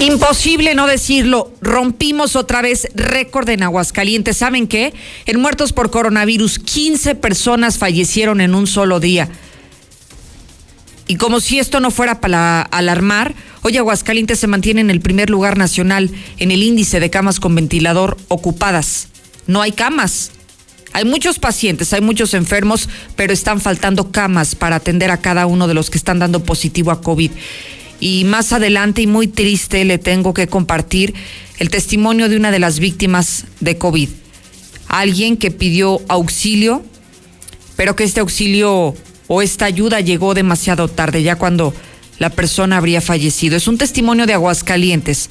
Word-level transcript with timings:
Imposible 0.00 0.74
no 0.74 0.86
decirlo, 0.86 1.50
rompimos 1.62 2.36
otra 2.36 2.60
vez 2.60 2.86
récord 2.94 3.48
en 3.48 3.62
Aguascalientes. 3.62 4.36
¿Saben 4.36 4.66
qué? 4.66 4.92
En 5.24 5.40
muertos 5.40 5.72
por 5.72 5.90
coronavirus, 5.90 6.58
15 6.58 7.14
personas 7.14 7.78
fallecieron 7.78 8.42
en 8.42 8.54
un 8.54 8.66
solo 8.66 9.00
día. 9.00 9.30
Y 11.08 11.16
como 11.16 11.40
si 11.40 11.58
esto 11.58 11.80
no 11.80 11.90
fuera 11.90 12.20
para 12.20 12.60
alarmar, 12.60 13.34
hoy 13.62 13.78
Aguascalientes 13.78 14.38
se 14.38 14.46
mantiene 14.46 14.82
en 14.82 14.90
el 14.90 15.00
primer 15.00 15.30
lugar 15.30 15.56
nacional 15.56 16.10
en 16.36 16.50
el 16.50 16.62
índice 16.62 17.00
de 17.00 17.08
camas 17.08 17.40
con 17.40 17.54
ventilador 17.54 18.18
ocupadas. 18.28 19.08
No 19.46 19.62
hay 19.62 19.72
camas. 19.72 20.32
Hay 20.92 21.04
muchos 21.04 21.38
pacientes, 21.38 21.92
hay 21.94 22.00
muchos 22.00 22.34
enfermos, 22.34 22.88
pero 23.16 23.32
están 23.32 23.60
faltando 23.60 24.12
camas 24.12 24.54
para 24.54 24.76
atender 24.76 25.10
a 25.10 25.20
cada 25.20 25.46
uno 25.46 25.68
de 25.68 25.74
los 25.74 25.88
que 25.88 25.98
están 25.98 26.18
dando 26.18 26.44
positivo 26.44 26.90
a 26.90 27.00
COVID. 27.00 27.30
Y 28.00 28.24
más 28.24 28.52
adelante 28.52 29.02
y 29.02 29.06
muy 29.06 29.26
triste 29.26 29.84
le 29.84 29.98
tengo 29.98 30.34
que 30.34 30.48
compartir 30.48 31.14
el 31.58 31.70
testimonio 31.70 32.28
de 32.28 32.36
una 32.36 32.50
de 32.50 32.58
las 32.58 32.78
víctimas 32.78 33.46
de 33.60 33.78
COVID. 33.78 34.08
Alguien 34.88 35.36
que 35.36 35.50
pidió 35.50 36.00
auxilio, 36.08 36.84
pero 37.76 37.96
que 37.96 38.04
este 38.04 38.20
auxilio 38.20 38.94
o 39.28 39.42
esta 39.42 39.64
ayuda 39.64 40.00
llegó 40.00 40.34
demasiado 40.34 40.88
tarde, 40.88 41.22
ya 41.22 41.36
cuando 41.36 41.74
la 42.18 42.30
persona 42.30 42.76
habría 42.76 43.00
fallecido. 43.00 43.56
Es 43.56 43.68
un 43.68 43.78
testimonio 43.78 44.26
de 44.26 44.34
Aguascalientes. 44.34 45.30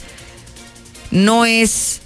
No 1.11 1.45
es 1.45 2.01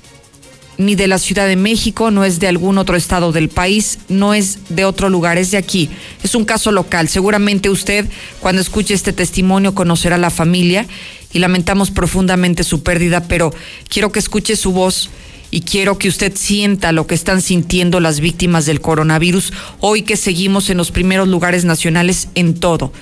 ni 0.80 0.96
de 0.96 1.08
la 1.08 1.20
Ciudad 1.20 1.46
de 1.46 1.58
México, 1.58 2.10
no 2.10 2.24
es 2.24 2.40
de 2.40 2.48
algún 2.48 2.78
otro 2.78 2.96
estado 2.96 3.34
del 3.34 3.50
país, 3.50 4.00
no 4.08 4.34
es 4.34 4.60
de 4.70 4.86
otro 4.86 5.10
lugar, 5.10 5.38
es 5.38 5.52
de 5.52 5.58
aquí. 5.58 5.90
Es 6.24 6.36
un 6.36 6.46
caso 6.46 6.72
local. 6.72 7.10
Seguramente 7.10 7.70
usted, 7.70 8.06
cuando 8.40 8.62
escuche 8.62 8.94
este 8.94 9.12
testimonio, 9.12 9.76
conocerá 9.76 10.16
a 10.16 10.20
la 10.20 10.30
familia 10.30 10.88
y 11.34 11.40
lamentamos 11.40 11.92
profundamente 11.92 12.64
su 12.64 12.82
pérdida, 12.82 13.26
pero 13.28 13.54
quiero 13.90 14.14
que 14.14 14.20
escuche 14.20 14.56
su 14.56 14.72
voz 14.72 15.10
y 15.52 15.62
quiero 15.62 15.98
que 15.98 16.08
usted 16.08 16.32
sienta 16.36 16.94
lo 16.94 17.08
que 17.08 17.16
están 17.16 17.42
sintiendo 17.42 18.00
las 18.00 18.22
víctimas 18.22 18.66
del 18.66 18.80
coronavirus 18.80 19.52
hoy 19.80 20.04
que 20.04 20.16
seguimos 20.16 20.70
en 20.70 20.78
los 20.78 20.92
primeros 20.92 21.28
lugares 21.28 21.66
nacionales 21.66 22.30
en 22.36 22.58
todo 22.58 22.94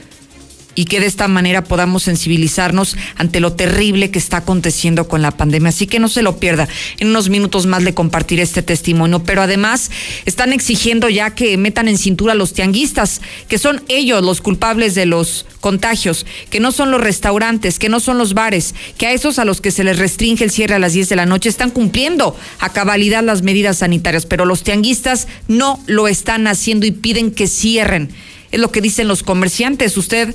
y 0.77 0.85
que 0.85 0.99
de 0.99 1.07
esta 1.07 1.27
manera 1.27 1.63
podamos 1.63 2.03
sensibilizarnos 2.03 2.95
ante 3.15 3.39
lo 3.39 3.53
terrible 3.53 4.11
que 4.11 4.19
está 4.19 4.37
aconteciendo 4.37 5.07
con 5.07 5.23
la 5.23 5.31
pandemia. 5.31 5.69
Así 5.69 5.87
que 5.87 5.99
no 5.99 6.07
se 6.07 6.21
lo 6.21 6.37
pierda. 6.37 6.69
En 6.99 7.07
unos 7.07 7.29
minutos 7.29 7.65
más 7.65 7.81
le 7.81 7.95
compartiré 7.95 8.43
este 8.43 8.61
testimonio. 8.61 9.23
Pero 9.23 9.41
además 9.41 9.89
están 10.25 10.53
exigiendo 10.53 11.09
ya 11.09 11.33
que 11.33 11.57
metan 11.57 11.87
en 11.87 11.97
cintura 11.97 12.33
a 12.33 12.35
los 12.35 12.53
tianguistas, 12.53 13.21
que 13.47 13.57
son 13.57 13.81
ellos 13.87 14.23
los 14.23 14.39
culpables 14.39 14.93
de 14.93 15.07
los 15.07 15.47
contagios, 15.61 16.27
que 16.51 16.59
no 16.59 16.71
son 16.71 16.91
los 16.91 17.01
restaurantes, 17.01 17.79
que 17.79 17.89
no 17.89 17.99
son 17.99 18.19
los 18.19 18.35
bares, 18.35 18.75
que 18.99 19.07
a 19.07 19.13
esos 19.13 19.39
a 19.39 19.45
los 19.45 19.61
que 19.61 19.71
se 19.71 19.83
les 19.83 19.97
restringe 19.97 20.43
el 20.43 20.51
cierre 20.51 20.75
a 20.75 20.79
las 20.79 20.93
10 20.93 21.09
de 21.09 21.15
la 21.15 21.25
noche 21.25 21.49
están 21.49 21.71
cumpliendo 21.71 22.37
a 22.59 22.71
cabalidad 22.71 23.23
las 23.23 23.41
medidas 23.41 23.79
sanitarias, 23.79 24.27
pero 24.27 24.45
los 24.45 24.61
tianguistas 24.61 25.27
no 25.47 25.83
lo 25.87 26.07
están 26.07 26.45
haciendo 26.45 26.85
y 26.85 26.91
piden 26.91 27.31
que 27.31 27.47
cierren. 27.47 28.11
Es 28.51 28.59
lo 28.59 28.71
que 28.71 28.81
dicen 28.81 29.07
los 29.07 29.23
comerciantes. 29.23 29.97
Usted 29.97 30.33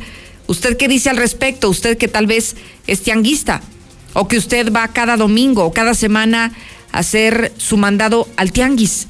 ¿Usted 0.53 0.77
qué 0.77 0.87
dice 0.87 1.09
al 1.09 1.17
respecto? 1.17 1.71
Usted 1.71 1.97
que 1.97 2.09
tal 2.09 2.27
vez 2.27 2.57
es 2.87 3.03
tianguista 3.03 3.63
o 4.13 4.29
que 4.29 4.37
usted 4.37 4.71
va 4.71 4.87
cada 4.89 5.17
domingo 5.17 5.65
o 5.65 5.73
cada 5.73 5.95
semana 5.95 6.53
a 6.93 6.99
hacer 6.99 7.53
su 7.57 7.79
mandado 7.79 8.29
al 8.37 8.53
tianguis. 8.53 9.09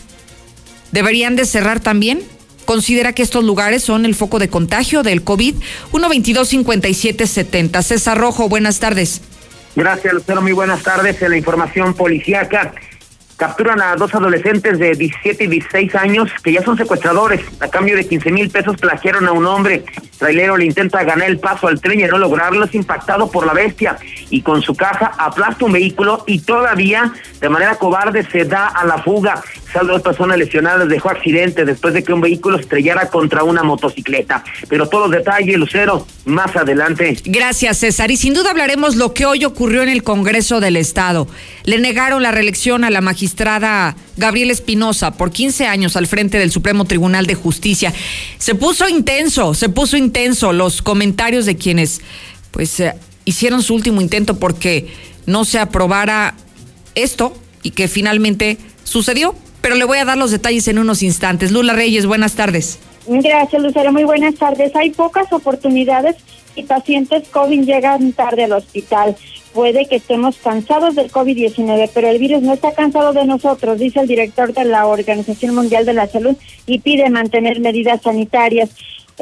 ¿Deberían 0.93 1.35
de 1.35 1.45
cerrar 1.45 1.81
también? 1.81 2.23
¿Considera 2.65 3.13
que 3.13 3.25
estos 3.25 3.43
lugares 3.43 3.83
son 3.83 4.07
el 4.07 4.15
foco 4.15 4.39
de 4.39 4.51
contagio 4.51 5.03
del 5.03 5.25
COVID? 5.25 5.57
122-5770. 5.91 7.83
César 7.83 8.19
Rojo, 8.19 8.49
buenas 8.49 8.79
tardes. 8.79 9.21
Gracias, 9.75 10.15
Lucero. 10.15 10.43
Muy 10.43 10.53
buenas 10.53 10.85
tardes. 10.85 11.21
En 11.23 11.31
la 11.31 11.39
información 11.39 11.95
policíaca, 11.95 12.73
capturan 13.43 13.83
a 13.83 13.97
dos 13.97 14.15
adolescentes 14.15 14.79
de 14.79 14.95
17 14.95 15.43
y 15.43 15.47
16 15.49 15.97
años 15.97 16.31
que 16.45 16.53
ya 16.53 16.63
son 16.63 16.77
secuestradores. 16.77 17.41
A 17.59 17.67
cambio 17.67 17.97
de 17.97 18.07
15 18.07 18.31
mil 18.31 18.49
pesos 18.51 18.77
plagiaron 18.77 19.27
a 19.27 19.33
un 19.33 19.45
hombre. 19.47 19.85
Trailero 20.17 20.57
le 20.57 20.67
intenta 20.67 21.03
ganar 21.03 21.29
el 21.29 21.41
paso 21.41 21.67
al 21.67 21.81
tren 21.81 21.99
y 21.99 22.05
no 22.05 22.19
lograrlo 22.19 22.67
es 22.67 22.75
impactado 22.77 23.33
por 23.33 23.45
la 23.45 23.53
bestia 23.53 23.99
y 24.33 24.41
con 24.41 24.63
su 24.63 24.75
caja 24.75 25.13
aplasta 25.19 25.67
un 25.67 25.73
vehículo 25.73 26.25
y 26.27 26.41
todavía 26.41 27.13
de 27.41 27.49
manera 27.51 27.77
cobarde 27.77 28.27
se 28.31 28.47
da 28.47 28.67
a 28.67 28.85
la 28.87 28.97
fuga. 28.99 29.43
Saldo 29.71 29.93
de 29.95 30.01
personas 30.01 30.39
lesionadas 30.39 30.89
dejó 30.89 31.11
accidente 31.11 31.67
después 31.67 31.93
de 31.93 32.03
que 32.03 32.13
un 32.13 32.23
vehículo 32.23 32.59
estrellara 32.59 33.09
contra 33.09 33.45
una 33.45 33.63
motocicleta. 33.63 34.43
Pero 34.69 34.89
todos 34.89 35.11
los 35.11 35.19
detalles, 35.19 35.57
Lucero, 35.57 36.07
más 36.25 36.57
adelante. 36.57 37.17
Gracias, 37.25 37.79
César. 37.79 38.11
Y 38.11 38.17
sin 38.17 38.33
duda 38.33 38.51
hablaremos 38.51 38.97
lo 38.97 39.13
que 39.13 39.27
hoy 39.27 39.45
ocurrió 39.45 39.83
en 39.83 39.91
el 39.91 40.03
Congreso 40.03 40.61
del 40.61 40.77
Estado. 40.77 41.29
Le 41.65 41.79
negaron 41.79 42.23
la 42.23 42.33
reelección 42.33 42.85
a 42.85 42.91
la 42.91 43.03
magistrada 43.03 43.97
Gabriela 44.17 44.53
Espinosa 44.53 45.13
por 45.13 45.31
15 45.31 45.67
años 45.67 45.97
al 45.97 46.07
frente 46.07 46.39
del 46.39 46.51
Supremo 46.51 46.87
Tribunal 46.87 47.27
de 47.27 47.35
Justicia. 47.35 47.93
Se 48.39 48.55
puso 48.55 48.89
intenso, 48.89 49.53
se 49.53 49.69
puso 49.69 49.99
intenso 49.99 50.55
los 50.55 50.81
comentarios 50.81 51.45
de 51.45 51.57
quienes, 51.57 52.01
pues, 52.51 52.81
eh, 52.81 52.95
hicieron 53.25 53.63
su 53.63 53.75
último 53.75 54.01
intento 54.01 54.39
porque 54.39 54.89
no 55.27 55.45
se 55.45 55.59
aprobara 55.59 56.35
esto 56.95 57.35
y 57.63 57.71
que 57.71 57.89
finalmente 57.89 58.59
sucedió 58.85 59.35
pero 59.63 59.77
le 59.77 59.85
voy 59.85 59.99
a 59.99 60.05
dar 60.05 60.19
los 60.19 60.31
detalles 60.31 60.69
en 60.69 60.79
unos 60.79 61.03
instantes. 61.03 61.53
Lula 61.53 61.73
Reyes, 61.73 62.05
buenas 62.05 62.35
tardes. 62.35 62.79
Gracias, 63.07 63.63
Lucero. 63.63 63.93
Muy 63.93 64.05
buenas 64.05 64.35
tardes. 64.35 64.75
Hay 64.77 64.91
pocas 64.91 65.33
oportunidades 65.33 66.17
y 66.55 66.65
pacientes 66.65 67.29
COVID 67.29 67.65
llegan 67.65 68.13
tarde 68.13 68.45
al 68.45 68.53
hospital. 68.53 69.17
Puede 69.55 69.87
que 69.87 69.97
estemos 69.97 70.37
cansados 70.37 70.95
del 70.97 71.11
COVID-19, 71.11 71.91
pero 71.95 72.09
el 72.09 72.19
virus 72.19 72.43
no 72.43 72.55
está 72.55 72.73
cansado 72.73 73.13
de 73.13 73.25
nosotros, 73.25 73.79
dice 73.79 74.01
el 74.01 74.09
director 74.09 74.53
de 74.53 74.65
la 74.65 74.87
Organización 74.87 75.55
Mundial 75.55 75.85
de 75.85 75.93
la 75.93 76.09
Salud 76.09 76.37
y 76.67 76.81
pide 76.81 77.09
mantener 77.11 77.61
medidas 77.61 78.03
sanitarias. 78.03 78.71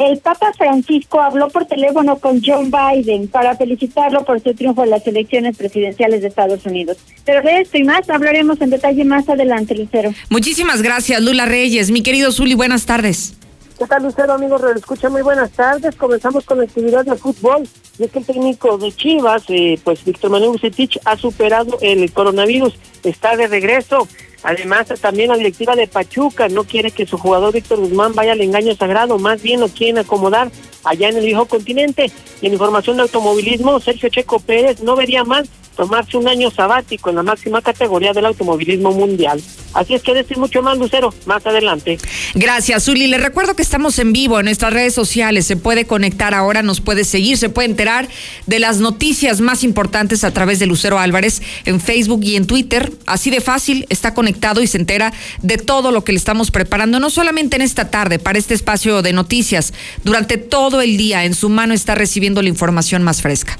El 0.00 0.16
Papa 0.18 0.50
Francisco 0.56 1.20
habló 1.20 1.48
por 1.48 1.66
teléfono 1.66 2.18
con 2.18 2.40
John 2.42 2.70
Biden 2.70 3.28
para 3.28 3.54
felicitarlo 3.54 4.24
por 4.24 4.42
su 4.42 4.54
triunfo 4.54 4.82
en 4.84 4.90
las 4.90 5.06
elecciones 5.06 5.58
presidenciales 5.58 6.22
de 6.22 6.28
Estados 6.28 6.64
Unidos. 6.64 6.96
Pero 7.26 7.42
de 7.42 7.60
esto 7.60 7.76
y 7.76 7.84
más 7.84 8.08
hablaremos 8.08 8.62
en 8.62 8.70
detalle 8.70 9.04
más 9.04 9.28
adelante, 9.28 9.74
Lucero. 9.74 10.14
Muchísimas 10.30 10.80
gracias, 10.80 11.20
Lula 11.20 11.44
Reyes. 11.44 11.90
Mi 11.90 12.02
querido 12.02 12.32
Zuli, 12.32 12.54
buenas 12.54 12.86
tardes. 12.86 13.39
¿Qué 13.80 13.86
tal, 13.86 14.02
Lucero, 14.02 14.34
amigos? 14.34 14.60
Escucha, 14.76 15.08
muy 15.08 15.22
buenas 15.22 15.52
tardes. 15.52 15.96
Comenzamos 15.96 16.44
con 16.44 16.58
la 16.58 16.64
actividad 16.64 17.02
de 17.02 17.16
fútbol. 17.16 17.66
Y 17.98 18.04
es 18.04 18.10
que 18.10 18.18
el 18.18 18.26
técnico 18.26 18.76
de 18.76 18.92
Chivas, 18.92 19.44
eh, 19.48 19.80
pues 19.82 20.04
Víctor 20.04 20.30
Manuel 20.30 20.50
Bucetich, 20.50 20.98
ha 21.06 21.16
superado 21.16 21.78
el 21.80 22.12
coronavirus. 22.12 22.74
Está 23.04 23.36
de 23.36 23.46
regreso. 23.46 24.06
Además, 24.42 24.88
también 25.00 25.30
la 25.30 25.38
directiva 25.38 25.76
de 25.76 25.86
Pachuca 25.86 26.50
no 26.50 26.64
quiere 26.64 26.90
que 26.90 27.06
su 27.06 27.16
jugador 27.16 27.54
Víctor 27.54 27.78
Guzmán 27.78 28.14
vaya 28.14 28.32
al 28.32 28.42
engaño 28.42 28.74
sagrado, 28.74 29.18
más 29.18 29.40
bien 29.40 29.60
lo 29.60 29.68
quieren 29.68 29.96
acomodar 29.96 30.50
allá 30.84 31.08
en 31.08 31.16
el 31.16 31.24
viejo 31.24 31.46
continente. 31.46 32.12
Y 32.42 32.48
en 32.48 32.52
información 32.52 32.96
de 32.96 33.04
automovilismo, 33.04 33.80
Sergio 33.80 34.10
Checo 34.10 34.40
Pérez 34.40 34.82
no 34.82 34.94
vería 34.94 35.24
mal 35.24 35.48
tomarse 35.80 36.18
un 36.18 36.28
año 36.28 36.50
sabático 36.50 37.08
en 37.08 37.16
la 37.16 37.22
máxima 37.22 37.62
categoría 37.62 38.12
del 38.12 38.26
automovilismo 38.26 38.92
mundial. 38.92 39.42
Así 39.72 39.94
es 39.94 40.02
que 40.02 40.12
decir 40.12 40.36
mucho 40.36 40.60
más, 40.60 40.76
Lucero, 40.76 41.14
más 41.24 41.46
adelante. 41.46 41.96
Gracias, 42.34 42.84
Zuli. 42.84 43.06
Le 43.06 43.16
recuerdo 43.16 43.56
que 43.56 43.62
estamos 43.62 43.98
en 43.98 44.12
vivo 44.12 44.38
en 44.38 44.44
nuestras 44.44 44.74
redes 44.74 44.92
sociales. 44.92 45.46
Se 45.46 45.56
puede 45.56 45.86
conectar 45.86 46.34
ahora, 46.34 46.62
nos 46.62 46.82
puede 46.82 47.04
seguir, 47.04 47.38
se 47.38 47.48
puede 47.48 47.70
enterar 47.70 48.10
de 48.46 48.58
las 48.58 48.76
noticias 48.76 49.40
más 49.40 49.64
importantes 49.64 50.22
a 50.22 50.32
través 50.32 50.58
de 50.58 50.66
Lucero 50.66 50.98
Álvarez 50.98 51.40
en 51.64 51.80
Facebook 51.80 52.20
y 52.24 52.36
en 52.36 52.46
Twitter. 52.46 52.92
Así 53.06 53.30
de 53.30 53.40
fácil, 53.40 53.86
está 53.88 54.12
conectado 54.12 54.60
y 54.60 54.66
se 54.66 54.76
entera 54.76 55.14
de 55.40 55.56
todo 55.56 55.92
lo 55.92 56.04
que 56.04 56.12
le 56.12 56.18
estamos 56.18 56.50
preparando, 56.50 57.00
no 57.00 57.08
solamente 57.08 57.56
en 57.56 57.62
esta 57.62 57.88
tarde, 57.88 58.18
para 58.18 58.38
este 58.38 58.52
espacio 58.52 59.00
de 59.00 59.14
noticias. 59.14 59.72
Durante 60.04 60.36
todo 60.36 60.82
el 60.82 60.98
día, 60.98 61.24
en 61.24 61.32
su 61.32 61.48
mano 61.48 61.72
está 61.72 61.94
recibiendo 61.94 62.42
la 62.42 62.50
información 62.50 63.02
más 63.02 63.22
fresca. 63.22 63.56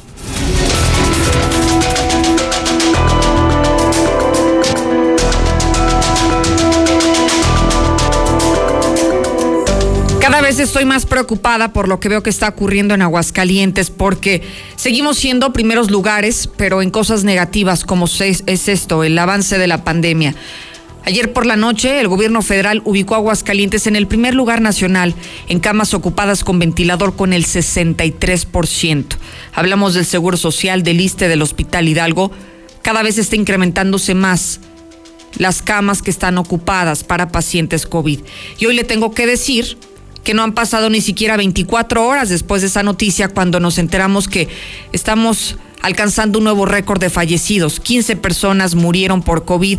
Vez 10.43 10.59
estoy 10.59 10.85
más 10.85 11.07
preocupada 11.07 11.73
por 11.73 11.87
lo 11.87 12.01
que 12.01 12.09
veo 12.09 12.23
que 12.23 12.31
está 12.31 12.49
ocurriendo 12.49 12.95
en 12.95 13.03
Aguascalientes, 13.03 13.91
porque 13.91 14.43
seguimos 14.75 15.17
siendo 15.17 15.53
primeros 15.53 15.91
lugares, 15.91 16.49
pero 16.57 16.83
en 16.83 16.91
cosas 16.91 17.25
negativas 17.25 17.85
como 17.85 18.07
es, 18.07 18.43
esto, 18.47 19.05
el 19.05 19.17
avance 19.19 19.59
de 19.59 19.69
la 19.69 19.85
pandemia. 19.85 20.35
Ayer 21.05 21.33
por 21.33 21.47
la 21.47 21.57
noche, 21.57 22.01
el 22.01 22.09
gobierno 22.09 22.43
federal 22.43 22.83
ubicó 22.85 23.15
a 23.15 23.19
Aguascalientes 23.19 23.87
en 23.87 23.97
el 23.97 24.09
primer 24.09 24.35
lugar 24.35 24.61
nacional 24.61 25.15
en 25.49 25.61
camas 25.61 25.95
ocupadas 25.95 26.43
con 26.43 26.59
ventilador 26.59 27.15
con 27.15 27.33
el 27.33 27.45
63%. 27.45 29.05
Hablamos 29.53 29.95
del 29.95 30.07
Seguro 30.07 30.37
Social, 30.37 30.83
del 30.83 31.01
ISTE, 31.01 31.29
del 31.29 31.43
Hospital 31.43 31.87
Hidalgo. 31.87 32.33
Cada 32.83 33.03
vez 33.03 33.19
está 33.19 33.37
incrementándose 33.37 34.15
más 34.15 34.61
las 35.37 35.63
camas 35.63 36.03
que 36.03 36.11
están 36.11 36.39
ocupadas 36.39 37.05
para 37.05 37.29
pacientes 37.29 37.87
COVID. 37.87 38.21
Y 38.59 38.67
hoy 38.67 38.75
le 38.75 38.85
tengo 38.85 39.13
que 39.13 39.27
decir 39.27 39.79
que 40.25 40.35
no 40.35 40.43
han 40.43 40.53
pasado 40.53 40.91
ni 40.91 41.01
siquiera 41.01 41.37
24 41.37 42.07
horas 42.07 42.29
después 42.29 42.63
de 42.63 42.69
esa 42.69 42.83
noticia 42.83 43.29
cuando 43.29 43.61
nos 43.61 43.79
enteramos 43.79 44.29
que 44.29 44.49
estamos 44.93 45.57
alcanzando 45.83 46.39
un 46.39 46.45
nuevo 46.45 46.67
récord 46.67 47.01
de 47.01 47.11
fallecidos. 47.11 47.81
15 47.81 48.17
personas 48.17 48.75
murieron 48.75 49.23
por 49.23 49.45
COVID 49.45 49.79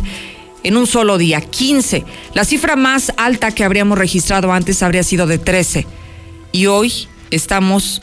en 0.64 0.76
un 0.76 0.86
solo 0.86 1.18
día, 1.18 1.40
15. 1.40 2.04
La 2.34 2.44
cifra 2.44 2.76
más 2.76 3.12
alta 3.16 3.52
que 3.52 3.64
habríamos 3.64 3.98
registrado 3.98 4.52
antes 4.52 4.82
habría 4.82 5.02
sido 5.02 5.26
de 5.26 5.38
13. 5.38 5.86
Y 6.52 6.66
hoy 6.66 7.08
estamos 7.30 8.02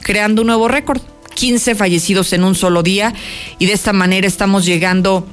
creando 0.00 0.42
un 0.42 0.46
nuevo 0.46 0.68
récord, 0.68 1.00
15 1.34 1.74
fallecidos 1.74 2.32
en 2.32 2.44
un 2.44 2.54
solo 2.54 2.82
día 2.82 3.14
y 3.58 3.66
de 3.66 3.72
esta 3.72 3.92
manera 3.92 4.26
estamos 4.26 4.64
llegando 4.64 5.26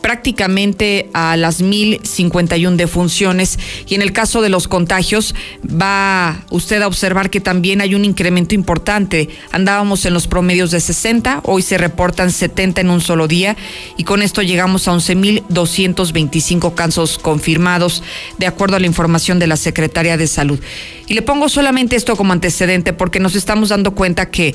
prácticamente 0.00 1.10
a 1.12 1.36
las 1.36 1.62
1051 1.62 2.76
defunciones 2.76 3.58
y 3.86 3.94
en 3.94 4.02
el 4.02 4.12
caso 4.12 4.42
de 4.42 4.48
los 4.48 4.68
contagios 4.68 5.34
va 5.64 6.44
usted 6.50 6.82
a 6.82 6.86
observar 6.86 7.30
que 7.30 7.40
también 7.40 7.80
hay 7.80 7.94
un 7.94 8.04
incremento 8.04 8.54
importante. 8.54 9.28
Andábamos 9.52 10.04
en 10.06 10.14
los 10.14 10.26
promedios 10.26 10.70
de 10.70 10.80
60, 10.80 11.40
hoy 11.44 11.62
se 11.62 11.78
reportan 11.78 12.30
70 12.30 12.80
en 12.80 12.90
un 12.90 13.00
solo 13.00 13.28
día 13.28 13.56
y 13.96 14.04
con 14.04 14.22
esto 14.22 14.42
llegamos 14.42 14.88
a 14.88 14.92
11.225 14.92 16.74
casos 16.74 17.18
confirmados 17.18 18.02
de 18.38 18.46
acuerdo 18.46 18.76
a 18.76 18.80
la 18.80 18.86
información 18.86 19.38
de 19.38 19.46
la 19.46 19.56
Secretaría 19.56 20.16
de 20.16 20.26
Salud. 20.26 20.60
Y 21.06 21.14
le 21.14 21.22
pongo 21.22 21.48
solamente 21.48 21.96
esto 21.96 22.16
como 22.16 22.32
antecedente 22.32 22.92
porque 22.92 23.20
nos 23.20 23.34
estamos 23.34 23.70
dando 23.70 23.94
cuenta 23.94 24.30
que, 24.30 24.54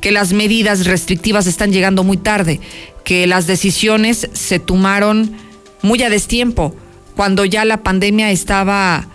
que 0.00 0.12
las 0.12 0.32
medidas 0.32 0.86
restrictivas 0.86 1.46
están 1.46 1.72
llegando 1.72 2.04
muy 2.04 2.16
tarde 2.16 2.60
que 3.06 3.28
las 3.28 3.46
decisiones 3.46 4.28
se 4.32 4.58
tomaron 4.58 5.30
muy 5.80 6.02
a 6.02 6.10
destiempo, 6.10 6.74
cuando 7.14 7.44
ya 7.44 7.64
la 7.64 7.84
pandemia 7.84 8.32
estaba 8.32 9.06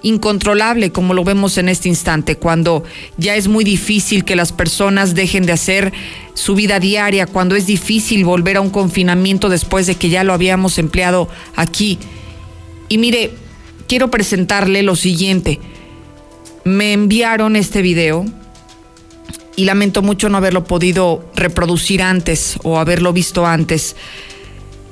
incontrolable, 0.00 0.92
como 0.92 1.12
lo 1.12 1.24
vemos 1.24 1.58
en 1.58 1.68
este 1.68 1.90
instante, 1.90 2.36
cuando 2.36 2.84
ya 3.18 3.36
es 3.36 3.46
muy 3.46 3.62
difícil 3.62 4.24
que 4.24 4.34
las 4.34 4.52
personas 4.52 5.14
dejen 5.14 5.44
de 5.44 5.52
hacer 5.52 5.92
su 6.32 6.54
vida 6.54 6.80
diaria, 6.80 7.26
cuando 7.26 7.54
es 7.54 7.66
difícil 7.66 8.24
volver 8.24 8.56
a 8.56 8.62
un 8.62 8.70
confinamiento 8.70 9.50
después 9.50 9.86
de 9.86 9.96
que 9.96 10.08
ya 10.08 10.24
lo 10.24 10.32
habíamos 10.32 10.78
empleado 10.78 11.28
aquí. 11.54 11.98
Y 12.88 12.96
mire, 12.96 13.30
quiero 13.86 14.10
presentarle 14.10 14.82
lo 14.82 14.96
siguiente. 14.96 15.60
Me 16.64 16.94
enviaron 16.94 17.56
este 17.56 17.82
video 17.82 18.24
y 19.56 19.64
lamento 19.64 20.02
mucho 20.02 20.28
no 20.28 20.38
haberlo 20.38 20.64
podido 20.64 21.24
reproducir 21.34 22.02
antes 22.02 22.58
o 22.62 22.78
haberlo 22.78 23.12
visto 23.12 23.46
antes. 23.46 23.96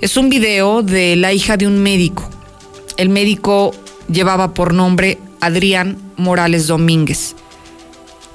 Es 0.01 0.17
un 0.17 0.29
video 0.29 0.83
de 0.83 1.17
la 1.17 1.33
hija 1.33 1.57
de 1.57 1.67
un 1.67 1.83
médico. 1.83 2.29
El 2.97 3.09
médico 3.09 3.73
llevaba 4.11 4.55
por 4.55 4.75
nombre 4.75 5.19
Adrián 5.41 5.99
Morales 6.17 6.67
Domínguez, 6.67 7.35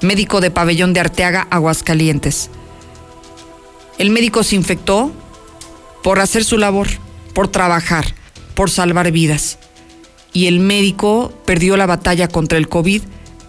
médico 0.00 0.40
de 0.40 0.50
pabellón 0.50 0.92
de 0.92 1.00
Arteaga, 1.00 1.46
Aguascalientes. 1.50 2.50
El 3.98 4.10
médico 4.10 4.42
se 4.42 4.56
infectó 4.56 5.12
por 6.02 6.20
hacer 6.20 6.44
su 6.44 6.58
labor, 6.58 6.88
por 7.34 7.48
trabajar, 7.48 8.14
por 8.54 8.70
salvar 8.70 9.10
vidas. 9.10 9.58
Y 10.32 10.46
el 10.46 10.60
médico 10.60 11.32
perdió 11.46 11.76
la 11.76 11.86
batalla 11.86 12.28
contra 12.28 12.58
el 12.58 12.68
COVID 12.68 13.02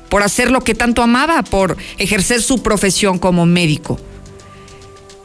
por 0.09 0.23
hacer 0.23 0.51
lo 0.51 0.61
que 0.61 0.75
tanto 0.75 1.01
amaba, 1.01 1.43
por 1.43 1.77
ejercer 1.97 2.41
su 2.41 2.61
profesión 2.61 3.19
como 3.19 3.45
médico. 3.45 3.99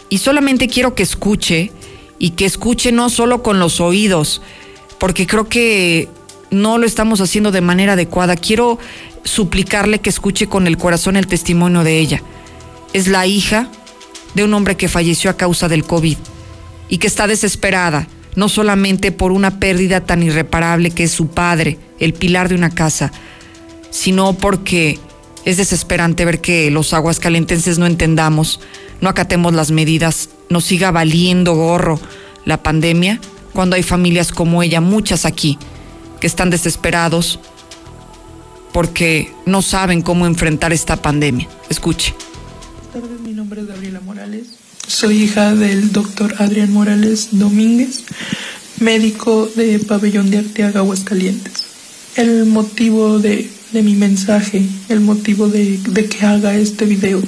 Y 0.08 0.18
solamente 0.18 0.68
quiero 0.68 0.94
que 0.94 1.02
escuche 1.02 1.72
y 2.18 2.30
que 2.30 2.44
escuche 2.44 2.92
no 2.92 3.10
solo 3.10 3.42
con 3.42 3.58
los 3.58 3.80
oídos, 3.80 4.42
porque 4.98 5.26
creo 5.26 5.48
que 5.48 6.08
no 6.50 6.78
lo 6.78 6.86
estamos 6.86 7.20
haciendo 7.20 7.50
de 7.50 7.60
manera 7.60 7.94
adecuada. 7.94 8.36
Quiero 8.36 8.78
suplicarle 9.24 10.00
que 10.00 10.10
escuche 10.10 10.46
con 10.46 10.66
el 10.66 10.76
corazón 10.76 11.16
el 11.16 11.26
testimonio 11.26 11.82
de 11.82 11.98
ella. 11.98 12.22
Es 12.92 13.08
la 13.08 13.26
hija 13.26 13.68
de 14.34 14.44
un 14.44 14.54
hombre 14.54 14.76
que 14.76 14.88
falleció 14.88 15.30
a 15.30 15.36
causa 15.36 15.68
del 15.68 15.84
COVID 15.84 16.16
y 16.88 16.98
que 16.98 17.06
está 17.06 17.26
desesperada, 17.26 18.06
no 18.36 18.48
solamente 18.48 19.12
por 19.12 19.32
una 19.32 19.58
pérdida 19.58 20.02
tan 20.02 20.22
irreparable 20.22 20.90
que 20.90 21.04
es 21.04 21.10
su 21.10 21.28
padre, 21.28 21.78
el 21.98 22.14
pilar 22.14 22.48
de 22.48 22.54
una 22.54 22.70
casa, 22.70 23.12
sino 23.94 24.32
porque 24.32 24.98
es 25.44 25.56
desesperante 25.56 26.24
ver 26.24 26.40
que 26.40 26.68
los 26.72 26.92
aguascalentenses 26.92 27.78
no 27.78 27.86
entendamos, 27.86 28.58
no 29.00 29.08
acatemos 29.08 29.54
las 29.54 29.70
medidas, 29.70 30.30
nos 30.50 30.64
siga 30.64 30.90
valiendo 30.90 31.54
gorro 31.54 32.00
la 32.44 32.60
pandemia, 32.60 33.20
cuando 33.52 33.76
hay 33.76 33.84
familias 33.84 34.32
como 34.32 34.64
ella, 34.64 34.80
muchas 34.80 35.24
aquí, 35.24 35.58
que 36.20 36.26
están 36.26 36.50
desesperados 36.50 37.38
porque 38.72 39.32
no 39.46 39.62
saben 39.62 40.02
cómo 40.02 40.26
enfrentar 40.26 40.72
esta 40.72 40.96
pandemia. 40.96 41.48
Escuche. 41.68 42.14
Buenas 42.92 43.10
tardes, 43.10 43.20
mi 43.24 43.32
nombre 43.32 43.60
es 43.60 43.68
Gabriela 43.68 44.00
Morales. 44.00 44.46
Soy 44.88 45.22
hija 45.22 45.54
del 45.54 45.92
doctor 45.92 46.34
Adrián 46.38 46.72
Morales 46.72 47.28
Domínguez, 47.30 48.02
médico 48.80 49.48
de 49.54 49.78
Pabellón 49.78 50.30
de 50.32 50.38
Arteaga, 50.38 50.80
Aguascalientes. 50.80 51.62
El 52.16 52.46
motivo 52.46 53.20
de 53.20 53.53
de 53.74 53.82
mi 53.82 53.94
mensaje, 53.94 54.64
el 54.88 55.00
motivo 55.00 55.48
de, 55.48 55.80
que 56.08 56.24
haga 56.24 56.56
este 56.56 56.84
video, 56.84 57.20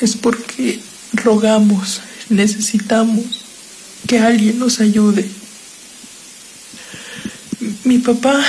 es 0.00 0.16
porque 0.16 0.80
rogamos, 1.12 2.00
necesitamos 2.28 3.24
que 4.08 4.18
alguien 4.18 4.58
nos 4.58 4.80
ayude. 4.80 5.24
Mi 7.84 7.98
papá 7.98 8.44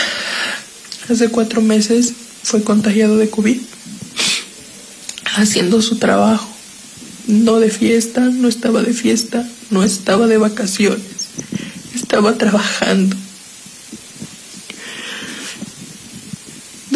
hace 1.07 1.29
cuatro 1.29 1.61
meses 1.61 2.13
fue 2.41 2.63
contagiado 2.63 3.17
de 3.17 3.29
COVID, 3.29 3.59
haciendo 5.35 5.83
su 5.83 5.97
trabajo, 5.97 6.49
no 7.27 7.59
de 7.59 7.69
fiesta, 7.69 8.21
no 8.21 8.47
estaba 8.47 8.81
de 8.81 8.93
fiesta, 8.93 9.47
no 9.69 9.83
estaba 9.83 10.25
de 10.25 10.37
vacaciones, 10.37 11.05
estaba 11.93 12.39
trabajando. 12.39 13.15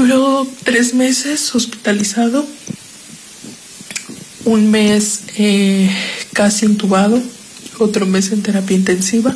Duró 0.01 0.47
tres 0.63 0.95
meses 0.95 1.53
hospitalizado, 1.53 2.43
un 4.45 4.71
mes 4.71 5.25
eh, 5.37 5.91
casi 6.33 6.65
intubado, 6.65 7.21
otro 7.77 8.07
mes 8.07 8.31
en 8.31 8.41
terapia 8.41 8.75
intensiva 8.75 9.35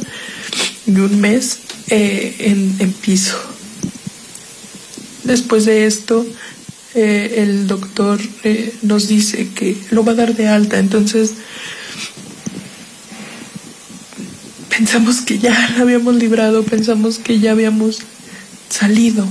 y 0.88 0.92
un 0.98 1.22
mes 1.22 1.60
eh, 1.90 2.36
en, 2.80 2.94
piso. 2.94 3.38
Después 5.24 5.66
de 5.66 5.86
esto, 5.86 6.26
eh, 6.96 7.36
el 7.44 7.68
doctor 7.68 8.20
nos 8.82 9.08
dice 9.08 9.50
que 9.50 9.78
lo 9.92 10.04
va 10.04 10.14
a 10.14 10.16
dar 10.16 10.36
de 10.36 10.48
alta, 10.48 10.80
entonces 10.80 11.34
pensamos 14.76 15.22
que 15.22 15.38
ya 15.38 15.76
lo 15.78 15.84
habíamos 15.84 16.16
librado, 16.16 16.64
pensamos 16.64 17.20
que 17.20 17.40
ya 17.40 17.52
habíamos 17.52 18.00
salido 18.68 19.28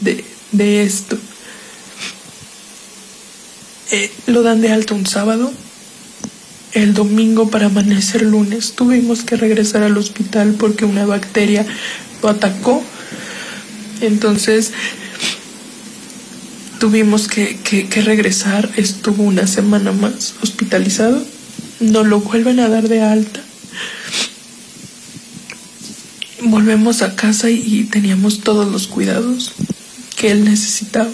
de, 0.00 0.24
de 0.52 0.82
esto. 0.82 1.18
Eh, 3.90 4.10
lo 4.26 4.42
dan 4.42 4.60
de 4.60 4.70
alto 4.70 4.94
un 4.94 5.06
sábado. 5.06 5.52
El 6.72 6.92
domingo 6.92 7.48
para 7.48 7.66
amanecer 7.66 8.22
lunes 8.22 8.74
tuvimos 8.74 9.22
que 9.22 9.36
regresar 9.36 9.82
al 9.82 9.96
hospital 9.96 10.54
porque 10.58 10.84
una 10.84 11.06
bacteria 11.06 11.66
lo 12.22 12.28
atacó. 12.28 12.82
Entonces 14.00 14.72
tuvimos 16.78 17.28
que, 17.28 17.58
que 17.58 18.02
regresar. 18.02 18.70
Estuvo 18.76 19.22
una 19.22 19.46
semana 19.46 19.92
más 19.92 20.34
hospitalizado. 20.42 21.24
No 21.80 22.04
lo 22.04 22.20
vuelven 22.20 22.60
a 22.60 22.68
dar 22.68 22.88
de 22.88 23.00
alta. 23.00 23.40
Volvemos 26.42 27.02
a 27.02 27.16
casa 27.16 27.50
y 27.50 27.84
teníamos 27.90 28.40
todos 28.40 28.70
los 28.70 28.86
cuidados 28.86 29.54
que 30.18 30.30
él 30.30 30.44
necesitaba. 30.44 31.10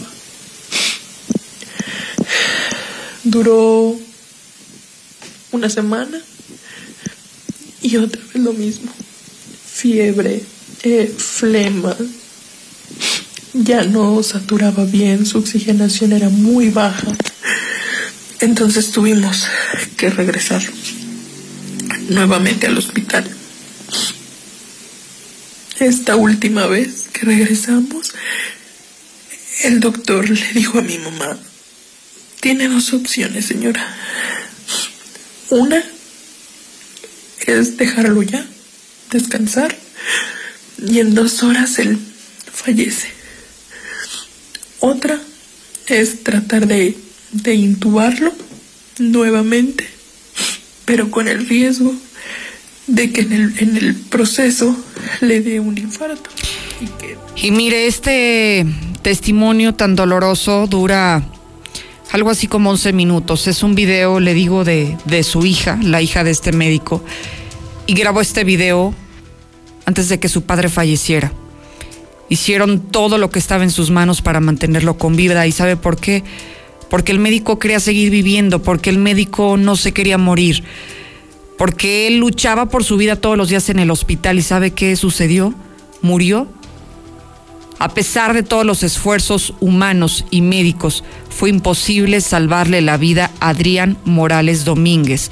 Duró 3.23 3.99
una 5.53 5.71
semana 5.71 6.19
y 7.83 7.97
otra 7.97 8.23
vez 8.23 8.43
lo 8.43 8.53
mismo. 8.53 8.93
Fiebre, 9.75 10.43
eh, 10.83 11.15
flema, 11.17 11.97
ya 13.53 13.85
no 13.85 14.23
saturaba 14.23 14.85
bien, 14.85 15.27
su 15.27 15.39
oxigenación 15.39 16.13
era 16.13 16.29
muy 16.29 16.71
baja. 16.71 17.07
Entonces 18.41 18.91
tuvimos 18.91 19.47
que 19.97 20.11
regresar 20.11 20.63
nuevamente 22.09 22.67
al 22.67 22.79
hospital. 22.79 23.25
Esta 25.79 26.17
última 26.17 26.67
vez 26.67 27.09
que 27.13 27.27
regresamos, 27.27 28.14
el 29.65 29.81
doctor 29.81 30.29
le 30.29 30.53
dijo 30.53 30.79
a 30.79 30.83
mi 30.83 30.99
mamá, 30.99 31.39
tiene 32.41 32.69
dos 32.69 32.93
opciones, 32.93 33.47
señora. 33.47 33.85
Una 35.51 35.83
es 37.47 37.77
dejarlo 37.77 38.23
ya, 38.23 38.47
descansar, 39.11 39.77
y 40.79 41.01
en 41.01 41.15
dos 41.15 41.43
horas 41.43 41.79
él 41.79 41.99
fallece. 42.53 43.09
Otra 44.81 45.21
es 45.87 46.23
tratar 46.23 46.67
de, 46.67 46.97
de 47.33 47.55
intubarlo 47.55 48.33
nuevamente 48.99 49.95
pero 50.85 51.11
con 51.11 51.29
el 51.29 51.49
riesgo 51.49 51.95
de 52.87 53.11
que 53.11 53.23
en 53.23 53.33
el, 53.33 53.59
en 53.59 53.77
el 53.77 53.95
proceso 53.95 54.77
le 55.21 55.41
dé 55.41 55.61
un 55.61 55.79
infarto. 55.79 56.31
Y, 57.37 57.47
y 57.47 57.51
mire, 57.51 57.87
este 57.87 58.67
testimonio 59.05 59.75
tan 59.75 59.95
doloroso 59.95 60.67
dura 60.67 61.23
algo 62.11 62.31
así 62.31 62.49
como 62.49 62.71
11 62.71 62.93
minutos. 62.93 63.47
Es 63.47 63.63
un 63.63 63.77
video, 63.77 64.19
le 64.19 64.35
digo, 64.35 64.65
de, 64.65 64.97
de 65.05 65.23
su 65.23 65.47
hija, 65.47 65.79
la 65.81 66.03
hija 66.03 66.25
de 66.25 66.33
este 66.33 66.51
médico, 66.51 67.05
y 67.87 67.95
grabó 67.95 68.21
este 68.21 68.43
video 68.43 68.93
antes 69.87 70.09
de 70.09 70.19
que 70.19 70.29
su 70.29 70.43
padre 70.43 70.69
falleciera. 70.69 71.33
Hicieron 72.29 72.81
todo 72.81 73.19
lo 73.19 73.31
que 73.31 73.39
estaba 73.39 73.63
en 73.63 73.71
sus 73.71 73.93
manos 73.93 74.23
para 74.23 74.41
mantenerlo 74.41 74.99
con 74.99 75.15
vida. 75.15 75.47
¿Y 75.47 75.53
sabe 75.53 75.77
por 75.77 75.97
qué? 75.97 76.25
Porque 76.91 77.13
el 77.13 77.21
médico 77.21 77.61
quería 77.61 77.79
seguir 77.79 78.11
viviendo, 78.11 78.63
porque 78.63 78.91
el 78.91 78.99
médico 78.99 79.57
no 79.57 79.77
se 79.77 79.93
quería 79.93 80.19
morir 80.19 80.65
porque 81.57 82.09
él 82.09 82.19
luchaba 82.19 82.67
por 82.67 82.85
su 82.85 82.97
vida 82.97 83.17
todos 83.17 83.37
los 83.37 83.49
días 83.49 83.69
en 83.69 83.79
el 83.79 83.91
hospital 83.91 84.39
y 84.39 84.43
¿sabe 84.43 84.73
qué 84.73 84.97
sucedió? 84.97 85.55
Murió. 86.03 86.49
A 87.79 87.93
pesar 87.93 88.35
de 88.35 88.43
todos 88.43 88.65
los 88.65 88.83
esfuerzos 88.83 89.55
humanos 89.61 90.25
y 90.31 90.41
médicos, 90.43 91.05
fue 91.29 91.51
imposible 91.51 92.21
salvarle 92.21 92.81
la 92.81 92.97
vida 92.97 93.31
a 93.41 93.51
Adrián 93.51 93.99
Morales 94.05 94.65
Domínguez, 94.65 95.31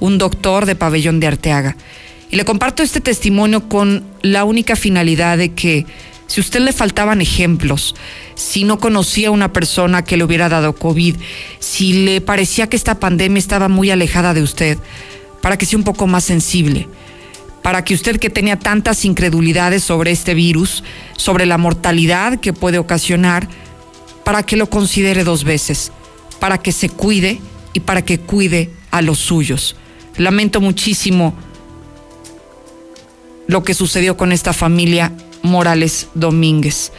un 0.00 0.18
doctor 0.18 0.66
de 0.66 0.76
pabellón 0.76 1.18
de 1.20 1.26
Arteaga. 1.26 1.76
Y 2.30 2.36
le 2.36 2.44
comparto 2.44 2.82
este 2.82 3.00
testimonio 3.00 3.68
con 3.68 4.04
la 4.22 4.44
única 4.44 4.76
finalidad 4.76 5.38
de 5.38 5.54
que 5.54 5.86
si 6.26 6.40
a 6.40 6.44
usted 6.44 6.60
le 6.60 6.72
faltaban 6.72 7.22
ejemplos, 7.22 7.94
si 8.34 8.64
no 8.64 8.78
conocía 8.78 9.28
a 9.28 9.32
una 9.32 9.52
persona 9.52 10.04
que 10.04 10.18
le 10.18 10.24
hubiera 10.24 10.50
dado 10.50 10.74
COVID, 10.74 11.16
si 11.58 12.04
le 12.04 12.20
parecía 12.20 12.68
que 12.68 12.76
esta 12.76 13.00
pandemia 13.00 13.38
estaba 13.38 13.68
muy 13.68 13.90
alejada 13.90 14.34
de 14.34 14.42
usted, 14.42 14.76
para 15.40 15.56
que 15.56 15.64
sea 15.64 15.78
un 15.78 15.84
poco 15.84 16.06
más 16.06 16.24
sensible, 16.24 16.86
para 17.62 17.84
que 17.84 17.94
usted 17.94 18.18
que 18.18 18.30
tenía 18.30 18.58
tantas 18.58 19.04
incredulidades 19.04 19.84
sobre 19.84 20.10
este 20.10 20.34
virus, 20.34 20.84
sobre 21.16 21.46
la 21.46 21.58
mortalidad 21.58 22.40
que 22.40 22.52
puede 22.52 22.78
ocasionar, 22.78 23.48
para 24.24 24.42
que 24.42 24.56
lo 24.56 24.68
considere 24.70 25.24
dos 25.24 25.44
veces, 25.44 25.92
para 26.40 26.58
que 26.58 26.72
se 26.72 26.88
cuide 26.88 27.40
y 27.72 27.80
para 27.80 28.02
que 28.02 28.18
cuide 28.18 28.70
a 28.90 29.02
los 29.02 29.18
suyos. 29.18 29.76
Lamento 30.16 30.60
muchísimo 30.60 31.34
lo 33.46 33.64
que 33.64 33.74
sucedió 33.74 34.16
con 34.16 34.32
esta 34.32 34.52
familia 34.52 35.12
Morales 35.42 36.08
Domínguez 36.14 36.92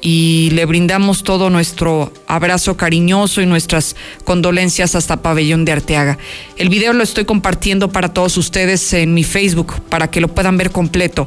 y 0.00 0.50
le 0.52 0.64
brindamos 0.66 1.22
todo 1.22 1.50
nuestro 1.50 2.12
abrazo 2.26 2.76
cariñoso 2.76 3.40
y 3.40 3.46
nuestras 3.46 3.96
condolencias 4.24 4.94
hasta 4.94 5.22
Pabellón 5.22 5.64
de 5.64 5.72
Arteaga. 5.72 6.18
El 6.56 6.68
video 6.68 6.92
lo 6.92 7.02
estoy 7.02 7.24
compartiendo 7.24 7.90
para 7.90 8.12
todos 8.12 8.36
ustedes 8.36 8.92
en 8.92 9.14
mi 9.14 9.24
Facebook 9.24 9.74
para 9.88 10.10
que 10.10 10.20
lo 10.20 10.28
puedan 10.28 10.56
ver 10.56 10.70
completo 10.70 11.26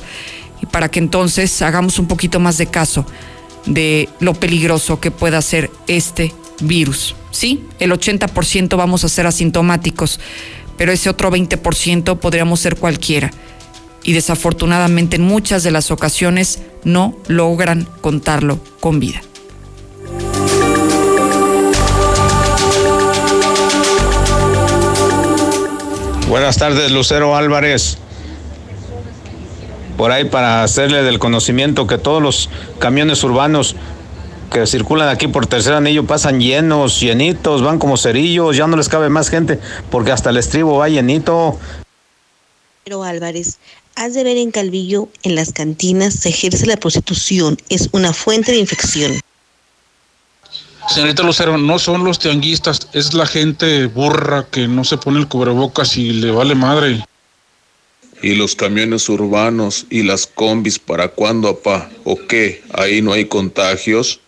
y 0.62 0.66
para 0.66 0.90
que 0.90 1.00
entonces 1.00 1.62
hagamos 1.62 2.00
un 2.00 2.08
poquito 2.08 2.40
más 2.40 2.58
de 2.58 2.68
caso 2.68 3.06
de 3.66 4.10
lo 4.20 4.34
peligroso 4.34 5.00
que 5.00 5.12
pueda 5.12 5.42
ser 5.42 5.70
este 5.88 6.34
virus. 6.62 7.16
Sí, 7.32 7.64
el 7.80 7.92
80% 7.92 8.76
vamos 8.78 9.04
a 9.04 9.10
ser 9.10 9.28
asintomáticos, 9.28 10.20
pero 10.78 10.92
ese 10.92 11.10
otro 11.10 11.32
20% 11.32 12.18
podríamos 12.18 12.60
ser 12.60 12.76
cualquiera 12.76 13.32
y 14.10 14.14
desafortunadamente 14.14 15.18
en 15.18 15.22
muchas 15.22 15.62
de 15.62 15.70
las 15.70 15.92
ocasiones 15.92 16.64
no 16.84 17.16
logran 17.28 17.88
contarlo 18.02 18.58
con 18.80 19.00
vida. 19.00 19.22
Buenas 26.28 26.58
tardes, 26.58 26.90
Lucero 26.90 27.36
Álvarez. 27.36 28.00
Por 29.96 30.12
ahí 30.12 30.26
para 30.26 30.64
hacerle 30.64 31.04
del 31.04 31.20
conocimiento 31.20 31.86
que 31.86 32.00
todos 32.00 32.20
los 32.20 32.50
camiones 32.80 33.24
urbanos 33.24 33.76
que 34.52 34.66
circulan 34.66 35.10
aquí 35.10 35.28
por 35.28 35.46
tercer 35.46 35.76
anillo 35.76 36.08
pasan 36.08 36.40
llenos, 36.40 37.00
llenitos, 37.00 37.62
van 37.62 37.78
como 37.78 37.96
cerillos, 37.96 38.58
ya 38.58 38.66
no 38.66 38.76
les 38.76 38.90
cabe 38.90 39.10
más 39.10 39.30
gente 39.30 39.60
porque 39.92 40.12
hasta 40.12 40.32
el 40.32 40.38
estribo 40.38 40.80
va 40.80 40.90
llenito. 40.90 41.60
Pero 42.90 43.04
Álvarez, 43.04 43.60
Has 44.00 44.14
de 44.14 44.24
ver 44.24 44.38
en 44.38 44.52
Calvillo, 44.52 45.10
en 45.24 45.36
las 45.36 45.52
cantinas 45.52 46.14
se 46.14 46.30
ejerce 46.30 46.66
la 46.66 46.78
prostitución, 46.78 47.58
es 47.68 47.90
una 47.92 48.14
fuente 48.14 48.54
de 48.54 48.60
infección. 48.60 49.20
Señorita 50.88 51.22
Lucero, 51.22 51.58
no 51.58 51.78
son 51.80 52.06
los 52.06 52.18
tianguistas, 52.18 52.88
es 52.94 53.14
la 53.14 53.26
gente 53.26 53.88
burra 53.88 54.48
que 54.50 54.70
no 54.70 54.86
se 54.86 54.96
pone 54.96 55.20
el 55.20 55.28
cubrebocas 55.28 55.98
y 55.98 56.14
le 56.14 56.32
vale 56.32 56.56
madre. 56.56 57.04
¿Y 58.22 58.36
los 58.36 58.56
camiones 58.56 59.10
urbanos 59.10 59.86
y 59.90 60.04
las 60.04 60.28
combis 60.28 60.80
para 60.80 61.10
cuándo, 61.10 61.50
apá? 61.50 61.90
¿O 62.06 62.16
qué? 62.26 62.64
¿Ahí 62.72 63.02
no 63.02 63.12
hay 63.12 63.26
contagios? 63.26 64.22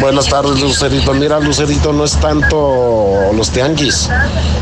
Buenas 0.00 0.28
tardes, 0.28 0.60
Lucerito. 0.60 1.14
Mira, 1.14 1.40
Lucerito, 1.40 1.92
no 1.92 2.04
es 2.04 2.12
tanto 2.20 3.30
los 3.34 3.50
tianguis. 3.50 4.08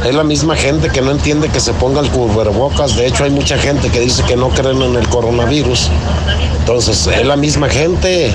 Es 0.05 0.15
la 0.15 0.25
misma 0.25 0.57
gente 0.57 0.89
que 0.89 1.03
no 1.03 1.11
entiende 1.11 1.49
que 1.49 1.61
se 1.61 1.73
ponga 1.75 2.01
el 2.01 2.09
cubrebocas. 2.11 2.97
De 2.97 3.07
hecho, 3.07 3.25
hay 3.25 3.31
mucha 3.31 3.59
gente 3.59 3.91
que 3.91 4.01
dice 4.01 4.23
que 4.25 4.37
no 4.37 4.49
creen 4.51 4.81
en 4.83 4.97
el 4.97 5.09
coronavirus. 5.09 5.91
Entonces, 6.61 7.07
es 7.07 7.27
la 7.27 7.37
misma 7.37 7.69
gente. 7.69 8.33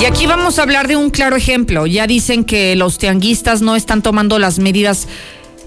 Y 0.00 0.04
aquí 0.06 0.26
vamos 0.26 0.58
a 0.58 0.62
hablar 0.62 0.88
de 0.88 0.96
un 0.96 1.10
claro 1.10 1.36
ejemplo. 1.36 1.86
Ya 1.86 2.06
dicen 2.06 2.44
que 2.44 2.74
los 2.74 2.96
tianguistas 2.98 3.60
no 3.60 3.76
están 3.76 4.02
tomando 4.02 4.38
las 4.38 4.58
medidas 4.58 5.08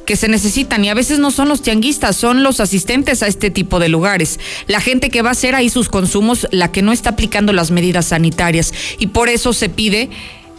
que 0.06 0.16
se 0.16 0.28
necesitan 0.28 0.84
y 0.84 0.90
a 0.90 0.94
veces 0.94 1.20
no 1.20 1.32
son 1.32 1.50
los 1.50 1.62
tianguistas, 1.62 2.16
son 2.16 2.44
los 2.44 2.60
asistentes 2.60 3.24
a 3.24 3.28
este 3.28 3.50
tipo 3.50 3.80
de 3.80 3.90
lugares. 3.90 4.40
La 4.68 4.82
gente 4.82 5.10
que 5.10 5.22
va 5.22 5.30
a 5.30 5.34
hacer 5.34 5.56
ahí 5.56 5.70
sus 5.70 5.90
consumos, 5.90 6.48
la 6.52 6.72
que 6.72 6.82
no 6.82 6.92
está 6.92 7.12
aplicando 7.12 7.54
las 7.54 7.72
medidas 7.72 8.08
sanitarias. 8.08 8.74
Y 9.00 9.08
por 9.08 9.30
eso 9.30 9.54
se 9.54 9.70
pide 9.70 10.10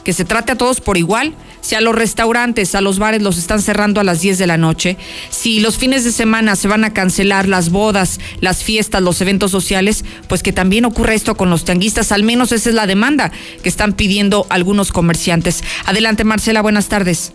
que 0.05 0.13
se 0.13 0.25
trate 0.25 0.53
a 0.53 0.57
todos 0.57 0.81
por 0.81 0.97
igual. 0.97 1.35
Si 1.61 1.75
a 1.75 1.81
los 1.81 1.95
restaurantes, 1.95 2.75
a 2.75 2.83
los 2.83 2.99
bares 2.99 3.23
los 3.23 3.39
están 3.39 3.63
cerrando 3.63 3.99
a 3.99 4.05
las 4.05 4.21
10 4.21 4.37
de 4.37 4.47
la 4.47 4.59
noche, 4.59 4.99
si 5.31 5.61
los 5.61 5.79
fines 5.79 6.05
de 6.05 6.13
semana 6.13 6.57
se 6.57 6.69
van 6.69 6.85
a 6.85 6.93
cancelar 6.93 7.49
las 7.49 7.71
bodas, 7.71 8.21
las 8.41 8.63
fiestas, 8.63 9.01
los 9.01 9.23
eventos 9.23 9.51
sociales, 9.51 10.05
pues 10.29 10.43
que 10.43 10.53
también 10.53 10.85
ocurra 10.85 11.15
esto 11.15 11.37
con 11.37 11.49
los 11.49 11.65
tianguistas. 11.65 12.13
Al 12.13 12.23
menos 12.23 12.53
esa 12.53 12.69
es 12.69 12.75
la 12.75 12.87
demanda 12.87 13.33
que 13.63 13.69
están 13.71 13.95
pidiendo 13.95 14.47
algunos 14.51 14.93
comerciantes. 14.93 15.65
Adelante, 15.87 16.25
Marcela, 16.25 16.61
buenas 16.61 16.89
tardes. 16.89 17.33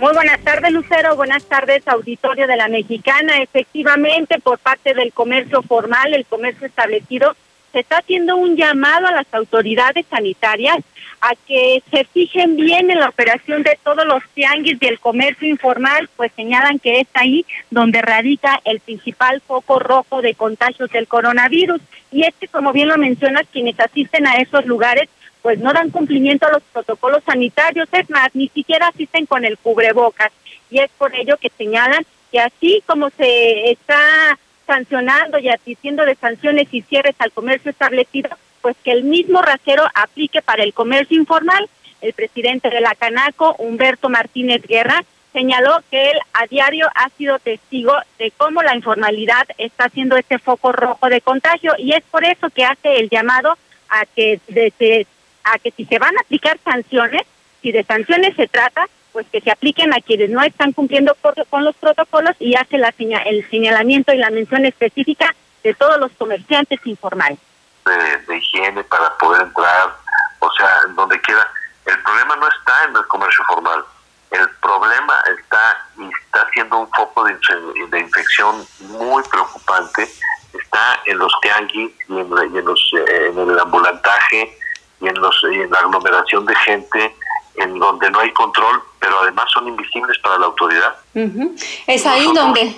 Muy 0.00 0.14
buenas 0.14 0.40
tardes, 0.40 0.72
Lucero. 0.72 1.14
Buenas 1.14 1.44
tardes, 1.44 1.86
auditorio 1.86 2.46
de 2.46 2.56
la 2.56 2.68
Mexicana. 2.68 3.42
Efectivamente, 3.42 4.40
por 4.40 4.58
parte 4.58 4.94
del 4.94 5.12
comercio 5.12 5.60
formal, 5.60 6.14
el 6.14 6.24
comercio 6.24 6.66
establecido, 6.66 7.36
se 7.70 7.80
está 7.80 7.98
haciendo 7.98 8.36
un 8.36 8.56
llamado 8.56 9.08
a 9.08 9.12
las 9.12 9.26
autoridades 9.32 10.06
sanitarias 10.08 10.78
a 11.20 11.34
que 11.46 11.82
se 11.90 12.04
fijen 12.04 12.56
bien 12.56 12.90
en 12.90 12.98
la 12.98 13.10
operación 13.10 13.62
de 13.62 13.78
todos 13.84 14.06
los 14.06 14.22
tianguis 14.32 14.78
y 14.80 14.86
el 14.86 14.98
comercio 14.98 15.46
informal, 15.46 16.08
pues 16.16 16.32
señalan 16.34 16.78
que 16.78 17.00
es 17.00 17.08
ahí 17.12 17.44
donde 17.70 18.00
radica 18.00 18.58
el 18.64 18.80
principal 18.80 19.42
foco 19.46 19.80
rojo 19.80 20.22
de 20.22 20.34
contagios 20.34 20.90
del 20.92 21.08
coronavirus. 21.08 21.82
Y 22.10 22.22
es 22.22 22.34
que, 22.40 22.48
como 22.48 22.72
bien 22.72 22.88
lo 22.88 22.96
mencionas, 22.96 23.44
quienes 23.52 23.78
asisten 23.78 24.26
a 24.26 24.36
esos 24.36 24.64
lugares 24.64 25.10
pues 25.42 25.58
no 25.58 25.72
dan 25.72 25.90
cumplimiento 25.90 26.46
a 26.46 26.52
los 26.52 26.62
protocolos 26.72 27.22
sanitarios, 27.24 27.88
es 27.92 28.08
más, 28.10 28.28
ni 28.34 28.48
siquiera 28.48 28.88
asisten 28.88 29.26
con 29.26 29.44
el 29.44 29.58
cubrebocas. 29.58 30.32
Y 30.70 30.78
es 30.80 30.90
por 30.98 31.14
ello 31.14 31.36
que 31.38 31.50
señalan 31.56 32.04
que 32.30 32.40
así 32.40 32.82
como 32.86 33.10
se 33.10 33.70
está 33.70 34.38
sancionando 34.66 35.38
y 35.38 35.48
asistiendo 35.48 36.04
de 36.04 36.14
sanciones 36.14 36.68
y 36.70 36.82
cierres 36.82 37.16
al 37.18 37.32
comercio 37.32 37.70
establecido, 37.70 38.30
pues 38.62 38.76
que 38.84 38.92
el 38.92 39.02
mismo 39.02 39.42
rasero 39.42 39.84
aplique 39.94 40.42
para 40.42 40.62
el 40.62 40.72
comercio 40.72 41.16
informal. 41.16 41.68
El 42.00 42.12
presidente 42.12 42.70
de 42.70 42.80
la 42.80 42.94
Canaco, 42.94 43.56
Humberto 43.58 44.08
Martínez 44.08 44.62
Guerra, 44.62 45.04
señaló 45.32 45.82
que 45.90 46.10
él 46.10 46.18
a 46.32 46.46
diario 46.46 46.88
ha 46.94 47.08
sido 47.10 47.38
testigo 47.38 47.94
de 48.18 48.32
cómo 48.36 48.62
la 48.62 48.74
informalidad 48.74 49.46
está 49.58 49.84
haciendo 49.84 50.16
este 50.16 50.38
foco 50.38 50.72
rojo 50.72 51.08
de 51.08 51.20
contagio 51.20 51.74
y 51.78 51.92
es 51.92 52.02
por 52.10 52.24
eso 52.24 52.50
que 52.50 52.64
hace 52.64 52.96
el 52.96 53.08
llamado 53.08 53.56
a 53.88 54.06
que 54.06 54.40
desde 54.48 55.06
a 55.44 55.58
que 55.58 55.70
si 55.72 55.84
se 55.84 55.98
van 55.98 56.16
a 56.16 56.20
aplicar 56.20 56.58
sanciones, 56.64 57.22
si 57.62 57.72
de 57.72 57.84
sanciones 57.84 58.34
se 58.36 58.48
trata, 58.48 58.86
pues 59.12 59.26
que 59.32 59.40
se 59.40 59.50
apliquen 59.50 59.92
a 59.92 60.00
quienes 60.00 60.30
no 60.30 60.42
están 60.42 60.72
cumpliendo 60.72 61.16
con 61.50 61.64
los 61.64 61.74
protocolos 61.76 62.36
y 62.38 62.54
hace 62.54 62.78
la 62.78 62.94
el 62.98 63.48
señalamiento 63.50 64.12
y 64.12 64.18
la 64.18 64.30
mención 64.30 64.64
específica 64.66 65.34
de 65.62 65.74
todos 65.74 65.98
los 65.98 66.12
comerciantes 66.12 66.80
informales. 66.84 67.38
De, 67.84 68.36
higiene 68.36 68.84
para 68.84 69.16
poder 69.18 69.42
entrar, 69.42 69.96
o 70.38 70.50
sea, 70.52 70.80
donde 70.94 71.20
quiera. 71.20 71.46
El 71.86 71.98
problema 72.02 72.36
no 72.36 72.48
está 72.48 72.84
en 72.84 72.96
el 72.96 73.06
comercio 73.06 73.44
formal, 73.44 73.84
el 74.30 74.48
problema 74.62 75.22
está 75.38 75.86
y 75.98 76.08
está 76.24 76.46
siendo 76.52 76.78
un 76.78 76.90
foco 76.92 77.24
de, 77.24 77.36
de 77.90 77.98
infección 77.98 78.64
muy 78.80 79.22
preocupante, 79.24 80.08
está 80.52 81.00
en 81.06 81.18
los 81.18 81.32
tianguis 81.42 81.90
y 82.08 82.12
en, 82.18 82.26
en, 82.38 82.64
los, 82.64 82.92
eh, 82.96 83.26
en 83.26 83.38
el 83.38 83.58
ambulantaje, 83.58 84.56
y 85.00 85.08
en, 85.08 85.14
los, 85.14 85.42
en 85.44 85.70
la 85.70 85.78
aglomeración 85.78 86.44
de 86.46 86.54
gente 86.56 87.14
en 87.56 87.78
donde 87.78 88.10
no 88.10 88.20
hay 88.20 88.32
control, 88.32 88.82
pero 88.98 89.20
además 89.20 89.46
son 89.52 89.68
invisibles 89.68 90.18
para 90.18 90.38
la 90.38 90.46
autoridad. 90.46 90.94
Es 91.86 92.06
ahí 92.06 92.26
donde 92.34 92.74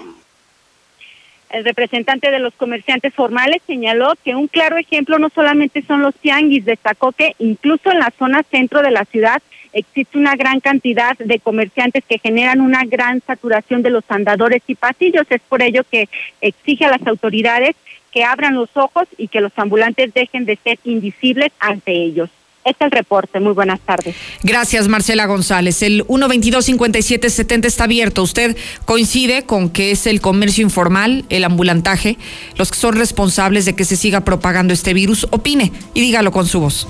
el 1.50 1.64
representante 1.64 2.30
de 2.30 2.38
los 2.38 2.54
comerciantes 2.54 3.14
formales 3.14 3.60
señaló 3.66 4.14
que 4.24 4.34
un 4.34 4.48
claro 4.48 4.78
ejemplo 4.78 5.18
no 5.18 5.28
solamente 5.34 5.84
son 5.86 6.00
los 6.00 6.14
tianguis, 6.14 6.64
destacó 6.64 7.12
que 7.12 7.34
incluso 7.38 7.90
en 7.90 7.98
la 7.98 8.12
zona 8.18 8.42
centro 8.50 8.80
de 8.82 8.90
la 8.90 9.04
ciudad 9.04 9.42
existe 9.72 10.18
una 10.18 10.36
gran 10.36 10.60
cantidad 10.60 11.16
de 11.18 11.38
comerciantes 11.38 12.04
que 12.08 12.18
generan 12.18 12.60
una 12.60 12.84
gran 12.84 13.22
saturación 13.26 13.82
de 13.82 13.90
los 13.90 14.04
andadores 14.08 14.62
y 14.66 14.74
pasillos. 14.74 15.26
Es 15.30 15.40
por 15.48 15.62
ello 15.62 15.82
que 15.90 16.08
exige 16.40 16.84
a 16.84 16.90
las 16.90 17.06
autoridades 17.06 17.74
que 18.12 18.24
abran 18.24 18.54
los 18.54 18.70
ojos 18.74 19.08
y 19.16 19.28
que 19.28 19.40
los 19.40 19.52
ambulantes 19.56 20.12
dejen 20.12 20.44
de 20.44 20.58
ser 20.62 20.78
invisibles 20.84 21.50
ante 21.58 21.92
ellos. 21.92 22.30
Este 22.64 22.84
es 22.84 22.92
el 22.92 22.96
reporte. 22.96 23.40
Muy 23.40 23.54
buenas 23.54 23.80
tardes. 23.80 24.14
Gracias, 24.42 24.86
Marcela 24.86 25.26
González. 25.26 25.82
El 25.82 26.04
122-5770 26.06 27.66
está 27.66 27.84
abierto. 27.84 28.22
¿Usted 28.22 28.56
coincide 28.84 29.42
con 29.42 29.68
que 29.68 29.90
es 29.90 30.06
el 30.06 30.20
comercio 30.20 30.62
informal, 30.62 31.24
el 31.28 31.42
ambulantaje, 31.42 32.18
los 32.56 32.70
que 32.70 32.78
son 32.78 32.94
responsables 32.94 33.64
de 33.64 33.74
que 33.74 33.84
se 33.84 33.96
siga 33.96 34.20
propagando 34.20 34.72
este 34.72 34.94
virus? 34.94 35.26
Opine 35.30 35.72
y 35.94 36.02
dígalo 36.02 36.30
con 36.30 36.46
su 36.46 36.60
voz. 36.60 36.86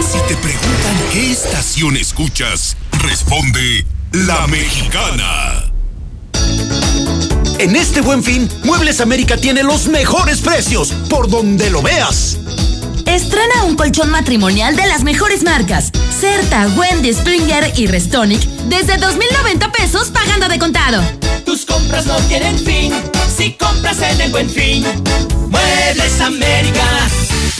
Si 0.00 0.18
te 0.28 0.36
preguntan 0.36 0.96
qué 1.12 1.30
estación 1.30 1.96
escuchas, 1.96 2.76
responde 3.02 3.86
La 4.12 4.46
Mexicana. 4.46 5.72
En 7.58 7.76
este 7.76 8.00
buen 8.00 8.22
fin, 8.22 8.48
Muebles 8.64 9.00
América 9.00 9.36
tiene 9.36 9.62
los 9.62 9.86
mejores 9.86 10.40
precios, 10.40 10.92
por 11.08 11.28
donde 11.28 11.70
lo 11.70 11.82
veas. 11.82 12.38
Estrena 13.06 13.64
un 13.64 13.76
colchón 13.76 14.10
matrimonial 14.10 14.76
de 14.76 14.86
las 14.86 15.04
mejores 15.04 15.42
marcas. 15.44 15.90
Certa, 16.20 16.66
Wendy, 16.76 17.12
Springer 17.12 17.72
y 17.76 17.86
Restonic 17.86 18.40
desde 18.68 18.94
2.090 18.98 19.70
pesos 19.72 20.08
pagando 20.08 20.48
de 20.48 20.58
contado. 20.58 21.02
Tus 21.44 21.64
compras 21.64 22.06
no 22.06 22.16
tienen 22.28 22.58
fin 22.58 22.92
si 23.36 23.52
compras 23.52 23.98
en 24.02 24.20
el 24.20 24.30
buen 24.30 24.48
fin. 24.48 24.84
Muebles 25.48 26.20
América. 26.20 26.84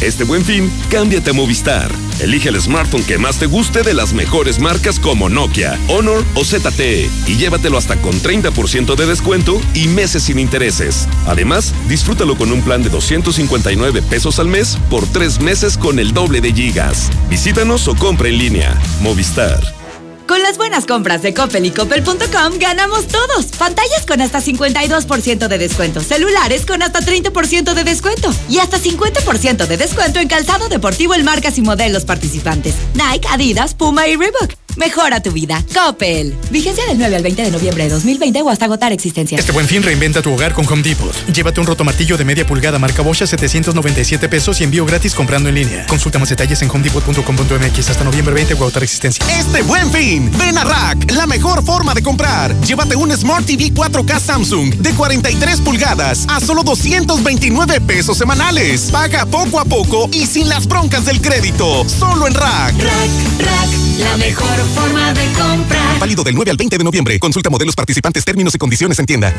Este 0.01 0.25
buen 0.25 0.45
fin, 0.45 0.71
cámbiate 0.91 1.31
a 1.31 1.33
Movistar. 1.33 1.91
Elige 2.21 2.49
el 2.49 2.61
smartphone 2.61 3.05
que 3.05 3.19
más 3.19 3.39
te 3.39 3.47
guste 3.47 3.83
de 3.83 3.95
las 3.95 4.13
mejores 4.13 4.59
marcas 4.59 4.99
como 4.99 5.29
Nokia, 5.29 5.79
Honor 5.89 6.25
o 6.35 6.45
ZTE 6.45 7.09
y 7.27 7.37
llévatelo 7.37 7.79
hasta 7.79 7.97
con 7.97 8.13
30% 8.13 8.95
de 8.97 9.07
descuento 9.07 9.61
y 9.75 9.89
meses 9.89 10.25
sin 10.25 10.39
intereses. 10.39 11.09
Además, 11.27 11.75
disfrútalo 11.89 12.37
con 12.37 12.53
un 12.53 12.63
plan 12.63 12.83
de 12.83 12.91
259 12.91 14.03
pesos 14.03 14.39
al 14.39 14.49
mes 14.49 14.79
por 14.91 15.07
tres 15.07 15.41
meses 15.41 15.79
con 15.79 15.99
el 15.99 16.13
doble 16.13 16.41
de 16.41 16.53
gigas. 16.53 17.11
Visítanos 17.31 17.89
o 17.89 17.95
compra 17.95 18.29
en 18.29 18.39
línea. 18.39 18.79
Movistar. 19.01 19.84
Con 20.26 20.43
las 20.43 20.57
buenas 20.57 20.87
compras 20.87 21.21
de 21.23 21.35
Coppel 21.35 21.66
y 21.66 21.71
Coppel.com 21.71 22.59
ganamos 22.59 23.07
todos. 23.09 23.47
Pantallas 23.59 24.07
con 24.07 24.21
hasta 24.23 24.40
52% 24.40 25.49
de 25.49 25.59
descuento, 25.59 26.00
celulares 26.00 26.64
con 26.64 26.83
hasta 26.83 27.00
30% 27.00 27.75
de 27.75 27.85
descuento 27.85 28.33
y 28.49 28.59
hasta 28.59 28.78
50% 28.78 29.66
de 29.66 29.76
descuento 29.76 30.21
en 30.21 30.28
calzado 30.28 30.69
deportivo 30.69 31.14
en 31.14 31.25
marcas 31.25 31.59
y 31.59 31.62
modelos 31.62 32.04
participantes. 32.04 32.75
Nike, 32.95 33.28
Adidas, 33.31 33.75
Puma 33.75 34.09
y 34.09 34.16
Reebok. 34.16 34.63
Mejora 34.76 35.21
tu 35.21 35.31
vida. 35.31 35.62
Coppel. 35.73 36.35
Vigencia 36.50 36.85
del 36.87 36.99
9 36.99 37.16
al 37.16 37.23
20 37.23 37.43
de 37.43 37.50
noviembre 37.50 37.85
de 37.85 37.90
2020 37.90 38.43
o 38.43 38.50
hasta 38.50 38.64
agotar 38.64 38.93
existencia. 38.93 39.38
Este 39.38 39.52
buen 39.52 39.66
fin 39.66 39.83
reinventa 39.83 40.23
tu 40.23 40.33
hogar 40.33 40.52
con 40.52 40.66
Home 40.66 40.83
Depot. 40.83 41.14
Llévate 41.33 41.61
un 41.61 41.66
rotomartillo 41.66 42.16
de 42.16 42.25
media 42.25 42.47
pulgada 42.47 42.78
marca 42.78 43.02
Bosch 43.02 43.23
a 43.23 43.26
797 43.26 44.28
pesos 44.28 44.61
y 44.61 44.64
envío 44.64 44.85
gratis 44.85 45.14
comprando 45.14 45.49
en 45.49 45.54
línea. 45.54 45.87
Consulta 45.87 46.19
más 46.19 46.28
detalles 46.28 46.61
en 46.62 46.71
homedepot.com.mx 46.71 47.90
hasta 47.90 48.04
noviembre 48.04 48.35
20 48.35 48.54
o 48.54 48.57
agotar 48.57 48.83
existencia. 48.83 49.25
Este 49.38 49.62
buen 49.62 49.90
fin, 49.93 50.31
ven 50.38 50.59
a 50.59 50.64
Rack, 50.64 51.11
la 51.12 51.27
mejor 51.27 51.64
forma 51.64 51.94
de 51.94 52.03
comprar. 52.03 52.59
Llévate 52.61 52.96
un 52.96 53.16
Smart 53.16 53.46
TV 53.46 53.72
4K 53.72 54.18
Samsung 54.18 54.75
de 54.75 54.92
43 54.92 55.61
pulgadas 55.61 56.27
a 56.29 56.40
solo 56.40 56.62
229 56.62 57.81
pesos 57.81 58.18
semanales. 58.18 58.90
Paga 58.90 59.27
poco 59.27 59.61
a 59.61 59.64
poco 59.64 60.09
y 60.12 60.27
sin 60.27 60.49
las 60.49 60.66
broncas 60.66 61.05
del 61.05 61.20
crédito. 61.20 61.88
Solo 61.88 62.27
en 62.27 62.35
Rack. 62.35 62.75
Rack, 62.79 63.40
Rack, 63.40 63.70
la 63.99 64.16
mejor 64.16 64.63
forma 64.66 65.12
de 65.12 65.27
comprar. 65.33 65.98
Válido 65.98 66.24
del 66.24 66.35
9 66.35 66.50
al 66.50 66.57
20 66.57 66.79
de 66.79 66.85
noviembre. 66.85 67.18
Consulta 67.18 67.50
modelos 67.50 67.74
participantes, 67.74 68.24
términos 68.24 68.55
y 68.55 68.59
condiciones 68.59 68.98
en 68.98 69.07
tienda. 69.07 69.33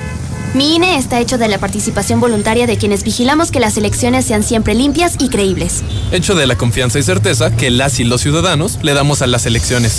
Mi 0.53 0.75
INE 0.75 0.97
está 0.97 1.19
hecho 1.19 1.37
de 1.37 1.49
la 1.49 1.57
participación 1.57 2.21
voluntaria 2.21 2.65
de 2.65 2.77
quienes 2.77 3.03
vigilamos 3.03 3.51
que 3.51 3.59
las 3.59 3.75
elecciones 3.75 4.25
sean 4.25 4.41
siempre 4.41 4.73
limpias 4.73 5.15
y 5.19 5.27
creíbles. 5.27 5.83
Hecho 6.11 6.33
de 6.33 6.47
la 6.47 6.55
confianza 6.55 6.97
y 6.97 7.03
certeza 7.03 7.55
que 7.55 7.69
las 7.69 7.99
y 7.99 8.05
los 8.05 8.21
ciudadanos 8.21 8.79
le 8.81 8.93
damos 8.93 9.21
a 9.21 9.27
las 9.27 9.45
elecciones. 9.45 9.91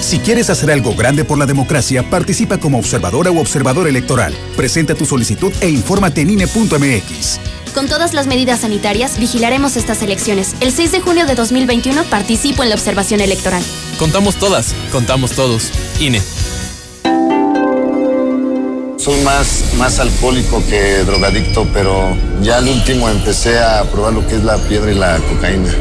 Si 0.00 0.18
quieres 0.18 0.50
hacer 0.50 0.70
algo 0.70 0.94
grande 0.94 1.24
por 1.24 1.38
la 1.38 1.46
democracia, 1.46 2.08
participa 2.08 2.58
como 2.58 2.78
observadora 2.78 3.30
o 3.30 3.40
observador 3.40 3.88
electoral. 3.88 4.34
Presenta 4.56 4.94
tu 4.94 5.04
solicitud 5.04 5.52
e 5.60 5.68
infórmate 5.68 6.20
en 6.20 6.30
INE.mx. 6.30 7.61
Con 7.74 7.88
todas 7.88 8.12
las 8.12 8.26
medidas 8.26 8.60
sanitarias, 8.60 9.18
vigilaremos 9.18 9.76
estas 9.76 10.02
elecciones. 10.02 10.54
El 10.60 10.72
6 10.72 10.92
de 10.92 11.00
junio 11.00 11.24
de 11.24 11.34
2021 11.34 12.04
participo 12.04 12.62
en 12.62 12.68
la 12.68 12.74
observación 12.74 13.22
electoral. 13.22 13.62
Contamos 13.98 14.36
todas, 14.36 14.74
contamos 14.92 15.32
todos. 15.32 15.70
INE. 15.98 16.20
Soy 18.98 19.18
más, 19.22 19.72
más 19.78 19.98
alcohólico 20.00 20.62
que 20.68 21.02
drogadicto, 21.04 21.66
pero 21.72 22.14
ya 22.42 22.58
al 22.58 22.68
último 22.68 23.08
empecé 23.08 23.58
a 23.58 23.82
probar 23.84 24.12
lo 24.12 24.26
que 24.26 24.34
es 24.34 24.44
la 24.44 24.58
piedra 24.58 24.92
y 24.92 24.94
la 24.94 25.16
cocaína. 25.16 25.72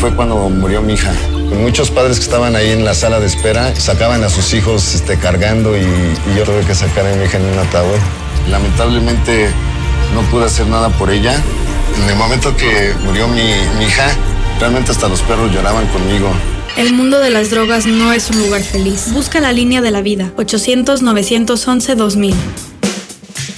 Fue 0.00 0.16
cuando 0.16 0.48
murió 0.48 0.80
mi 0.80 0.94
hija. 0.94 1.12
Muchos 1.60 1.90
padres 1.90 2.16
que 2.16 2.24
estaban 2.24 2.56
ahí 2.56 2.70
en 2.70 2.86
la 2.86 2.94
sala 2.94 3.20
de 3.20 3.26
espera 3.26 3.76
sacaban 3.76 4.24
a 4.24 4.30
sus 4.30 4.54
hijos 4.54 4.94
este, 4.94 5.18
cargando 5.18 5.76
y, 5.76 5.82
y 5.82 6.38
yo 6.38 6.44
tuve 6.44 6.64
que 6.66 6.74
sacar 6.74 7.06
a 7.06 7.14
mi 7.14 7.24
hija 7.26 7.36
en 7.36 7.44
un 7.44 7.58
ataúd. 7.58 7.98
Lamentablemente 8.48 9.50
no 10.12 10.22
pude 10.30 10.44
hacer 10.44 10.66
nada 10.66 10.88
por 10.90 11.10
ella. 11.10 11.40
En 12.02 12.10
el 12.10 12.16
momento 12.16 12.56
que 12.56 12.92
murió 13.04 13.28
mi, 13.28 13.54
mi 13.78 13.84
hija, 13.84 14.08
realmente 14.58 14.90
hasta 14.90 15.08
los 15.08 15.22
perros 15.22 15.52
lloraban 15.52 15.86
conmigo. 15.88 16.28
El 16.76 16.92
mundo 16.92 17.20
de 17.20 17.30
las 17.30 17.50
drogas 17.50 17.86
no 17.86 18.12
es 18.12 18.30
un 18.30 18.40
lugar 18.40 18.62
feliz. 18.62 19.12
Busca 19.12 19.40
la 19.40 19.52
línea 19.52 19.80
de 19.80 19.92
la 19.92 20.02
vida. 20.02 20.32
800-911-2000. 20.36 22.34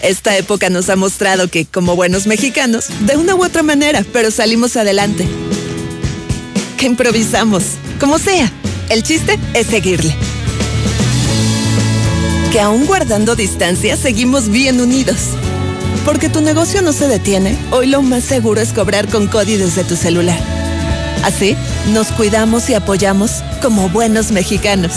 Esta 0.02 0.36
época 0.36 0.68
nos 0.68 0.90
ha 0.90 0.96
mostrado 0.96 1.48
que, 1.48 1.64
como 1.64 1.96
buenos 1.96 2.26
mexicanos, 2.26 2.86
de 3.00 3.16
una 3.16 3.34
u 3.34 3.42
otra 3.42 3.62
manera, 3.62 4.04
pero 4.12 4.30
salimos 4.30 4.76
adelante. 4.76 5.26
Que 6.76 6.86
improvisamos, 6.86 7.64
como 7.98 8.18
sea. 8.18 8.52
El 8.90 9.02
chiste 9.02 9.38
es 9.54 9.66
seguirle. 9.66 10.14
Que 12.52 12.60
aún 12.60 12.84
guardando 12.86 13.34
distancia, 13.34 13.96
seguimos 13.96 14.48
bien 14.50 14.80
unidos. 14.80 15.30
Porque 16.06 16.28
tu 16.28 16.40
negocio 16.40 16.82
no 16.82 16.92
se 16.92 17.08
detiene, 17.08 17.58
hoy 17.72 17.88
lo 17.88 18.00
más 18.00 18.22
seguro 18.22 18.60
es 18.60 18.72
cobrar 18.72 19.08
con 19.08 19.26
CODI 19.26 19.56
desde 19.56 19.82
tu 19.82 19.96
celular. 19.96 20.38
Así, 21.24 21.56
nos 21.88 22.12
cuidamos 22.12 22.70
y 22.70 22.74
apoyamos 22.74 23.42
como 23.60 23.88
buenos 23.88 24.30
mexicanos. 24.30 24.92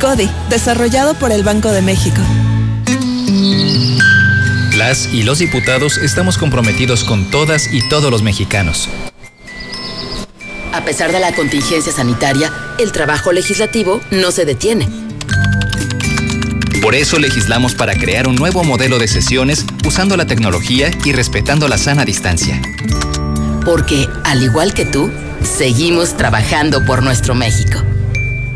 CODI, 0.00 0.28
desarrollado 0.50 1.14
por 1.14 1.30
el 1.30 1.44
Banco 1.44 1.70
de 1.70 1.82
México. 1.82 2.20
Las 4.76 5.06
y 5.14 5.22
los 5.22 5.38
diputados 5.38 5.98
estamos 5.98 6.36
comprometidos 6.36 7.04
con 7.04 7.30
todas 7.30 7.72
y 7.72 7.88
todos 7.88 8.10
los 8.10 8.24
mexicanos. 8.24 8.88
A 10.72 10.84
pesar 10.84 11.12
de 11.12 11.20
la 11.20 11.32
contingencia 11.32 11.92
sanitaria, 11.92 12.52
el 12.80 12.90
trabajo 12.90 13.30
legislativo 13.30 14.00
no 14.10 14.32
se 14.32 14.44
detiene. 14.44 15.03
Por 16.84 16.94
eso 16.94 17.18
legislamos 17.18 17.74
para 17.74 17.94
crear 17.94 18.28
un 18.28 18.36
nuevo 18.36 18.62
modelo 18.62 18.98
de 18.98 19.08
sesiones 19.08 19.64
usando 19.86 20.18
la 20.18 20.26
tecnología 20.26 20.90
y 21.02 21.12
respetando 21.12 21.66
la 21.66 21.78
sana 21.78 22.04
distancia. 22.04 22.60
Porque, 23.64 24.06
al 24.22 24.42
igual 24.42 24.74
que 24.74 24.84
tú, 24.84 25.10
seguimos 25.42 26.14
trabajando 26.18 26.84
por 26.84 27.02
nuestro 27.02 27.34
México. 27.34 27.82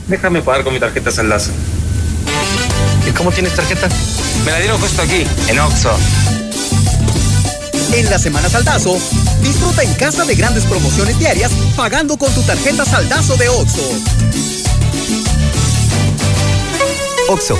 Déjame 0.10 0.44
pagar 0.44 0.64
con 0.64 0.76
mi 0.76 0.80
tarjeta 0.80 1.10
Saldazo. 1.10 1.50
¿Y 3.10 3.14
cómo 3.14 3.32
tienes 3.32 3.56
tarjeta? 3.56 3.90
Me 4.46 4.52
la 4.52 4.60
dieron 4.60 4.80
justo 4.80 5.02
aquí, 5.02 5.26
en 5.48 5.60
Oxxo. 5.60 5.90
En 7.96 8.10
la 8.10 8.18
Semana 8.18 8.50
Saldazo, 8.50 8.98
disfruta 9.44 9.84
en 9.84 9.94
casa 9.94 10.26
de 10.26 10.34
grandes 10.34 10.66
promociones 10.66 11.20
diarias 11.20 11.52
pagando 11.76 12.18
con 12.18 12.34
tu 12.34 12.42
tarjeta 12.42 12.86
Saldazo 12.86 13.38
de 13.38 13.50
Oxxo. 13.50 13.82
Oxo, 17.30 17.60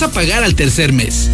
a 0.00 0.10
pagar 0.10 0.42
al 0.42 0.54
tercer 0.54 0.90
mes. 0.90 1.28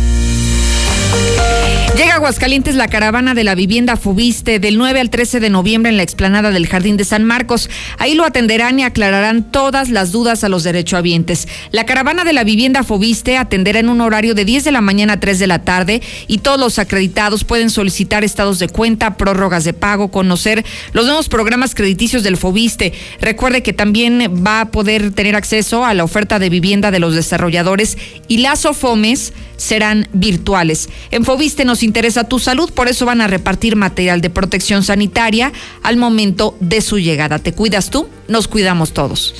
Llega 1.98 2.12
a 2.12 2.16
Aguascalientes 2.18 2.76
la 2.76 2.87
caravana 2.87 3.34
de 3.34 3.42
la 3.42 3.56
vivienda 3.56 3.96
Fubiste 3.96 4.61
del 4.61 4.78
9 4.78 5.00
al 5.00 5.11
13 5.11 5.40
de 5.40 5.50
noviembre 5.50 5.90
en 5.90 5.96
la 5.96 6.04
explanada 6.04 6.52
del 6.52 6.68
Jardín 6.68 6.96
de 6.96 7.04
San 7.04 7.24
Marcos. 7.24 7.68
Ahí 7.98 8.14
lo 8.14 8.24
atenderán 8.24 8.78
y 8.78 8.84
aclararán 8.84 9.50
todas 9.50 9.88
las 9.88 10.12
dudas 10.12 10.44
a 10.44 10.48
los 10.48 10.62
derechohabientes. 10.62 11.48
La 11.72 11.87
caravana 11.87 12.22
de 12.22 12.32
la 12.32 12.44
vivienda 12.44 12.84
Fubiste 12.84 13.37
atenderá 13.37 13.80
en 13.80 13.88
un 13.88 14.00
horario 14.00 14.37
de 14.37 14.44
10 14.44 14.62
de 14.62 14.70
la 14.70 14.80
mañana 14.80 15.14
a 15.14 15.20
3 15.20 15.40
de 15.40 15.46
la 15.48 15.64
tarde 15.64 16.00
y 16.28 16.38
todos 16.38 16.61
los 16.61 16.78
acreditados 16.78 17.42
pueden 17.42 17.68
solicitar 17.68 18.22
estados 18.22 18.61
de 18.61 18.68
cuenta, 18.68 19.16
prórrogas 19.16 19.64
de 19.64 19.72
pago, 19.72 20.12
conocer 20.12 20.64
los 20.92 21.06
nuevos 21.06 21.28
programas 21.28 21.74
crediticios 21.74 22.22
del 22.22 22.37
Fobiste. 22.37 22.92
Recuerde 23.20 23.64
que 23.64 23.72
también 23.72 24.44
va 24.46 24.61
a 24.61 24.70
poder 24.70 25.11
tener 25.11 25.34
acceso 25.34 25.84
a 25.84 25.94
la 25.94 26.04
oferta 26.04 26.38
de 26.38 26.48
vivienda 26.48 26.92
de 26.92 27.00
los 27.00 27.16
desarrolladores 27.16 27.98
y 28.28 28.38
las 28.38 28.64
OFOMES 28.66 29.32
serán 29.56 30.08
virtuales. 30.12 30.88
En 31.11 31.24
Fobiste 31.24 31.64
nos 31.64 31.83
interesa 31.83 32.24
tu 32.24 32.38
salud, 32.38 32.70
por 32.72 32.88
eso 32.88 33.07
van 33.07 33.20
a 33.20 33.27
repartir 33.27 33.77
material 33.77 34.20
de 34.20 34.31
protección 34.31 34.83
sanitaria 34.83 35.53
al 35.83 35.96
momento 35.96 36.57
de 36.61 36.81
su 36.81 36.98
llegada. 36.98 37.38
¿Te 37.38 37.53
cuidas 37.53 37.90
tú? 37.90 38.09
Nos 38.29 38.48
cuidamos 38.48 38.92
todos. 38.92 39.35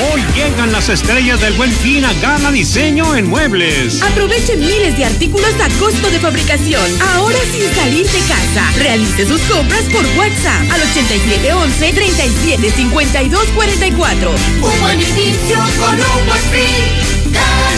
Hoy 0.00 0.22
llegan 0.36 0.70
las 0.70 0.88
estrellas 0.88 1.40
del 1.40 1.54
buen 1.54 1.72
fin 1.72 2.04
a 2.04 2.12
Gana 2.14 2.52
Diseño 2.52 3.16
en 3.16 3.28
Muebles. 3.28 4.00
Aprovechen 4.02 4.60
miles 4.60 4.96
de 4.96 5.04
artículos 5.04 5.52
a 5.60 5.68
costo 5.80 6.08
de 6.10 6.20
fabricación. 6.20 6.84
Ahora 7.14 7.38
sin 7.50 7.68
salir 7.74 8.06
de 8.06 8.20
casa. 8.20 8.70
Realice 8.78 9.26
sus 9.26 9.40
compras 9.42 9.82
por 9.92 10.06
WhatsApp 10.16 10.70
al 10.70 10.80
8711 10.82 11.92
375244. 11.92 14.30
Un 14.30 14.80
buen 14.80 15.00
inicio 15.00 15.58
con 15.80 15.94
un 15.94 16.26
buen 16.26 16.42
fin. 16.52 17.17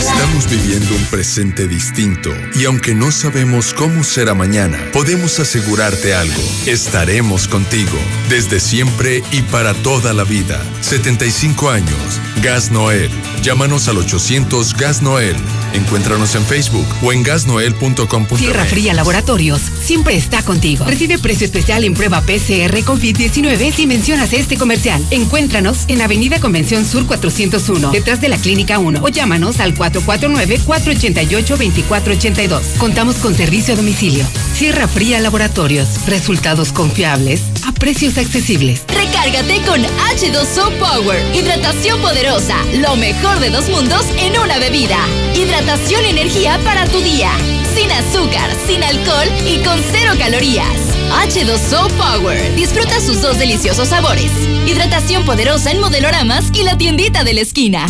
Estamos 0.01 0.49
viviendo 0.49 0.95
un 0.95 1.05
presente 1.05 1.67
distinto 1.67 2.31
y 2.55 2.65
aunque 2.65 2.95
no 2.95 3.11
sabemos 3.11 3.71
cómo 3.71 4.03
será 4.03 4.33
mañana, 4.33 4.79
podemos 4.93 5.39
asegurarte 5.39 6.15
algo. 6.15 6.41
Estaremos 6.65 7.47
contigo 7.47 7.99
desde 8.27 8.59
siempre 8.59 9.21
y 9.31 9.43
para 9.43 9.75
toda 9.75 10.13
la 10.13 10.23
vida. 10.23 10.59
75 10.81 11.69
años. 11.69 12.19
Gas 12.41 12.71
Noel. 12.71 13.11
Llámanos 13.43 13.87
al 13.87 13.97
800 13.97 14.73
Gas 14.75 15.03
Noel. 15.03 15.35
Encuéntranos 15.73 16.35
en 16.35 16.45
Facebook 16.45 16.87
o 17.01 17.13
en 17.13 17.23
gasnoel.com. 17.23 18.27
Tierra 18.37 18.65
Fría 18.65 18.93
Laboratorios 18.93 19.61
siempre 19.81 20.15
está 20.15 20.43
contigo. 20.43 20.85
Recibe 20.85 21.17
precio 21.17 21.45
especial 21.45 21.83
en 21.83 21.93
prueba 21.93 22.21
PCR 22.21 22.75
COVID-19 22.83 23.71
si 23.73 23.87
mencionas 23.87 24.33
este 24.33 24.57
comercial. 24.57 25.03
Encuéntranos 25.11 25.85
en 25.87 26.01
Avenida 26.01 26.39
Convención 26.39 26.85
Sur 26.85 27.05
401, 27.05 27.91
detrás 27.91 28.19
de 28.21 28.29
la 28.29 28.37
Clínica 28.37 28.79
1 28.79 28.99
o 29.01 29.07
llámanos 29.09 29.59
al 29.59 29.73
449-488-2482. 29.91 32.77
Contamos 32.77 33.17
con 33.17 33.35
servicio 33.35 33.73
a 33.73 33.77
domicilio. 33.77 34.25
Sierra 34.53 34.87
Fría 34.87 35.19
Laboratorios. 35.19 36.05
Resultados 36.07 36.71
confiables 36.71 37.41
a 37.67 37.71
precios 37.71 38.17
accesibles. 38.17 38.83
Recárgate 38.87 39.61
con 39.65 39.81
H2O 39.81 40.77
Power. 40.79 41.35
Hidratación 41.35 41.99
poderosa. 42.01 42.55
Lo 42.75 42.95
mejor 42.95 43.39
de 43.39 43.49
dos 43.49 43.69
mundos 43.69 44.05
en 44.17 44.39
una 44.39 44.59
bebida. 44.59 44.97
Hidratación 45.35 46.05
y 46.05 46.09
energía 46.09 46.59
para 46.63 46.85
tu 46.85 47.01
día. 47.01 47.31
Sin 47.75 47.91
azúcar, 47.91 48.49
sin 48.67 48.83
alcohol 48.83 49.27
y 49.47 49.57
con 49.63 49.79
cero 49.91 50.13
calorías. 50.17 50.67
H2O 51.11 51.89
Power. 51.93 52.55
Disfruta 52.55 52.99
sus 53.01 53.21
dos 53.21 53.37
deliciosos 53.37 53.89
sabores. 53.89 54.31
Hidratación 54.65 55.25
poderosa 55.25 55.71
en 55.71 55.79
modeloramas 55.79 56.45
y 56.53 56.63
la 56.63 56.77
tiendita 56.77 57.23
de 57.23 57.33
la 57.33 57.41
esquina. 57.41 57.85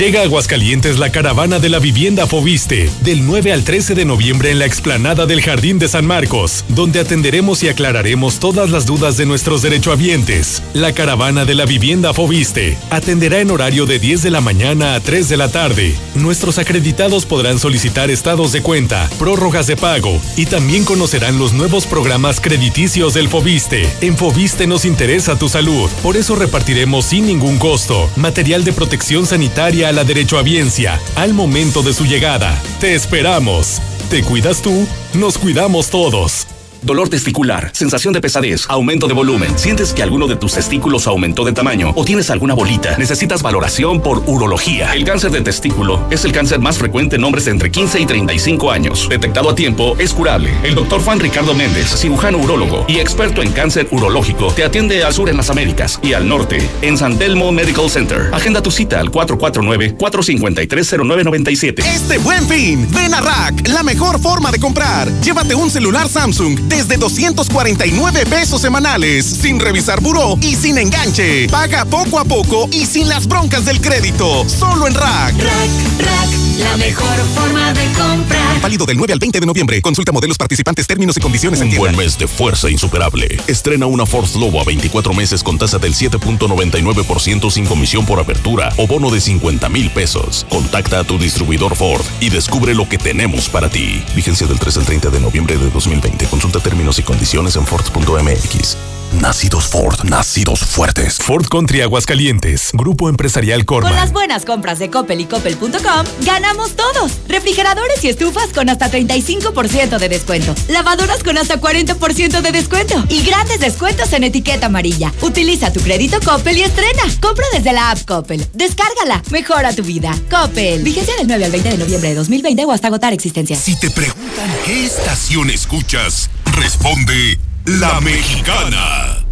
Llega 0.00 0.20
a 0.20 0.22
Aguascalientes 0.22 0.98
la 0.98 1.12
caravana 1.12 1.58
de 1.58 1.68
la 1.68 1.78
vivienda 1.78 2.26
Fobiste, 2.26 2.88
del 3.02 3.26
9 3.26 3.52
al 3.52 3.64
13 3.64 3.94
de 3.94 4.06
noviembre 4.06 4.50
en 4.50 4.58
la 4.58 4.64
explanada 4.64 5.26
del 5.26 5.42
Jardín 5.42 5.78
de 5.78 5.88
San 5.88 6.06
Marcos, 6.06 6.64
donde 6.68 7.00
atenderemos 7.00 7.62
y 7.62 7.68
aclararemos 7.68 8.40
todas 8.40 8.70
las 8.70 8.86
dudas 8.86 9.18
de 9.18 9.26
nuestros 9.26 9.60
derechohabientes. 9.60 10.62
La 10.72 10.94
caravana 10.94 11.44
de 11.44 11.54
la 11.54 11.66
vivienda 11.66 12.14
Fobiste 12.14 12.78
atenderá 12.88 13.40
en 13.40 13.50
horario 13.50 13.84
de 13.84 13.98
10 13.98 14.22
de 14.22 14.30
la 14.30 14.40
mañana 14.40 14.94
a 14.94 15.00
3 15.00 15.28
de 15.28 15.36
la 15.36 15.52
tarde. 15.52 15.94
Nuestros 16.14 16.56
acreditados 16.56 17.26
podrán 17.26 17.58
solicitar 17.58 18.10
estados 18.10 18.52
de 18.52 18.62
cuenta, 18.62 19.06
prórrogas 19.18 19.66
de 19.66 19.76
pago 19.76 20.18
y 20.34 20.46
también 20.46 20.86
conocerán 20.86 21.36
los 21.36 21.52
nuevos 21.52 21.84
programas 21.84 22.40
crediticios 22.40 23.12
del 23.12 23.28
Fobiste. 23.28 23.86
En 24.00 24.16
Fobiste 24.16 24.66
nos 24.66 24.86
interesa 24.86 25.38
tu 25.38 25.50
salud, 25.50 25.90
por 26.02 26.16
eso 26.16 26.36
repartiremos 26.36 27.04
sin 27.04 27.26
ningún 27.26 27.58
costo 27.58 28.10
material 28.16 28.64
de 28.64 28.72
protección 28.72 29.26
sanitaria 29.26 29.89
a 29.90 29.92
la 29.92 30.04
derechohabiencia 30.04 31.00
al 31.16 31.34
momento 31.34 31.82
de 31.82 31.92
su 31.92 32.04
llegada. 32.06 32.56
Te 32.78 32.94
esperamos. 32.94 33.82
¿Te 34.08 34.22
cuidas 34.22 34.62
tú? 34.62 34.86
Nos 35.14 35.36
cuidamos 35.36 35.90
todos. 35.90 36.46
Dolor 36.82 37.10
testicular, 37.10 37.70
sensación 37.74 38.14
de 38.14 38.22
pesadez, 38.22 38.64
aumento 38.68 39.06
de 39.06 39.12
volumen. 39.12 39.58
¿Sientes 39.58 39.92
que 39.92 40.02
alguno 40.02 40.26
de 40.26 40.36
tus 40.36 40.54
testículos 40.54 41.06
aumentó 41.06 41.44
de 41.44 41.52
tamaño 41.52 41.92
o 41.94 42.06
tienes 42.06 42.30
alguna 42.30 42.54
bolita? 42.54 42.96
Necesitas 42.96 43.42
valoración 43.42 44.00
por 44.00 44.22
urología. 44.26 44.94
El 44.94 45.04
cáncer 45.04 45.30
de 45.30 45.42
testículo 45.42 46.02
es 46.10 46.24
el 46.24 46.32
cáncer 46.32 46.58
más 46.58 46.78
frecuente 46.78 47.16
en 47.16 47.24
hombres 47.24 47.48
entre 47.48 47.70
15 47.70 48.00
y 48.00 48.06
35 48.06 48.70
años. 48.70 49.06
Detectado 49.10 49.50
a 49.50 49.54
tiempo, 49.54 49.94
es 49.98 50.14
curable. 50.14 50.54
El 50.62 50.74
doctor 50.74 51.02
Juan 51.02 51.20
Ricardo 51.20 51.52
Méndez, 51.54 51.86
cirujano 51.86 52.38
urólogo 52.38 52.86
y 52.88 52.98
experto 52.98 53.42
en 53.42 53.52
cáncer 53.52 53.86
urológico, 53.90 54.50
te 54.52 54.64
atiende 54.64 55.04
al 55.04 55.12
sur 55.12 55.28
en 55.28 55.36
las 55.36 55.50
Américas 55.50 56.00
y 56.02 56.14
al 56.14 56.26
norte 56.26 56.66
en 56.80 56.96
San 56.96 57.18
Telmo 57.18 57.52
Medical 57.52 57.90
Center. 57.90 58.30
Agenda 58.32 58.62
tu 58.62 58.70
cita 58.70 59.00
al 59.00 59.10
449-453-0997. 59.10 61.84
Este 61.84 62.16
buen 62.18 62.48
fin, 62.48 62.88
ven 62.90 63.12
a 63.12 63.20
Rack, 63.20 63.68
la 63.68 63.82
mejor 63.82 64.18
forma 64.18 64.50
de 64.50 64.58
comprar. 64.58 65.10
Llévate 65.20 65.54
un 65.54 65.70
celular 65.70 66.08
Samsung 66.08 66.69
desde 66.70 66.96
249 66.96 68.24
pesos 68.26 68.62
semanales, 68.62 69.26
sin 69.26 69.60
revisar 69.60 70.00
buró 70.00 70.38
y 70.40 70.54
sin 70.54 70.78
enganche. 70.78 71.48
Paga 71.48 71.84
poco 71.84 72.18
a 72.18 72.24
poco 72.24 72.68
y 72.72 72.86
sin 72.86 73.08
las 73.08 73.26
broncas 73.26 73.64
del 73.66 73.80
crédito. 73.80 74.48
Solo 74.48 74.86
en 74.86 74.94
Rack. 74.94 75.34
Rack, 75.34 75.98
Rack, 75.98 76.30
la 76.60 76.76
mejor 76.78 77.18
forma 77.34 77.72
de 77.74 77.84
comprar. 77.92 78.60
Válido 78.62 78.86
del 78.86 78.96
9 78.96 79.12
al 79.12 79.18
20 79.18 79.40
de 79.40 79.46
noviembre. 79.46 79.82
Consulta 79.82 80.12
modelos 80.12 80.38
participantes, 80.38 80.86
términos 80.86 81.16
y 81.16 81.20
condiciones 81.20 81.60
en 81.60 81.64
Un 81.66 81.70
tienda. 81.70 81.88
buen 81.92 81.96
mes 81.96 82.16
de 82.16 82.28
fuerza 82.28 82.70
insuperable. 82.70 83.26
Estrena 83.48 83.86
una 83.86 84.06
Ford 84.06 84.28
Lobo 84.36 84.60
a 84.60 84.64
24 84.64 85.12
meses 85.12 85.42
con 85.42 85.58
tasa 85.58 85.78
del 85.78 85.94
7.99% 85.94 87.50
sin 87.50 87.66
comisión 87.66 88.06
por 88.06 88.20
apertura 88.20 88.72
o 88.76 88.86
bono 88.86 89.10
de 89.10 89.20
50 89.20 89.68
mil 89.68 89.90
pesos. 89.90 90.46
Contacta 90.48 91.00
a 91.00 91.04
tu 91.04 91.18
distribuidor 91.18 91.74
Ford 91.76 92.04
y 92.20 92.30
descubre 92.30 92.74
lo 92.74 92.88
que 92.88 92.96
tenemos 92.98 93.48
para 93.48 93.68
ti. 93.68 94.02
Vigencia 94.14 94.46
del 94.46 94.58
3 94.60 94.76
al 94.78 94.84
30 94.84 95.10
de 95.10 95.20
noviembre 95.20 95.58
de 95.58 95.68
2020. 95.70 96.26
Consulta 96.26 96.59
términos 96.60 96.98
y 96.98 97.02
condiciones 97.02 97.56
en 97.56 97.66
Ford.mx. 97.66 98.99
Nacidos 99.12 99.66
Ford, 99.66 100.04
nacidos 100.04 100.60
fuertes. 100.60 101.18
Ford 101.18 101.44
Country 101.46 101.80
Aguascalientes, 101.80 102.70
Grupo 102.72 103.08
Empresarial 103.08 103.64
Con 103.64 103.80
Corman. 103.80 103.94
las 103.96 104.12
buenas 104.12 104.44
compras 104.44 104.78
de 104.78 104.88
Coppel 104.88 105.20
y 105.20 105.24
Coppel.com, 105.24 106.06
ganamos 106.24 106.76
todos. 106.76 107.12
Refrigeradores 107.26 108.04
y 108.04 108.08
estufas 108.08 108.48
con 108.54 108.68
hasta 108.68 108.90
35% 108.90 109.98
de 109.98 110.08
descuento. 110.08 110.54
Lavadoras 110.68 111.24
con 111.24 111.36
hasta 111.38 111.60
40% 111.60 112.40
de 112.40 112.52
descuento. 112.52 113.04
Y 113.08 113.22
grandes 113.24 113.58
descuentos 113.58 114.12
en 114.12 114.24
etiqueta 114.24 114.66
amarilla. 114.66 115.12
Utiliza 115.22 115.72
tu 115.72 115.80
crédito 115.80 116.18
Coppel 116.24 116.58
y 116.58 116.62
estrena. 116.62 117.02
Compra 117.20 117.44
desde 117.52 117.72
la 117.72 117.90
app 117.90 118.04
Coppel. 118.06 118.46
Descárgala. 118.54 119.22
Mejora 119.30 119.74
tu 119.74 119.82
vida. 119.82 120.16
Coppel. 120.30 120.82
Vigencia 120.84 121.16
del 121.16 121.26
9 121.26 121.44
al 121.46 121.50
20 121.50 121.70
de 121.70 121.78
noviembre 121.78 122.10
de 122.10 122.14
2020 122.14 122.64
o 122.64 122.72
hasta 122.72 122.86
agotar 122.86 123.12
existencia. 123.12 123.56
Si 123.56 123.78
te 123.78 123.90
preguntan 123.90 124.50
qué 124.64 124.86
estación 124.86 125.50
escuchas, 125.50 126.30
responde 126.56 127.38
La 127.66 128.00
Mexicana. 128.00 129.24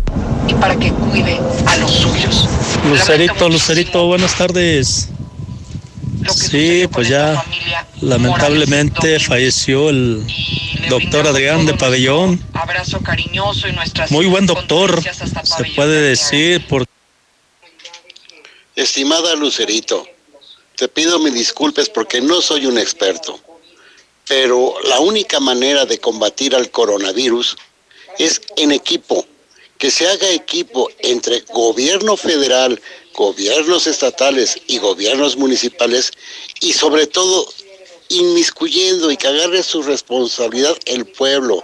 y 0.47 0.55
para 0.55 0.79
que 0.79 0.93
cuide 0.93 1.41
a 1.67 1.77
los 1.79 1.91
suyos. 1.91 2.49
Lucerito, 2.89 3.49
Lucerito, 3.49 4.07
buenas 4.07 4.37
tardes. 4.37 5.09
Sí, 6.29 6.87
pues 6.93 7.09
ya 7.09 7.43
lamentablemente 8.03 9.19
falleció 9.19 9.89
el 9.89 10.27
doctor 10.91 11.27
Adrián 11.27 11.65
de 11.65 11.75
Pabellón. 11.75 12.43
Abrazo 12.53 13.01
cariñoso 13.01 13.67
y 13.67 13.73
nuestras 13.73 14.11
Muy 14.11 14.27
buen 14.27 14.47
doctor, 14.47 15.03
se 15.03 15.65
puede 15.75 16.01
de 16.01 16.09
decir, 16.11 16.67
porque 16.69 16.91
Estimada 18.77 19.35
Lucerito, 19.37 20.07
te 20.77 20.89
pido 20.89 21.19
mis 21.19 21.35
disculpas 21.35 21.89
porque 21.89 22.21
no 22.21 22.43
soy 22.43 22.67
un 22.67 22.79
experto, 22.79 23.41
pero 24.29 24.75
la 24.85 25.01
única 25.01 25.41
manera 25.41 25.87
de 25.87 25.99
combatir 25.99 26.55
al 26.55 26.71
coronavirus 26.71 27.57
es 28.19 28.41
en 28.57 28.73
equipo, 28.73 29.25
que 29.79 29.91
se 29.91 30.09
haga 30.09 30.29
equipo 30.31 30.89
entre 31.01 31.41
gobierno 31.53 32.17
federal, 32.17 32.81
gobiernos 33.15 33.87
estatales 33.87 34.59
y 34.67 34.79
gobiernos 34.79 35.37
municipales 35.37 36.13
y 36.61 36.73
sobre 36.73 37.07
todo 37.07 37.49
inmiscuyendo 38.09 39.11
y 39.11 39.17
que 39.17 39.29
agarre 39.29 39.63
su 39.63 39.83
responsabilidad 39.83 40.77
el 40.87 41.07
pueblo, 41.07 41.63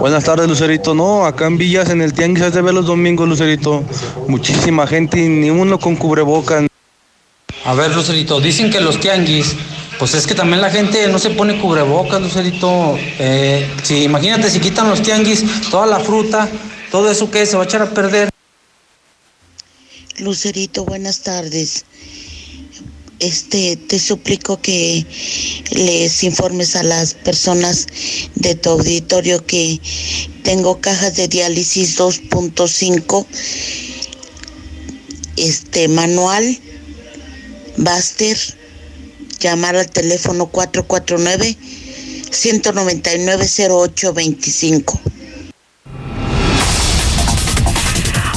Buenas 0.00 0.24
tardes, 0.24 0.48
Lucerito. 0.48 0.94
No, 0.94 1.26
acá 1.26 1.46
en 1.46 1.58
Villas, 1.58 1.90
en 1.90 2.00
el 2.00 2.14
Tianguis, 2.14 2.44
has 2.44 2.54
de 2.54 2.62
ver 2.62 2.72
los 2.72 2.86
domingos, 2.86 3.28
Lucerito. 3.28 3.84
Muchísima 4.26 4.86
gente 4.86 5.20
y 5.20 5.28
ni 5.28 5.50
uno 5.50 5.78
con 5.78 5.96
cubrebocas. 5.96 6.66
A 7.64 7.74
ver, 7.74 7.94
Lucerito, 7.94 8.40
dicen 8.40 8.70
que 8.70 8.80
los 8.80 8.98
tianguis, 8.98 9.54
pues 9.98 10.14
es 10.14 10.26
que 10.26 10.34
también 10.34 10.60
la 10.60 10.70
gente 10.70 11.08
no 11.08 11.18
se 11.18 11.30
pone 11.30 11.60
cubrebocas, 11.60 12.20
Lucerito. 12.20 12.96
Eh, 13.18 13.68
si 13.82 14.02
imagínate, 14.02 14.50
si 14.50 14.60
quitan 14.60 14.88
los 14.88 15.02
tianguis, 15.02 15.44
toda 15.70 15.86
la 15.86 16.00
fruta, 16.00 16.48
todo 16.90 17.10
eso 17.10 17.30
que 17.30 17.46
se 17.46 17.56
va 17.56 17.62
a 17.62 17.66
echar 17.66 17.82
a 17.82 17.90
perder. 17.90 18.30
Lucerito, 20.18 20.84
buenas 20.84 21.20
tardes. 21.20 21.84
Este, 23.18 23.76
te 23.76 24.00
suplico 24.00 24.60
que 24.60 25.06
les 25.70 26.24
informes 26.24 26.74
a 26.74 26.82
las 26.82 27.14
personas 27.14 27.86
de 28.34 28.56
tu 28.56 28.70
auditorio 28.70 29.46
que 29.46 29.80
tengo 30.42 30.80
cajas 30.80 31.14
de 31.14 31.28
diálisis 31.28 31.98
2.5, 31.98 33.26
este 35.36 35.86
manual, 35.86 36.58
Baster, 37.76 38.36
llamar 39.42 39.76
al 39.76 39.90
teléfono 39.90 40.46
449 40.46 41.56
199 42.30 43.46
0825. 43.46 45.00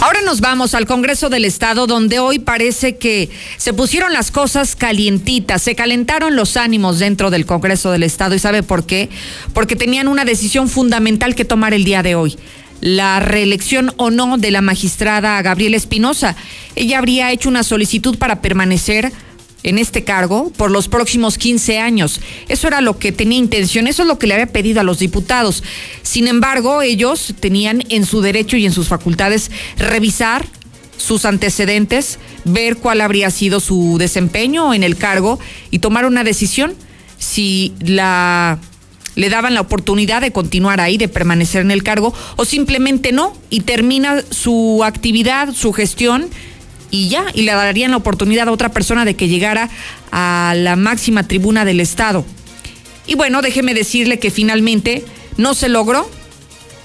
Ahora 0.02 0.22
nos 0.22 0.40
vamos 0.40 0.76
al 0.76 0.86
Congreso 0.86 1.30
del 1.30 1.46
Estado, 1.46 1.88
donde 1.88 2.20
hoy 2.20 2.38
parece 2.38 2.98
que 2.98 3.32
se 3.58 3.74
pusieron 3.74 4.14
las 4.14 4.30
cosas 4.30 4.76
calientitas, 4.76 5.64
se 5.64 5.74
calentaron 5.74 6.36
los 6.36 6.58
ánimos 6.58 7.00
dentro 7.00 7.32
del 7.32 7.48
Congreso 7.48 7.92
del 7.92 8.04
Estado. 8.04 8.36
¿Y 8.36 8.40
sabe 8.40 8.62
por 8.62 8.86
qué? 8.86 9.10
Porque 9.54 9.76
tenían 9.76 10.08
una 10.08 10.24
decisión 10.24 10.70
fundamental 10.70 11.34
que 11.34 11.44
tomar 11.44 11.74
el 11.74 11.86
día 11.86 12.04
de 12.04 12.14
hoy. 12.14 12.38
La 12.82 13.20
reelección 13.20 13.94
o 13.98 14.12
no 14.12 14.38
de 14.38 14.52
la 14.52 14.62
magistrada 14.62 15.42
Gabriela 15.42 15.78
Espinosa. 15.78 16.36
Ella 16.76 17.00
habría 17.00 17.32
hecho 17.32 17.50
una 17.50 17.64
solicitud 17.64 18.18
para 18.20 18.42
permanecer 18.42 19.12
en 19.66 19.80
este 19.80 20.04
cargo 20.04 20.52
por 20.56 20.70
los 20.70 20.88
próximos 20.88 21.40
15 21.40 21.80
años. 21.80 22.22
Eso 22.48 22.68
era 22.68 22.82
lo 22.82 23.00
que 23.00 23.12
tenía 23.12 23.40
intención, 23.40 23.88
eso 23.88 24.04
es 24.04 24.08
lo 24.08 24.20
que 24.20 24.28
le 24.28 24.36
había 24.36 24.46
pedido 24.46 24.80
a 24.80 24.84
los 24.84 25.00
diputados. 25.00 25.64
Sin 26.04 26.28
embargo, 26.28 26.84
ellos 26.84 27.34
tenían 27.40 27.84
en 27.90 28.06
su 28.06 28.22
derecho 28.22 28.58
y 28.58 28.66
en 28.68 28.72
sus 28.72 28.88
facultades 28.88 29.50
revisar 29.78 30.46
sus 30.98 31.26
antecedentes, 31.26 32.20
ver 32.46 32.78
cuál 32.78 33.02
habría 33.02 33.32
sido 33.32 33.60
su 33.60 33.98
desempeño 33.98 34.74
en 34.74 34.84
el 34.84 34.98
cargo 34.98 35.40
y 35.72 35.80
tomar 35.80 36.06
una 36.06 36.24
decisión 36.24 36.76
si 37.18 37.74
la 37.80 38.60
le 39.16 39.30
daban 39.30 39.54
la 39.54 39.62
oportunidad 39.62 40.22
de 40.22 40.32
continuar 40.32 40.82
ahí, 40.82 40.98
de 40.98 41.08
permanecer 41.08 41.62
en 41.62 41.72
el 41.72 41.84
cargo, 41.84 42.14
o 42.36 42.44
simplemente 42.44 43.14
no, 43.14 43.34
y 43.50 43.62
termina 43.62 44.22
su 44.30 44.84
actividad, 44.84 45.54
su 45.54 45.72
gestión, 45.72 46.28
y 46.96 47.10
ya, 47.10 47.26
y 47.34 47.42
le 47.42 47.52
darían 47.52 47.92
la 47.92 47.98
oportunidad 47.98 48.48
a 48.48 48.52
otra 48.52 48.70
persona 48.70 49.04
de 49.04 49.16
que 49.16 49.28
llegara 49.28 49.70
a 50.12 50.54
la 50.56 50.78
máxima 50.78 51.28
tribuna 51.28 51.66
del 51.66 51.82
Estado. 51.82 52.26
Y 53.06 53.16
bueno, 53.16 53.42
déjeme 53.42 53.74
decirle 53.74 54.18
que 54.18 54.32
finalmente 54.32 55.04
no 55.38 55.54
se 55.54 55.68
logró. 55.68 56.10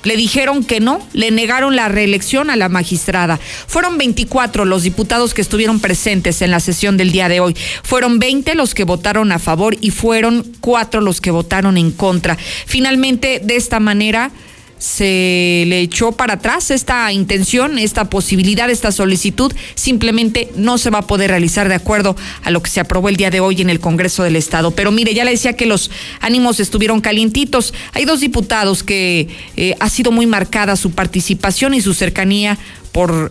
le 0.02 0.16
dijeron 0.16 0.64
que 0.64 0.80
no, 0.80 1.06
le 1.12 1.30
negaron 1.30 1.76
la 1.76 1.88
reelección 1.88 2.48
a 2.48 2.56
la 2.56 2.70
magistrada. 2.70 3.38
Fueron 3.66 3.98
24 3.98 4.64
los 4.64 4.82
diputados 4.82 5.34
que 5.34 5.42
estuvieron 5.42 5.78
presentes 5.78 6.40
en 6.40 6.50
la 6.50 6.58
sesión 6.58 6.96
del 6.96 7.12
día 7.12 7.28
de 7.28 7.40
hoy. 7.40 7.54
Fueron 7.82 8.18
20 8.18 8.54
los 8.54 8.74
que 8.74 8.84
votaron 8.84 9.30
a 9.30 9.38
favor 9.38 9.76
y 9.80 9.90
fueron 9.90 10.50
4 10.60 11.02
los 11.02 11.20
que 11.20 11.30
votaron 11.30 11.76
en 11.76 11.92
contra. 11.92 12.38
Finalmente, 12.66 13.42
de 13.44 13.56
esta 13.56 13.78
manera 13.78 14.32
se 14.80 15.64
le 15.66 15.80
echó 15.80 16.12
para 16.12 16.34
atrás 16.34 16.70
esta 16.70 17.12
intención, 17.12 17.78
esta 17.78 18.06
posibilidad, 18.06 18.70
esta 18.70 18.90
solicitud, 18.90 19.52
simplemente 19.74 20.50
no 20.56 20.78
se 20.78 20.88
va 20.88 21.00
a 21.00 21.06
poder 21.06 21.30
realizar 21.30 21.68
de 21.68 21.74
acuerdo 21.74 22.16
a 22.42 22.50
lo 22.50 22.62
que 22.62 22.70
se 22.70 22.80
aprobó 22.80 23.10
el 23.10 23.16
día 23.16 23.30
de 23.30 23.40
hoy 23.40 23.60
en 23.60 23.68
el 23.68 23.78
Congreso 23.78 24.22
del 24.22 24.36
Estado. 24.36 24.70
Pero 24.70 24.90
mire, 24.90 25.12
ya 25.12 25.24
le 25.24 25.32
decía 25.32 25.54
que 25.54 25.66
los 25.66 25.90
ánimos 26.20 26.60
estuvieron 26.60 27.02
calientitos. 27.02 27.74
Hay 27.92 28.06
dos 28.06 28.20
diputados 28.20 28.82
que 28.82 29.28
eh, 29.56 29.76
ha 29.80 29.90
sido 29.90 30.12
muy 30.12 30.26
marcada 30.26 30.76
su 30.76 30.92
participación 30.92 31.74
y 31.74 31.82
su 31.82 31.92
cercanía 31.92 32.58
por 32.90 33.30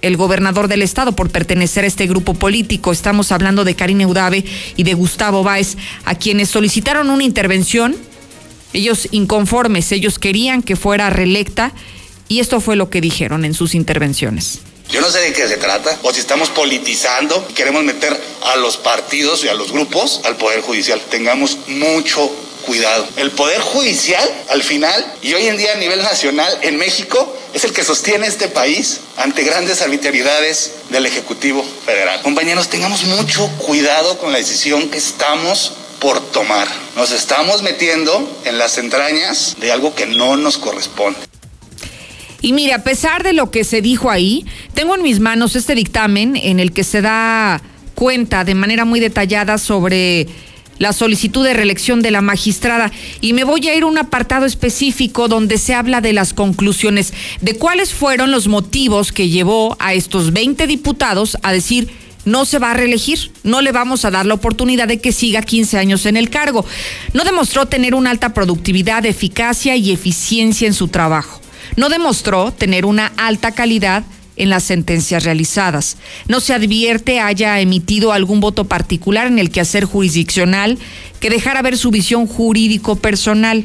el 0.00 0.16
gobernador 0.16 0.68
del 0.68 0.82
estado 0.82 1.16
por 1.16 1.30
pertenecer 1.30 1.82
a 1.82 1.88
este 1.88 2.06
grupo 2.06 2.34
político. 2.34 2.92
Estamos 2.92 3.32
hablando 3.32 3.64
de 3.64 3.74
Karine 3.74 4.06
Udave 4.06 4.44
y 4.76 4.84
de 4.84 4.94
Gustavo 4.94 5.42
Báez, 5.42 5.76
a 6.04 6.14
quienes 6.14 6.50
solicitaron 6.50 7.10
una 7.10 7.24
intervención 7.24 7.96
ellos 8.74 9.08
inconformes, 9.12 9.90
ellos 9.92 10.18
querían 10.18 10.62
que 10.62 10.76
fuera 10.76 11.08
reelecta 11.08 11.72
y 12.28 12.40
esto 12.40 12.60
fue 12.60 12.76
lo 12.76 12.90
que 12.90 13.00
dijeron 13.00 13.44
en 13.44 13.54
sus 13.54 13.74
intervenciones. 13.74 14.58
Yo 14.90 15.00
no 15.00 15.10
sé 15.10 15.20
de 15.20 15.32
qué 15.32 15.48
se 15.48 15.56
trata, 15.56 15.98
o 16.02 16.12
si 16.12 16.20
estamos 16.20 16.50
politizando 16.50 17.46
y 17.48 17.54
queremos 17.54 17.82
meter 17.84 18.14
a 18.52 18.56
los 18.56 18.76
partidos 18.76 19.42
y 19.42 19.48
a 19.48 19.54
los 19.54 19.72
grupos 19.72 20.20
al 20.24 20.36
Poder 20.36 20.60
Judicial. 20.60 21.00
Tengamos 21.10 21.58
mucho 21.68 22.30
cuidado. 22.66 23.06
El 23.16 23.30
Poder 23.30 23.60
Judicial, 23.60 24.28
al 24.50 24.62
final, 24.62 25.04
y 25.22 25.32
hoy 25.34 25.46
en 25.46 25.56
día 25.56 25.72
a 25.72 25.76
nivel 25.76 26.02
nacional 26.02 26.58
en 26.62 26.76
México, 26.76 27.34
es 27.54 27.64
el 27.64 27.72
que 27.72 27.84
sostiene 27.84 28.26
este 28.26 28.48
país 28.48 29.00
ante 29.16 29.42
grandes 29.44 29.80
arbitrariedades 29.80 30.72
del 30.90 31.06
Ejecutivo 31.06 31.64
Federal. 31.86 32.20
Compañeros, 32.22 32.68
tengamos 32.68 33.04
mucho 33.04 33.48
cuidado 33.58 34.18
con 34.18 34.32
la 34.32 34.38
decisión 34.38 34.90
que 34.90 34.98
estamos 34.98 35.72
por 36.04 36.20
tomar. 36.20 36.68
Nos 36.96 37.12
estamos 37.12 37.62
metiendo 37.62 38.42
en 38.44 38.58
las 38.58 38.76
entrañas 38.76 39.56
de 39.58 39.72
algo 39.72 39.94
que 39.94 40.04
no 40.04 40.36
nos 40.36 40.58
corresponde. 40.58 41.18
Y 42.42 42.52
mire, 42.52 42.74
a 42.74 42.84
pesar 42.84 43.22
de 43.22 43.32
lo 43.32 43.50
que 43.50 43.64
se 43.64 43.80
dijo 43.80 44.10
ahí, 44.10 44.44
tengo 44.74 44.96
en 44.96 45.02
mis 45.02 45.18
manos 45.18 45.56
este 45.56 45.74
dictamen 45.74 46.36
en 46.36 46.60
el 46.60 46.72
que 46.72 46.84
se 46.84 47.00
da 47.00 47.62
cuenta 47.94 48.44
de 48.44 48.54
manera 48.54 48.84
muy 48.84 49.00
detallada 49.00 49.56
sobre 49.56 50.26
la 50.76 50.92
solicitud 50.92 51.42
de 51.42 51.54
reelección 51.54 52.02
de 52.02 52.10
la 52.10 52.20
magistrada 52.20 52.92
y 53.22 53.32
me 53.32 53.44
voy 53.44 53.66
a 53.68 53.74
ir 53.74 53.84
a 53.84 53.86
un 53.86 53.96
apartado 53.96 54.44
específico 54.44 55.26
donde 55.28 55.56
se 55.56 55.72
habla 55.72 56.02
de 56.02 56.12
las 56.12 56.34
conclusiones, 56.34 57.14
de 57.40 57.56
cuáles 57.56 57.94
fueron 57.94 58.30
los 58.30 58.46
motivos 58.46 59.10
que 59.10 59.30
llevó 59.30 59.74
a 59.80 59.94
estos 59.94 60.34
20 60.34 60.66
diputados 60.66 61.38
a 61.42 61.50
decir 61.50 62.03
no 62.24 62.44
se 62.44 62.58
va 62.58 62.70
a 62.70 62.74
reelegir, 62.74 63.30
no 63.42 63.60
le 63.60 63.72
vamos 63.72 64.04
a 64.04 64.10
dar 64.10 64.26
la 64.26 64.34
oportunidad 64.34 64.88
de 64.88 65.00
que 65.00 65.12
siga 65.12 65.42
15 65.42 65.78
años 65.78 66.06
en 66.06 66.16
el 66.16 66.30
cargo. 66.30 66.64
No 67.12 67.24
demostró 67.24 67.66
tener 67.66 67.94
una 67.94 68.10
alta 68.10 68.34
productividad, 68.34 69.04
eficacia 69.06 69.76
y 69.76 69.92
eficiencia 69.92 70.66
en 70.66 70.74
su 70.74 70.88
trabajo. 70.88 71.40
No 71.76 71.88
demostró 71.88 72.52
tener 72.52 72.86
una 72.86 73.12
alta 73.16 73.52
calidad 73.52 74.04
en 74.36 74.50
las 74.50 74.64
sentencias 74.64 75.24
realizadas. 75.24 75.96
No 76.28 76.40
se 76.40 76.54
advierte 76.54 77.20
haya 77.20 77.60
emitido 77.60 78.12
algún 78.12 78.40
voto 78.40 78.64
particular 78.64 79.26
en 79.26 79.38
el 79.38 79.50
quehacer 79.50 79.84
jurisdiccional 79.84 80.78
que 81.20 81.30
dejara 81.30 81.62
ver 81.62 81.78
su 81.78 81.90
visión 81.90 82.26
jurídico 82.26 82.96
personal 82.96 83.64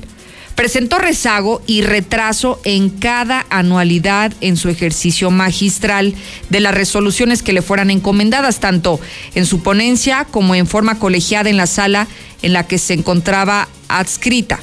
presentó 0.60 0.98
rezago 0.98 1.62
y 1.68 1.84
retraso 1.84 2.60
en 2.66 2.90
cada 2.90 3.46
anualidad 3.50 4.34
en 4.42 4.58
su 4.58 4.68
ejercicio 4.68 5.32
magistral 5.32 6.14
de 6.50 6.60
las 6.60 6.74
resoluciones 6.74 7.42
que 7.42 7.54
le 7.54 7.62
fueran 7.62 7.90
encomendadas, 7.90 8.60
tanto 8.60 9.00
en 9.36 9.46
su 9.46 9.64
ponencia 9.64 10.26
como 10.26 10.56
en 10.56 10.68
forma 10.68 11.00
colegiada 11.00 11.50
en 11.50 11.56
la 11.56 11.66
sala 11.66 12.10
en 12.42 12.52
la 12.52 12.68
que 12.68 12.78
se 12.78 12.94
encontraba 12.94 13.70
adscrita. 13.88 14.60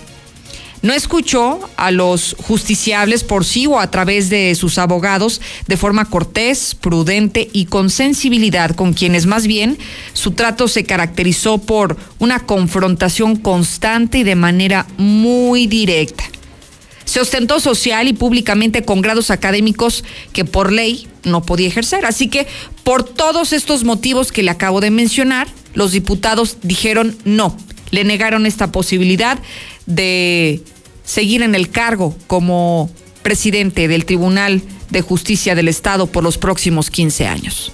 No 0.86 0.94
escuchó 0.94 1.58
a 1.76 1.90
los 1.90 2.36
justiciables 2.46 3.24
por 3.24 3.44
sí 3.44 3.66
o 3.66 3.80
a 3.80 3.90
través 3.90 4.30
de 4.30 4.54
sus 4.54 4.78
abogados 4.78 5.40
de 5.66 5.76
forma 5.76 6.04
cortés, 6.04 6.76
prudente 6.76 7.50
y 7.52 7.64
con 7.64 7.90
sensibilidad, 7.90 8.76
con 8.76 8.92
quienes 8.92 9.26
más 9.26 9.48
bien 9.48 9.78
su 10.12 10.30
trato 10.30 10.68
se 10.68 10.84
caracterizó 10.84 11.58
por 11.58 11.96
una 12.20 12.46
confrontación 12.46 13.34
constante 13.34 14.18
y 14.18 14.22
de 14.22 14.36
manera 14.36 14.86
muy 14.96 15.66
directa. 15.66 16.22
Se 17.04 17.18
ostentó 17.18 17.58
social 17.58 18.06
y 18.06 18.12
públicamente 18.12 18.84
con 18.84 19.00
grados 19.00 19.32
académicos 19.32 20.04
que 20.32 20.44
por 20.44 20.70
ley 20.70 21.08
no 21.24 21.42
podía 21.42 21.66
ejercer. 21.66 22.06
Así 22.06 22.28
que 22.28 22.46
por 22.84 23.02
todos 23.02 23.52
estos 23.52 23.82
motivos 23.82 24.30
que 24.30 24.44
le 24.44 24.52
acabo 24.52 24.80
de 24.80 24.92
mencionar, 24.92 25.48
los 25.74 25.90
diputados 25.90 26.58
dijeron 26.62 27.18
no, 27.24 27.56
le 27.90 28.04
negaron 28.04 28.46
esta 28.46 28.70
posibilidad 28.70 29.40
de 29.86 30.62
seguir 31.06 31.42
en 31.42 31.54
el 31.54 31.70
cargo 31.70 32.14
como 32.26 32.90
presidente 33.22 33.88
del 33.88 34.04
Tribunal 34.04 34.60
de 34.90 35.00
Justicia 35.00 35.54
del 35.54 35.68
Estado 35.68 36.06
por 36.06 36.22
los 36.22 36.36
próximos 36.36 36.90
15 36.90 37.26
años. 37.26 37.72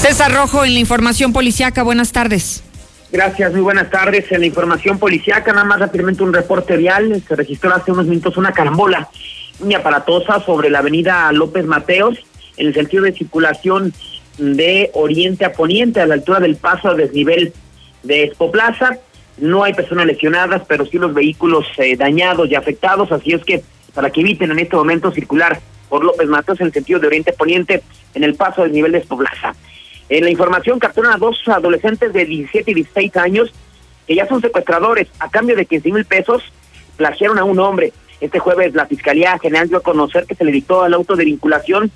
César 0.00 0.32
Rojo 0.32 0.64
en 0.64 0.72
la 0.72 0.80
información 0.80 1.32
policiaca, 1.32 1.82
buenas 1.82 2.10
tardes. 2.10 2.62
Gracias, 3.12 3.52
muy 3.52 3.60
buenas 3.60 3.90
tardes. 3.90 4.30
En 4.32 4.40
la 4.40 4.46
información 4.46 4.98
policiaca, 4.98 5.52
nada 5.52 5.64
más 5.64 5.80
rápidamente 5.80 6.22
un 6.22 6.32
reporte 6.32 6.76
vial. 6.76 7.22
Se 7.26 7.36
registró 7.36 7.74
hace 7.74 7.92
unos 7.92 8.06
minutos 8.06 8.36
una 8.36 8.52
carambola 8.52 9.10
muy 9.60 9.74
aparatosa 9.74 10.40
sobre 10.40 10.70
la 10.70 10.80
avenida 10.80 11.30
López 11.32 11.64
Mateos, 11.64 12.18
en 12.56 12.68
el 12.68 12.74
sentido 12.74 13.04
de 13.04 13.12
circulación 13.12 13.92
de 14.38 14.90
oriente 14.94 15.44
a 15.44 15.52
poniente, 15.52 16.00
a 16.00 16.06
la 16.06 16.14
altura 16.14 16.40
del 16.40 16.56
paso 16.56 16.88
a 16.88 16.94
desnivel 16.94 17.52
de 18.02 18.24
Expo 18.24 18.50
Plaza. 18.50 18.98
No 19.38 19.64
hay 19.64 19.74
personas 19.74 20.06
lesionadas, 20.06 20.62
pero 20.66 20.86
sí 20.86 20.98
los 20.98 21.14
vehículos 21.14 21.66
eh, 21.78 21.96
dañados 21.96 22.50
y 22.50 22.54
afectados, 22.54 23.12
así 23.12 23.32
es 23.32 23.44
que 23.44 23.62
para 23.94 24.10
que 24.10 24.20
eviten 24.20 24.50
en 24.50 24.58
este 24.58 24.76
momento 24.76 25.10
circular 25.10 25.60
por 25.88 26.04
López 26.04 26.28
Mateos 26.28 26.60
en 26.60 26.68
el 26.68 26.72
sentido 26.72 27.00
de 27.00 27.08
oriente 27.08 27.30
a 27.30 27.34
poniente 27.34 27.82
en 28.14 28.24
el 28.24 28.34
paso 28.34 28.62
a 28.62 28.64
desnivel 28.64 28.92
de 28.92 28.98
Expo 28.98 29.18
Plaza. 29.18 29.54
En 30.08 30.24
la 30.24 30.30
información 30.30 30.78
capturan 30.78 31.12
a 31.12 31.18
dos 31.18 31.40
adolescentes 31.46 32.12
de 32.12 32.24
17 32.24 32.70
y 32.70 32.74
16 32.74 33.16
años 33.16 33.52
que 34.06 34.16
ya 34.16 34.26
son 34.26 34.40
secuestradores. 34.40 35.08
A 35.20 35.30
cambio 35.30 35.54
de 35.54 35.66
15 35.66 35.92
mil 35.92 36.04
pesos, 36.04 36.42
plagiaron 36.96 37.38
a 37.38 37.44
un 37.44 37.60
hombre. 37.60 37.92
Este 38.20 38.38
jueves 38.38 38.74
la 38.74 38.86
Fiscalía 38.86 39.38
General 39.38 39.68
dio 39.68 39.78
a 39.78 39.82
conocer 39.82 40.26
que 40.26 40.34
se 40.34 40.44
le 40.44 40.52
dictó 40.52 40.82
al 40.82 40.94
auto 40.94 41.16
de 41.16 41.24
vinculación 41.24 41.90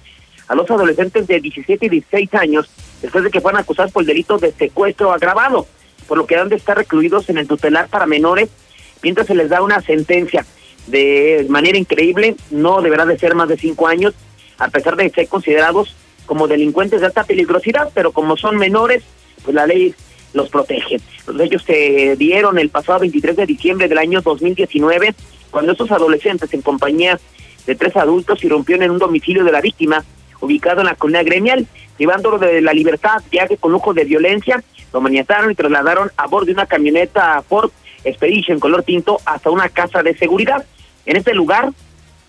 a 0.49 0.55
los 0.55 0.71
adolescentes 0.71 1.27
de 1.27 1.41
17 1.41 1.87
y 1.87 1.89
16 1.89 2.35
años 2.35 2.71
después 3.03 3.25
de 3.25 3.31
que 3.31 3.41
fueran 3.41 3.61
acusados 3.61 3.93
por 3.93 4.03
el 4.03 4.07
delito 4.07 4.39
de 4.39 4.53
secuestro 4.53 5.13
agravado, 5.13 5.67
por 6.09 6.19
lo 6.19 6.27
que 6.27 6.37
han 6.37 6.49
de 6.49 6.57
estar 6.57 6.77
recluidos 6.77 7.29
en 7.29 7.39
el 7.39 7.47
tutelar 7.47 7.89
para 7.89 8.07
menores 8.07 8.49
mientras 9.03 9.27
se 9.27 9.35
les 9.35 9.49
da 9.51 9.63
una 9.63 9.81
sentencia. 9.81 10.45
De 10.87 11.47
manera 11.49 11.79
increíble, 11.79 12.37
no 12.51 12.83
deberá 12.83 13.07
de 13.07 13.19
ser 13.19 13.35
más 13.35 13.49
de 13.49 13.57
cinco 13.57 13.87
años, 13.87 14.15
a 14.59 14.69
pesar 14.69 14.97
de 14.97 15.09
ser 15.11 15.29
considerados 15.29 15.95
como 16.27 16.49
delincuentes 16.49 17.01
de 17.01 17.07
alta 17.07 17.25
peligrosidad, 17.25 17.91
pero 17.95 18.13
como 18.13 18.37
son 18.37 18.57
menores, 18.57 19.03
pues 19.45 19.55
la 19.55 19.67
ley 19.67 19.95
los 20.33 20.49
protege. 20.49 21.01
Los 21.27 21.41
hechos 21.41 21.63
se 21.63 22.17
dieron 22.17 22.59
el 22.59 22.71
pasado 22.71 23.01
23 23.01 23.37
de 23.37 23.47
diciembre 23.47 23.89
del 23.89 23.99
año 23.99 24.21
2019 24.21 25.15
cuando 25.55 25.71
estos 25.71 25.93
adolescentes 25.93 26.53
en 26.53 26.63
compañía 26.63 27.17
de 27.65 27.77
tres 27.77 27.97
adultos 27.97 28.43
irrumpieron 28.43 28.83
en 28.83 28.91
un 28.91 28.99
domicilio 28.99 29.45
de 29.45 29.53
la 29.53 29.61
víctima 29.61 30.05
ubicado 30.41 30.81
en 30.81 30.87
la 30.87 30.97
colina 30.97 31.23
gremial, 31.23 31.69
llevándolo 31.97 32.39
de 32.39 32.61
la 32.61 32.73
libertad, 32.73 33.23
viaje 33.31 33.57
con 33.57 33.71
lujo 33.71 33.95
de 33.95 34.03
violencia, 34.03 34.65
lo 34.93 35.01
maniataron 35.01 35.53
y 35.53 35.55
trasladaron 35.55 36.11
a 36.17 36.27
bordo 36.27 36.47
de 36.47 36.55
una 36.55 36.67
camioneta 36.67 37.41
Ford 37.49 37.71
Expedition 38.03 38.59
color 38.59 38.83
tinto 38.83 39.21
hasta 39.25 39.49
una 39.49 39.69
casa 39.69 40.03
de 40.03 40.17
seguridad. 40.17 40.67
En 41.07 41.17
este 41.17 41.33
lugar 41.33 41.71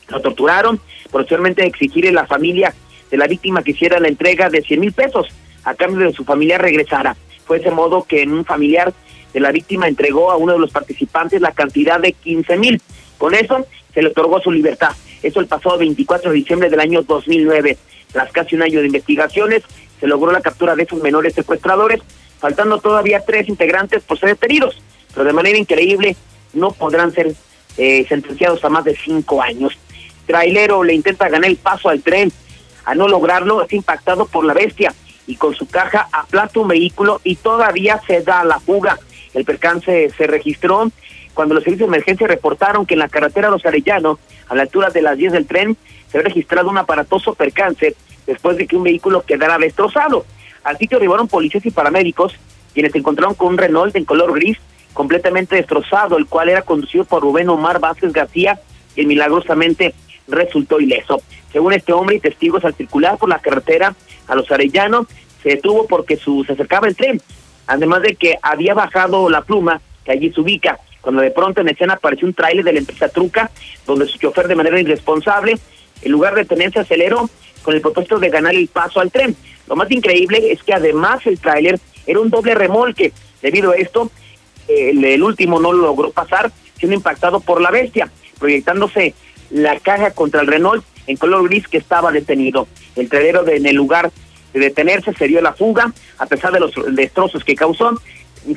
lo 0.07 0.21
torturaron, 0.21 0.79
posteriormente 1.09 1.65
exigirle 1.65 2.11
a 2.11 2.21
la 2.21 2.27
familia 2.27 2.75
de 3.09 3.17
la 3.17 3.25
víctima 3.25 3.63
que 3.63 3.71
hiciera 3.71 3.99
la 3.99 4.07
entrega 4.07 4.51
de 4.51 4.61
100 4.61 4.79
mil 4.79 4.91
pesos 4.91 5.29
a 5.63 5.73
cambio 5.73 6.05
de 6.05 6.13
su 6.13 6.25
familia 6.25 6.59
regresara. 6.59 7.17
Fue 7.47 7.57
ese 7.57 7.71
modo 7.71 8.03
que 8.03 8.21
un 8.21 8.45
familiar 8.45 8.93
de 9.33 9.39
la 9.39 9.51
víctima 9.51 9.87
entregó 9.87 10.29
a 10.29 10.37
uno 10.37 10.53
de 10.53 10.59
los 10.59 10.71
participantes 10.71 11.41
la 11.41 11.53
cantidad 11.53 11.99
de 11.99 12.13
15 12.13 12.57
mil. 12.57 12.79
Con 13.17 13.33
eso 13.33 13.65
se 13.93 14.01
le 14.01 14.09
otorgó 14.09 14.41
su 14.41 14.51
libertad. 14.51 14.91
Eso 15.23 15.39
el 15.39 15.47
pasado 15.47 15.77
24 15.77 16.31
de 16.31 16.37
diciembre 16.37 16.69
del 16.69 16.79
año 16.79 17.01
2009. 17.01 17.77
Tras 18.11 18.31
casi 18.31 18.55
un 18.55 18.63
año 18.63 18.79
de 18.79 18.87
investigaciones, 18.87 19.63
se 19.99 20.07
logró 20.07 20.31
la 20.31 20.41
captura 20.41 20.75
de 20.75 20.83
esos 20.83 21.01
menores 21.01 21.33
secuestradores, 21.33 22.01
faltando 22.39 22.79
todavía 22.79 23.23
tres 23.25 23.49
integrantes 23.49 24.03
por 24.03 24.19
ser 24.19 24.29
detenidos. 24.29 24.81
Pero 25.13 25.25
de 25.25 25.33
manera 25.33 25.57
increíble, 25.57 26.15
no 26.53 26.71
podrán 26.71 27.13
ser 27.13 27.33
eh, 27.77 28.05
sentenciados 28.07 28.63
a 28.63 28.69
más 28.69 28.85
de 28.85 28.95
cinco 28.95 29.41
años. 29.41 29.77
Trailero 30.25 30.83
le 30.83 30.93
intenta 30.93 31.29
ganar 31.29 31.49
el 31.49 31.57
paso 31.57 31.89
al 31.89 32.01
tren 32.01 32.31
A 32.85 32.95
no 32.95 33.07
lograrlo, 33.07 33.63
es 33.63 33.73
impactado 33.73 34.25
por 34.25 34.45
la 34.45 34.53
bestia 34.53 34.93
y 35.27 35.35
con 35.35 35.55
su 35.55 35.67
caja 35.67 36.07
aplasta 36.11 36.59
un 36.59 36.67
vehículo 36.67 37.19
y 37.23 37.35
todavía 37.35 37.99
se 38.05 38.21
da 38.21 38.43
la 38.43 38.59
fuga. 38.59 38.99
El 39.33 39.43
percance 39.43 40.11
se 40.15 40.27
registró 40.27 40.91
cuando 41.35 41.53
los 41.53 41.63
servicios 41.63 41.87
de 41.87 41.95
emergencia 41.95 42.27
reportaron 42.27 42.85
que 42.85 42.95
en 42.95 43.01
la 43.01 43.09
carretera 43.09 43.51
Los 43.51 43.65
Arellanos, 43.65 44.17
a 44.47 44.55
la 44.55 44.63
altura 44.63 44.89
de 44.89 45.03
las 45.03 45.17
10 45.17 45.33
del 45.33 45.45
tren, 45.45 45.77
se 46.09 46.17
había 46.17 46.29
registrado 46.29 46.69
un 46.69 46.77
aparatoso 46.77 47.35
percance 47.35 47.95
después 48.25 48.57
de 48.57 48.65
que 48.65 48.75
un 48.75 48.83
vehículo 48.83 49.23
quedara 49.23 49.59
destrozado. 49.59 50.25
Al 50.63 50.77
sitio 50.77 50.97
arribaron 50.97 51.27
policías 51.27 51.65
y 51.65 51.71
paramédicos, 51.71 52.33
quienes 52.73 52.93
se 52.93 52.97
encontraron 52.97 53.35
con 53.35 53.49
un 53.49 53.57
Renault 53.57 53.95
en 53.95 54.05
color 54.05 54.33
gris 54.33 54.57
completamente 54.93 55.57
destrozado, 55.57 56.17
el 56.17 56.25
cual 56.25 56.49
era 56.49 56.63
conducido 56.63 57.03
por 57.05 57.21
Rubén 57.21 57.49
Omar 57.49 57.79
Vázquez 57.79 58.13
García, 58.13 58.59
y 58.95 59.05
milagrosamente 59.05 59.93
resultó 60.27 60.79
ileso. 60.79 61.21
Según 61.51 61.73
este 61.73 61.93
hombre 61.93 62.15
y 62.15 62.19
testigos 62.19 62.63
al 62.65 62.75
circular 62.75 63.17
por 63.17 63.29
la 63.29 63.39
carretera 63.39 63.93
a 64.27 64.35
los 64.35 64.49
Arellanos, 64.49 65.07
se 65.43 65.49
detuvo 65.49 65.85
porque 65.85 66.15
su, 66.15 66.43
se 66.45 66.53
acercaba 66.53 66.87
el 66.87 66.95
tren, 66.95 67.21
además 67.67 68.01
de 68.01 68.15
que 68.15 68.37
había 68.41 68.73
bajado 68.73 69.29
la 69.29 69.41
pluma 69.41 69.81
que 70.05 70.13
allí 70.13 70.31
se 70.31 70.41
ubica, 70.41 70.79
cuando 71.05 71.21
de 71.21 71.29
pronto 71.29 71.61
en 71.61 71.69
escena 71.69 71.93
apareció 71.93 72.27
un 72.27 72.33
tráiler 72.33 72.65
de 72.65 72.73
la 72.73 72.79
empresa 72.79 73.09
Truca, 73.09 73.51
donde 73.85 74.07
su 74.07 74.17
chofer 74.17 74.47
de 74.47 74.55
manera 74.55 74.79
irresponsable, 74.79 75.55
en 76.01 76.11
lugar 76.11 76.33
de 76.33 76.41
detenerse, 76.41 76.79
aceleró 76.79 77.29
con 77.61 77.75
el 77.75 77.81
propósito 77.81 78.17
de 78.17 78.31
ganar 78.31 78.55
el 78.55 78.67
paso 78.69 78.99
al 78.99 79.11
tren. 79.11 79.35
Lo 79.67 79.75
más 79.75 79.91
increíble 79.91 80.51
es 80.51 80.63
que 80.63 80.73
además 80.73 81.19
el 81.27 81.39
tráiler 81.39 81.79
era 82.07 82.19
un 82.19 82.31
doble 82.31 82.55
remolque. 82.55 83.13
Debido 83.43 83.69
a 83.69 83.75
esto, 83.75 84.09
el, 84.67 85.21
último 85.21 85.59
no 85.59 85.73
logró 85.73 86.09
pasar, 86.09 86.51
siendo 86.79 86.95
impactado 86.95 87.39
por 87.39 87.61
la 87.61 87.69
bestia, 87.69 88.09
proyectándose 88.39 89.13
la 89.51 89.79
caja 89.79 90.09
contra 90.09 90.41
el 90.41 90.47
Renault 90.47 90.83
en 91.05 91.17
color 91.17 91.47
gris 91.47 91.67
que 91.67 91.77
estaba 91.77 92.11
detenido. 92.11 92.67
El 92.95 93.09
trailero 93.09 93.43
de, 93.43 93.57
en 93.57 93.67
el 93.67 93.75
lugar 93.75 94.11
de 94.53 94.59
detenerse 94.59 95.13
se 95.13 95.27
dio 95.27 95.39
la 95.39 95.53
fuga, 95.53 95.93
a 96.17 96.25
pesar 96.25 96.51
de 96.51 96.61
los 96.61 96.73
destrozos 96.95 97.43
que 97.43 97.53
causó, 97.53 98.01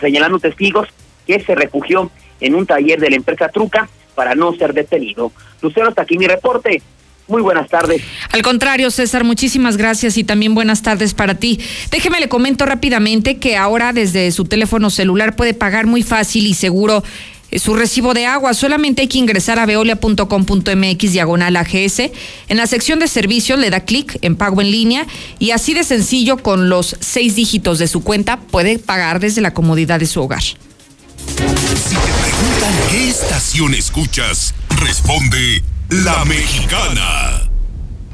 señalando 0.01 0.39
testigos 0.39 0.89
que 1.27 1.41
se 1.41 1.55
refugió 1.55 2.11
en 2.41 2.55
un 2.55 2.67
taller 2.67 3.01
de 3.01 3.11
la 3.11 3.17
empresa 3.17 3.49
Truca 3.49 3.89
para 4.15 4.35
no 4.35 4.53
ser 4.55 4.73
detenido. 4.75 5.33
Lucero, 5.63 5.89
hasta 5.89 6.03
aquí 6.03 6.19
mi 6.19 6.27
reporte. 6.27 6.83
Muy 7.29 7.43
buenas 7.43 7.69
tardes. 7.69 8.03
Al 8.33 8.43
contrario, 8.43 8.91
César, 8.91 9.23
muchísimas 9.23 9.77
gracias 9.77 10.17
y 10.17 10.25
también 10.25 10.55
buenas 10.55 10.83
tardes 10.83 11.13
para 11.13 11.35
ti. 11.35 11.61
Déjeme 11.91 12.21
le 12.21 12.29
comento 12.29 12.65
rápidamente 12.65 13.37
que 13.37 13.57
ahora 13.57 13.93
desde 13.93 14.33
su 14.33 14.47
teléfono 14.47 14.89
celular 14.89 15.37
puede 15.37 15.53
pagar 15.53 15.87
muy 15.87 16.03
fácil 16.03 16.47
y 16.47 16.55
seguro 16.55 17.05
eh, 17.51 17.59
su 17.59 17.75
recibo 17.75 18.15
de 18.15 18.25
agua. 18.25 18.55
Solamente 18.55 19.03
hay 19.03 19.09
que 19.09 19.19
ingresar 19.19 19.59
a 19.59 19.67
veolia.com.mx 19.67 21.13
diagonal 21.13 21.57
AGS. 21.57 22.11
En 22.49 22.57
la 22.57 22.67
sección 22.67 22.99
de 22.99 23.09
servicios 23.09 23.59
le 23.59 23.69
da 23.69 23.81
clic 23.81 24.19
en 24.23 24.35
pago 24.35 24.63
en 24.63 24.71
línea 24.71 25.07
y 25.39 25.51
así 25.51 25.75
de 25.75 25.85
sencillo 25.85 26.39
con 26.39 26.71
los 26.71 26.97
seis 27.01 27.37
dígitos 27.37 27.79
de 27.79 27.89
su 27.89 28.03
cuenta 28.03 28.41
puede 28.41 28.79
pagar 28.79 29.21
desde 29.21 29.43
la 29.43 29.53
comodidad 29.53 30.01
de 30.01 30.07
su 30.07 30.23
hogar. 30.23 30.43
Qué 32.91 33.09
estación 33.09 33.75
escuchas, 33.75 34.55
responde 34.81 35.63
La 35.91 36.25
Mexicana. 36.25 37.49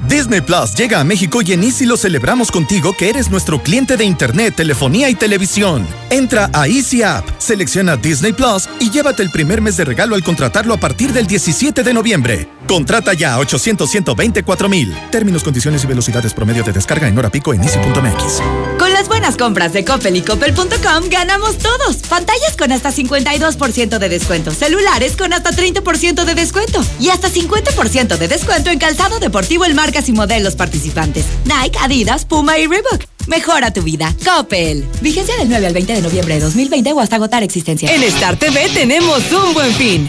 Disney 0.09 0.43
Plus 0.43 0.75
llega 0.75 1.01
a 1.01 1.05
México 1.05 1.41
y 1.43 1.53
en 1.53 1.64
Easy 1.64 1.87
lo 1.87 1.97
celebramos 1.97 2.51
contigo 2.51 2.95
que 2.95 3.09
eres 3.09 3.31
nuestro 3.31 3.62
cliente 3.62 3.97
de 3.97 4.05
internet, 4.05 4.55
telefonía 4.55 5.09
y 5.09 5.14
televisión. 5.14 5.87
Entra 6.11 6.51
a 6.53 6.68
Easy 6.68 7.03
App, 7.03 7.25
selecciona 7.39 7.97
Disney 7.97 8.33
Plus 8.33 8.68
y 8.81 8.91
llévate 8.91 9.22
el 9.22 9.31
primer 9.31 9.62
mes 9.62 9.77
de 9.77 9.85
regalo 9.85 10.14
al 10.14 10.22
contratarlo 10.22 10.75
a 10.75 10.79
partir 10.79 11.12
del 11.12 11.27
17 11.27 11.83
de 11.83 11.95
noviembre. 11.95 12.49
Contrata 12.66 13.12
ya 13.14 13.38
800 13.38 13.88
124 13.88 14.68
mil. 14.68 14.94
Términos, 15.10 15.42
condiciones 15.42 15.84
y 15.84 15.86
velocidades 15.86 16.34
promedio 16.34 16.62
de 16.64 16.72
descarga 16.72 17.08
en 17.08 17.16
hora 17.18 17.30
pico 17.30 17.54
en 17.54 17.62
easy.mx. 17.62 18.42
Con 18.78 18.92
las 18.92 19.08
buenas 19.08 19.36
compras 19.36 19.72
de 19.72 19.84
Coppel 19.84 20.16
y 20.16 20.22
Coppel.com 20.22 21.08
ganamos 21.10 21.58
todos. 21.58 21.96
Pantallas 22.08 22.56
con 22.56 22.72
hasta 22.72 22.92
52% 22.92 23.98
de 23.98 24.08
descuento, 24.08 24.50
celulares 24.52 25.16
con 25.16 25.32
hasta 25.32 25.50
30% 25.50 26.24
de 26.24 26.34
descuento 26.34 26.84
y 26.98 27.10
hasta 27.10 27.30
50% 27.30 28.16
de 28.16 28.28
descuento 28.28 28.70
en 28.70 28.78
calzado 28.78 29.20
deportivo 29.20 29.64
el 29.64 29.74
marcas 29.74 30.08
y 30.08 30.12
modelos 30.12 30.54
participantes. 30.56 31.26
Nike, 31.44 31.78
Adidas, 31.80 32.24
Puma 32.24 32.58
y 32.58 32.66
Reebok. 32.66 33.04
Mejora 33.26 33.72
tu 33.72 33.82
vida. 33.82 34.14
Coppel. 34.24 34.84
Vigencia 35.00 35.36
del 35.36 35.48
9 35.48 35.66
al 35.66 35.72
20 35.72 35.94
de 35.94 36.02
noviembre 36.02 36.34
de 36.34 36.40
2020 36.40 36.92
o 36.92 37.00
hasta 37.00 37.16
agotar 37.16 37.42
existencia. 37.42 37.92
En 37.94 38.02
Star 38.02 38.36
TV 38.36 38.68
tenemos 38.74 39.22
un 39.32 39.54
buen 39.54 39.72
fin. 39.74 40.08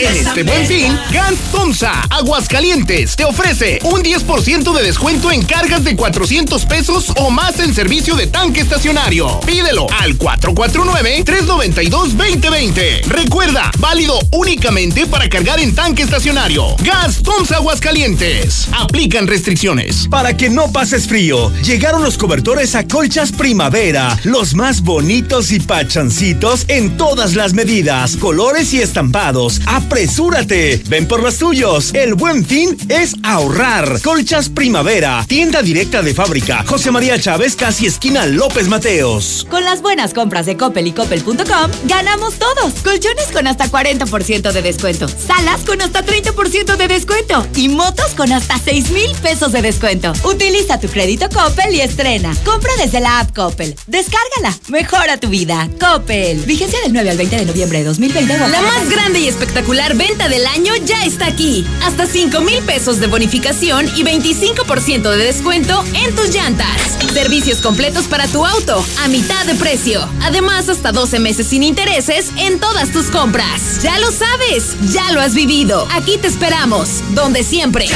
En 0.00 0.16
este 0.16 0.42
buen 0.44 0.66
fin, 0.66 0.98
Gans 1.12 1.38
Tomsa 1.52 2.00
Aguascalientes 2.08 3.16
te 3.16 3.24
ofrece 3.24 3.78
un 3.82 4.02
10% 4.02 4.72
de 4.72 4.82
descuento 4.82 5.30
en 5.30 5.42
cargas 5.42 5.84
de 5.84 5.94
400 5.94 6.64
pesos 6.64 7.12
o 7.16 7.30
más 7.30 7.60
en 7.60 7.74
servicio 7.74 8.16
de 8.16 8.26
tanque 8.26 8.60
estacionario. 8.60 9.40
Pídelo 9.40 9.86
al 10.00 10.18
449-392-2020. 10.18 13.04
Recuerda, 13.06 13.70
válido 13.78 14.18
únicamente 14.32 15.06
para 15.06 15.28
cargar 15.28 15.60
en 15.60 15.74
tanque 15.74 16.02
estacionario. 16.02 16.76
Gas 16.82 17.22
Tomsa 17.22 17.56
Aguascalientes. 17.56 18.68
Aplican 18.72 19.26
restricciones. 19.26 20.08
Para 20.08 20.34
que 20.36 20.48
no 20.48 20.72
pases 20.72 21.06
frío, 21.06 21.52
llegaron 21.62 22.02
los 22.02 22.16
cobertores 22.16 22.74
a 22.74 22.86
colchas 22.86 23.32
primavera, 23.32 24.18
los 24.24 24.54
más 24.54 24.80
bonitos 24.80 25.52
y 25.52 25.60
pachancitos 25.60 26.64
en 26.68 26.96
todas 26.96 27.34
las 27.34 27.52
medidas, 27.52 28.16
colores 28.16 28.72
y 28.72 28.80
estampados. 28.80 29.49
¡Apresúrate! 29.66 30.82
Ven 30.88 31.08
por 31.08 31.22
los 31.22 31.38
tuyos. 31.38 31.92
El 31.94 32.14
buen 32.14 32.44
fin 32.44 32.76
es 32.88 33.14
ahorrar. 33.22 34.00
Colchas 34.02 34.48
primavera, 34.48 35.24
tienda 35.26 35.62
directa 35.62 36.02
de 36.02 36.14
fábrica. 36.14 36.64
José 36.66 36.90
María 36.90 37.18
Chávez, 37.18 37.56
casi 37.56 37.86
esquina 37.86 38.26
López 38.26 38.68
Mateos. 38.68 39.46
Con 39.50 39.64
las 39.64 39.82
buenas 39.82 40.14
compras 40.14 40.46
de 40.46 40.56
Coppel 40.56 40.86
y 40.86 40.92
Coppel.com, 40.92 41.70
ganamos 41.84 42.34
todos. 42.34 42.74
Colchones 42.84 43.26
con 43.32 43.46
hasta 43.46 43.70
40% 43.70 44.52
de 44.52 44.62
descuento. 44.62 45.08
Salas 45.08 45.62
con 45.62 45.80
hasta 45.80 46.04
30% 46.04 46.76
de 46.76 46.88
descuento. 46.88 47.46
Y 47.56 47.68
motos 47.68 48.12
con 48.16 48.32
hasta 48.32 48.58
6 48.58 48.90
mil 48.90 49.10
pesos 49.22 49.52
de 49.52 49.62
descuento. 49.62 50.12
Utiliza 50.24 50.78
tu 50.78 50.88
crédito 50.88 51.28
Coppel 51.28 51.74
y 51.74 51.80
estrena. 51.80 52.34
Compra 52.44 52.70
desde 52.78 53.00
la 53.00 53.20
app 53.20 53.34
Coppel. 53.34 53.74
Descárgala. 53.86 54.56
Mejora 54.68 55.18
tu 55.18 55.28
vida. 55.28 55.68
Coppel. 55.80 56.38
Vigencia 56.40 56.78
del 56.82 56.92
9 56.92 57.10
al 57.10 57.16
20 57.16 57.36
de 57.36 57.44
noviembre 57.46 57.78
de 57.78 57.84
2020. 57.84 58.38
La 58.38 58.60
más 58.62 58.88
grande 58.88 59.20
y 59.20 59.28
espectacular 59.30 59.96
venta 59.96 60.28
del 60.28 60.46
año 60.46 60.74
ya 60.84 61.04
está 61.04 61.26
aquí. 61.26 61.64
Hasta 61.82 62.06
5 62.06 62.40
mil 62.40 62.62
pesos 62.64 63.00
de 63.00 63.06
bonificación 63.06 63.86
y 63.96 64.02
25% 64.02 65.10
de 65.10 65.24
descuento 65.24 65.84
en 65.94 66.14
tus 66.14 66.34
llantas. 66.34 66.98
Servicios 67.14 67.60
completos 67.60 68.08
para 68.08 68.26
tu 68.26 68.44
auto 68.44 68.84
a 68.98 69.08
mitad 69.08 69.46
de 69.46 69.54
precio. 69.54 70.06
Además, 70.22 70.68
hasta 70.68 70.92
12 70.92 71.20
meses 71.20 71.46
sin 71.46 71.62
intereses 71.62 72.30
en 72.36 72.58
todas 72.60 72.90
tus 72.90 73.06
compras. 73.06 73.80
Ya 73.82 73.98
lo 73.98 74.10
sabes, 74.10 74.76
ya 74.92 75.12
lo 75.12 75.20
has 75.20 75.34
vivido. 75.34 75.86
Aquí 75.92 76.18
te 76.18 76.26
esperamos, 76.26 77.00
donde 77.10 77.44
siempre. 77.44 77.86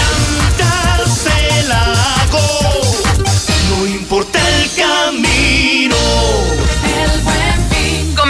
No 3.70 3.87
importa 3.87 4.39
el 4.62 4.70
camino. 4.74 6.53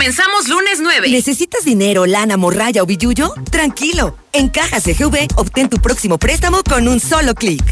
Comenzamos 0.04 0.48
lunes 0.48 0.80
9. 0.82 1.08
¿Necesitas 1.08 1.64
dinero, 1.64 2.04
lana, 2.04 2.36
morralla 2.36 2.82
o 2.82 2.86
billuyo? 2.86 3.32
Tranquilo. 3.50 4.14
En 4.34 4.50
Caja 4.50 4.78
CGV, 4.78 5.28
obtén 5.36 5.70
tu 5.70 5.78
próximo 5.78 6.18
préstamo 6.18 6.62
con 6.62 6.88
un 6.88 7.00
solo 7.00 7.34
clic. 7.34 7.62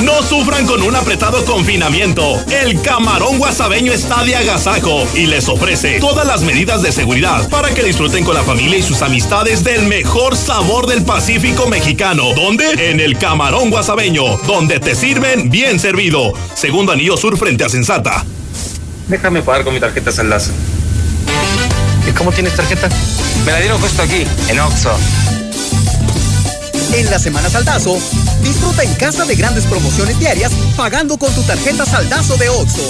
No 0.04 0.22
sufran 0.22 0.68
con 0.68 0.82
un 0.82 0.96
apretado 0.96 1.44
confinamiento. 1.46 2.24
El 2.52 2.82
camarón 2.82 3.38
guasabeño 3.38 3.94
está 3.94 4.24
de 4.24 4.36
agasajo 4.36 5.08
y 5.16 5.26
les 5.26 5.48
ofrece 5.48 6.00
todas 6.00 6.28
las 6.28 6.42
medidas 6.42 6.82
de 6.82 6.92
seguridad 6.92 7.50
para 7.50 7.74
que 7.74 7.84
disfruten 7.84 8.24
con 8.24 8.36
la 8.36 8.44
familia 8.44 8.83
sus 8.84 9.02
amistades 9.02 9.64
del 9.64 9.88
mejor 9.88 10.36
sabor 10.36 10.88
del 10.88 11.04
Pacífico 11.04 11.68
mexicano. 11.68 12.34
¿Dónde? 12.36 12.92
En 12.92 13.00
el 13.00 13.18
camarón 13.18 13.70
guasabeño, 13.70 14.38
donde 14.46 14.80
te 14.80 14.94
sirven 14.94 15.50
bien 15.50 15.80
servido. 15.80 16.34
Segundo 16.54 16.92
anillo 16.92 17.18
sur 17.18 17.38
frente 17.38 17.64
a 17.64 17.70
Sensata. 17.70 18.26
Déjame 19.08 19.42
pagar 19.42 19.64
con 19.64 19.74
mi 19.74 19.80
tarjeta 19.80 20.12
Saldazo. 20.12 20.52
¿Y 22.08 22.12
cómo 22.12 22.32
tienes 22.32 22.56
tarjeta? 22.56 22.90
Me 23.46 23.52
la 23.52 23.60
dieron 23.60 23.80
justo 23.80 24.02
aquí, 24.02 24.26
en 24.50 24.60
Oxxo. 24.60 24.92
En 26.94 27.10
la 27.10 27.18
Semana 27.18 27.50
Saldazo, 27.50 27.98
disfruta 28.44 28.84
en 28.84 28.94
casa 28.96 29.26
de 29.26 29.36
grandes 29.36 29.66
promociones 29.66 30.20
diarias 30.20 30.52
pagando 30.76 31.18
con 31.18 31.34
tu 31.34 31.42
tarjeta 31.44 31.86
Saldazo 31.86 32.38
de 32.38 32.50
OXO. 32.50 32.82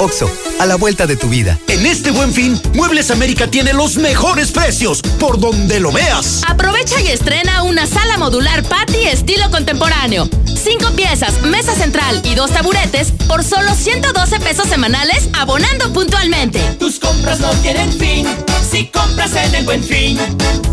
OXO, 0.00 0.30
a 0.58 0.66
la 0.66 0.76
vuelta 0.76 1.06
de 1.06 1.16
tu 1.16 1.28
vida. 1.28 1.58
En 1.68 1.86
este 1.86 2.10
buen 2.10 2.32
fin, 2.32 2.60
Muebles 2.74 3.10
América 3.10 3.46
tiene 3.46 3.72
los 3.72 3.96
mejores 3.96 4.50
precios, 4.50 5.02
por 5.18 5.38
donde 5.38 5.80
lo 5.80 5.92
veas. 5.92 6.42
Aprovecha 6.46 7.00
y 7.00 7.08
estrena 7.08 7.62
una 7.62 7.86
sala 7.86 8.18
modular 8.18 8.62
patio 8.62 8.84
estilo 9.14 9.50
contemporáneo. 9.50 10.28
Cinco 10.46 10.90
piezas, 10.92 11.40
mesa 11.42 11.74
central 11.74 12.22
y 12.24 12.34
dos 12.34 12.50
taburetes 12.50 13.12
por 13.28 13.44
solo 13.44 13.74
112 13.74 14.40
pesos 14.40 14.66
semanales 14.68 15.28
abonando 15.34 15.92
puntualmente. 15.92 16.60
Tus 16.78 16.98
compras 16.98 17.40
no 17.40 17.50
tienen 17.62 17.92
fin 17.92 18.26
si 18.70 18.86
compras 18.86 19.34
en 19.36 19.54
el 19.54 19.64
buen 19.64 19.82
fin. 19.82 20.18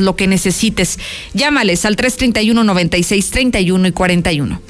lo 0.00 0.16
que 0.16 0.26
necesites. 0.26 0.98
Llámales 1.34 1.84
al 1.84 1.96
331 1.96 2.64
96 2.64 3.30
31 3.30 3.88
y 3.88 3.92
41. 3.92 4.60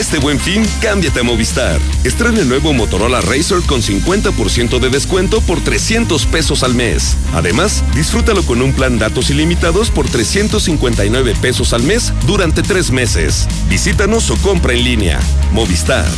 Este 0.00 0.18
buen 0.18 0.38
fin, 0.38 0.64
cámbiate 0.80 1.20
a 1.20 1.22
Movistar. 1.24 1.78
Estrena 2.04 2.40
el 2.40 2.48
nuevo 2.48 2.72
Motorola 2.72 3.20
Razr 3.20 3.60
con 3.66 3.82
50% 3.82 4.78
de 4.78 4.88
descuento 4.88 5.40
por 5.40 5.60
300 5.60 6.26
pesos 6.26 6.62
al 6.62 6.74
mes. 6.74 7.16
Además, 7.34 7.84
disfrútalo 7.94 8.42
con 8.44 8.62
un 8.62 8.72
plan 8.72 8.98
datos 8.98 9.30
ilimitados 9.30 9.90
por 9.90 10.08
359 10.08 11.34
pesos 11.42 11.72
al 11.72 11.82
mes 11.82 12.12
durante 12.26 12.62
tres 12.62 12.90
meses. 12.90 13.48
Visítanos 13.68 14.30
o 14.30 14.36
compra 14.36 14.72
en 14.72 14.84
línea. 14.84 15.20
Movistar. 15.52 16.08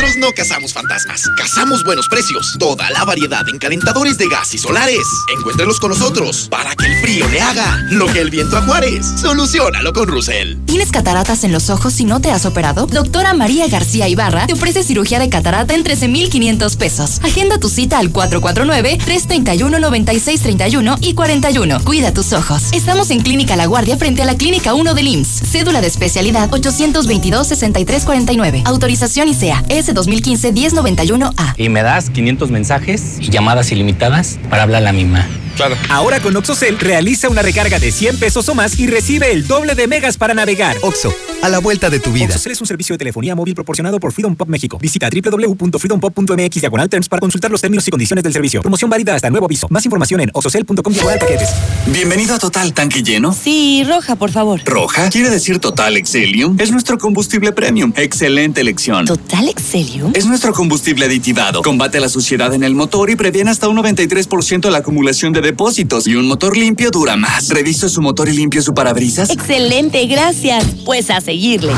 Nosotros 0.00 0.28
no 0.28 0.32
cazamos 0.32 0.72
fantasmas, 0.72 1.28
cazamos 1.36 1.84
buenos 1.84 2.08
precios. 2.08 2.56
Toda 2.58 2.90
la 2.90 3.04
variedad 3.04 3.46
en 3.50 3.58
calentadores 3.58 4.16
de 4.16 4.28
gas 4.28 4.54
y 4.54 4.58
solares. 4.58 5.06
Encuéntrelos 5.36 5.78
con 5.78 5.90
nosotros 5.90 6.48
para 6.48 6.74
que 6.74 6.86
el 6.86 6.96
frío 7.02 7.28
le 7.28 7.42
haga 7.42 7.84
lo 7.90 8.06
que 8.06 8.20
el 8.20 8.30
viento 8.30 8.56
a 8.56 8.62
Juárez. 8.62 9.04
Solucionalo 9.20 9.92
con 9.92 10.08
Rusel. 10.08 10.58
¿Tienes 10.64 10.90
cataratas 10.90 11.44
en 11.44 11.52
los 11.52 11.68
ojos 11.68 12.00
y 12.00 12.06
no 12.06 12.18
te 12.18 12.30
has 12.30 12.46
operado? 12.46 12.86
Doctora 12.86 13.34
María 13.34 13.68
García 13.68 14.08
Ibarra 14.08 14.46
te 14.46 14.54
ofrece 14.54 14.84
cirugía 14.84 15.18
de 15.18 15.28
catarata 15.28 15.74
en 15.74 15.84
13,500 15.84 16.76
pesos. 16.76 17.20
Agenda 17.22 17.58
tu 17.58 17.68
cita 17.68 17.98
al 17.98 18.10
449-331-9631 18.10 20.96
y 21.02 21.12
41. 21.12 21.84
Cuida 21.84 22.14
tus 22.14 22.32
ojos. 22.32 22.72
Estamos 22.72 23.10
en 23.10 23.20
Clínica 23.20 23.54
La 23.54 23.66
Guardia 23.66 23.98
frente 23.98 24.22
a 24.22 24.24
la 24.24 24.38
Clínica 24.38 24.72
1 24.72 24.94
del 24.94 25.08
IMSS. 25.08 25.42
Cédula 25.50 25.82
de 25.82 25.88
especialidad 25.88 26.48
822-6349. 26.48 28.62
Autorización 28.64 29.28
ICEA 29.28 29.62
S 29.68 29.89
2015-1091A. 29.94 31.54
Y 31.56 31.68
me 31.68 31.82
das 31.82 32.10
500 32.10 32.50
mensajes 32.50 33.18
y 33.20 33.30
llamadas 33.30 33.72
ilimitadas 33.72 34.38
para 34.48 34.62
hablar 34.62 34.82
a 34.82 34.84
la 34.86 34.92
misma. 34.92 35.26
Claro. 35.60 35.76
Ahora 35.90 36.20
con 36.20 36.34
OxoCell 36.34 36.78
realiza 36.78 37.28
una 37.28 37.42
recarga 37.42 37.78
de 37.78 37.92
100 37.92 38.18
pesos 38.18 38.48
o 38.48 38.54
más 38.54 38.78
y 38.78 38.86
recibe 38.86 39.30
el 39.30 39.46
doble 39.46 39.74
de 39.74 39.86
megas 39.86 40.16
para 40.16 40.32
navegar. 40.32 40.74
Oxo, 40.80 41.12
a 41.42 41.50
la 41.50 41.58
vuelta 41.58 41.90
de 41.90 42.00
tu 42.00 42.12
vida. 42.12 42.28
OxoCell 42.28 42.52
es 42.52 42.60
un 42.62 42.66
servicio 42.66 42.94
de 42.94 42.98
telefonía 42.98 43.34
móvil 43.34 43.54
proporcionado 43.54 44.00
por 44.00 44.10
Freedom 44.12 44.34
Pop 44.36 44.48
México. 44.48 44.78
Visita 44.80 45.10
www.freedompop.mx 45.10 46.60
diagonal 46.62 46.88
terms 46.88 47.10
para 47.10 47.20
consultar 47.20 47.50
los 47.50 47.60
términos 47.60 47.86
y 47.86 47.90
condiciones 47.90 48.24
del 48.24 48.32
servicio. 48.32 48.62
Promoción 48.62 48.88
válida 48.88 49.14
hasta 49.14 49.28
nuevo 49.28 49.44
aviso. 49.44 49.66
Más 49.68 49.84
información 49.84 50.22
en 50.22 50.30
oxocell.com 50.32 50.94
diagonal 50.94 51.18
paquetes. 51.18 51.50
Bienvenido 51.88 52.36
a 52.36 52.38
Total 52.38 52.72
Tanque 52.72 53.02
Lleno. 53.02 53.34
Sí, 53.34 53.84
roja, 53.86 54.16
por 54.16 54.30
favor. 54.30 54.62
¿Roja? 54.64 55.10
Quiere 55.10 55.28
decir 55.28 55.58
Total 55.58 55.94
Excelium. 55.98 56.56
Es 56.58 56.70
nuestro 56.70 56.96
combustible 56.96 57.52
premium. 57.52 57.92
Excelente 57.96 58.62
elección. 58.62 59.04
¿Total 59.04 59.46
Excelium? 59.46 60.12
Es 60.14 60.24
nuestro 60.24 60.54
combustible 60.54 61.04
aditivado. 61.04 61.60
Combate 61.60 62.00
la 62.00 62.08
suciedad 62.08 62.54
en 62.54 62.64
el 62.64 62.74
motor 62.74 63.10
y 63.10 63.16
previene 63.16 63.50
hasta 63.50 63.68
un 63.68 63.76
93% 63.76 64.70
la 64.70 64.78
acumulación 64.78 65.34
de 65.34 65.49
depósitos. 65.50 66.06
Y 66.06 66.14
un 66.14 66.26
motor 66.26 66.56
limpio 66.56 66.90
dura 66.90 67.16
más. 67.16 67.48
Revise 67.48 67.88
su 67.88 68.00
motor 68.00 68.28
y 68.28 68.32
limpio 68.32 68.62
su 68.62 68.72
parabrisas. 68.72 69.30
Excelente, 69.30 70.06
gracias. 70.06 70.64
Pues 70.84 71.10
a 71.10 71.20
seguirle. 71.20 71.72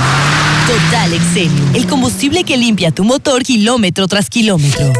Total 0.66 1.12
Excelium, 1.12 1.74
el 1.74 1.86
combustible 1.86 2.44
que 2.44 2.56
limpia 2.56 2.92
tu 2.92 3.02
motor 3.02 3.42
kilómetro 3.42 4.06
tras 4.06 4.28
kilómetro. 4.30 4.92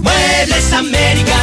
Muebles 0.00 0.72
América. 0.72 1.36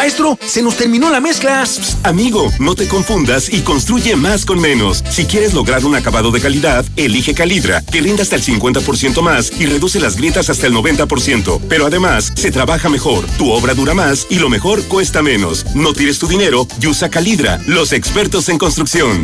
Maestro, 0.00 0.38
se 0.46 0.62
nos 0.62 0.78
terminó 0.78 1.10
la 1.10 1.20
mezcla. 1.20 1.62
Amigo, 2.04 2.50
no 2.58 2.74
te 2.74 2.88
confundas 2.88 3.52
y 3.52 3.60
construye 3.60 4.16
más 4.16 4.46
con 4.46 4.58
menos. 4.58 5.04
Si 5.10 5.26
quieres 5.26 5.52
lograr 5.52 5.84
un 5.84 5.94
acabado 5.94 6.30
de 6.30 6.40
calidad, 6.40 6.86
elige 6.96 7.34
Calidra, 7.34 7.82
que 7.84 8.00
rinde 8.00 8.22
hasta 8.22 8.36
el 8.36 8.42
50% 8.42 9.20
más 9.20 9.52
y 9.60 9.66
reduce 9.66 10.00
las 10.00 10.16
grietas 10.16 10.48
hasta 10.48 10.66
el 10.66 10.72
90%. 10.72 11.60
Pero 11.68 11.84
además, 11.84 12.32
se 12.34 12.50
trabaja 12.50 12.88
mejor, 12.88 13.26
tu 13.36 13.50
obra 13.50 13.74
dura 13.74 13.92
más 13.92 14.26
y 14.30 14.36
lo 14.36 14.48
mejor 14.48 14.82
cuesta 14.84 15.20
menos. 15.20 15.66
No 15.74 15.92
tires 15.92 16.18
tu 16.18 16.26
dinero 16.26 16.66
y 16.80 16.86
usa 16.86 17.10
Calidra, 17.10 17.60
los 17.66 17.92
expertos 17.92 18.48
en 18.48 18.56
construcción. 18.56 19.22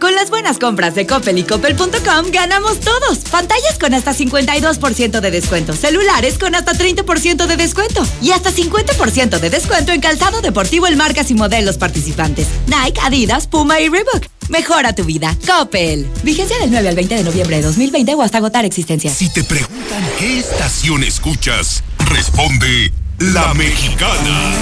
Con 0.00 0.14
las 0.14 0.30
buenas 0.30 0.58
compras 0.58 0.94
de 0.94 1.06
Coppel 1.06 1.38
y 1.38 1.42
Coppel.com 1.42 2.30
ganamos 2.32 2.78
todos. 2.80 3.18
Pantallas 3.30 3.78
con 3.80 3.94
hasta 3.94 4.14
52% 4.14 5.20
de 5.20 5.30
descuento. 5.30 5.74
Celulares 5.74 6.38
con 6.38 6.54
hasta 6.54 6.72
30% 6.72 7.46
de 7.46 7.56
descuento. 7.56 8.06
Y 8.22 8.30
hasta 8.30 8.52
50% 8.52 9.40
de 9.40 9.50
descuento 9.50 9.90
en 9.90 10.00
calzado 10.00 10.40
deportivo 10.40 10.86
en 10.86 10.96
marcas 10.96 11.32
y 11.32 11.34
modelos 11.34 11.78
participantes. 11.78 12.46
Nike, 12.66 13.00
Adidas, 13.02 13.48
Puma 13.48 13.80
y 13.80 13.88
Reebok. 13.88 14.26
Mejora 14.48 14.94
tu 14.94 15.04
vida. 15.04 15.36
Coppel. 15.46 16.06
Vigencia 16.22 16.56
del 16.58 16.70
9 16.70 16.88
al 16.88 16.94
20 16.94 17.16
de 17.16 17.24
noviembre 17.24 17.56
de 17.56 17.62
2020 17.62 18.14
o 18.14 18.22
hasta 18.22 18.38
agotar 18.38 18.64
existencias. 18.64 19.14
Si 19.14 19.28
te 19.30 19.42
preguntan 19.42 20.08
qué 20.18 20.38
estación 20.38 21.02
escuchas, 21.02 21.82
responde 22.06 22.92
La 23.18 23.52
Mexicana. 23.52 24.52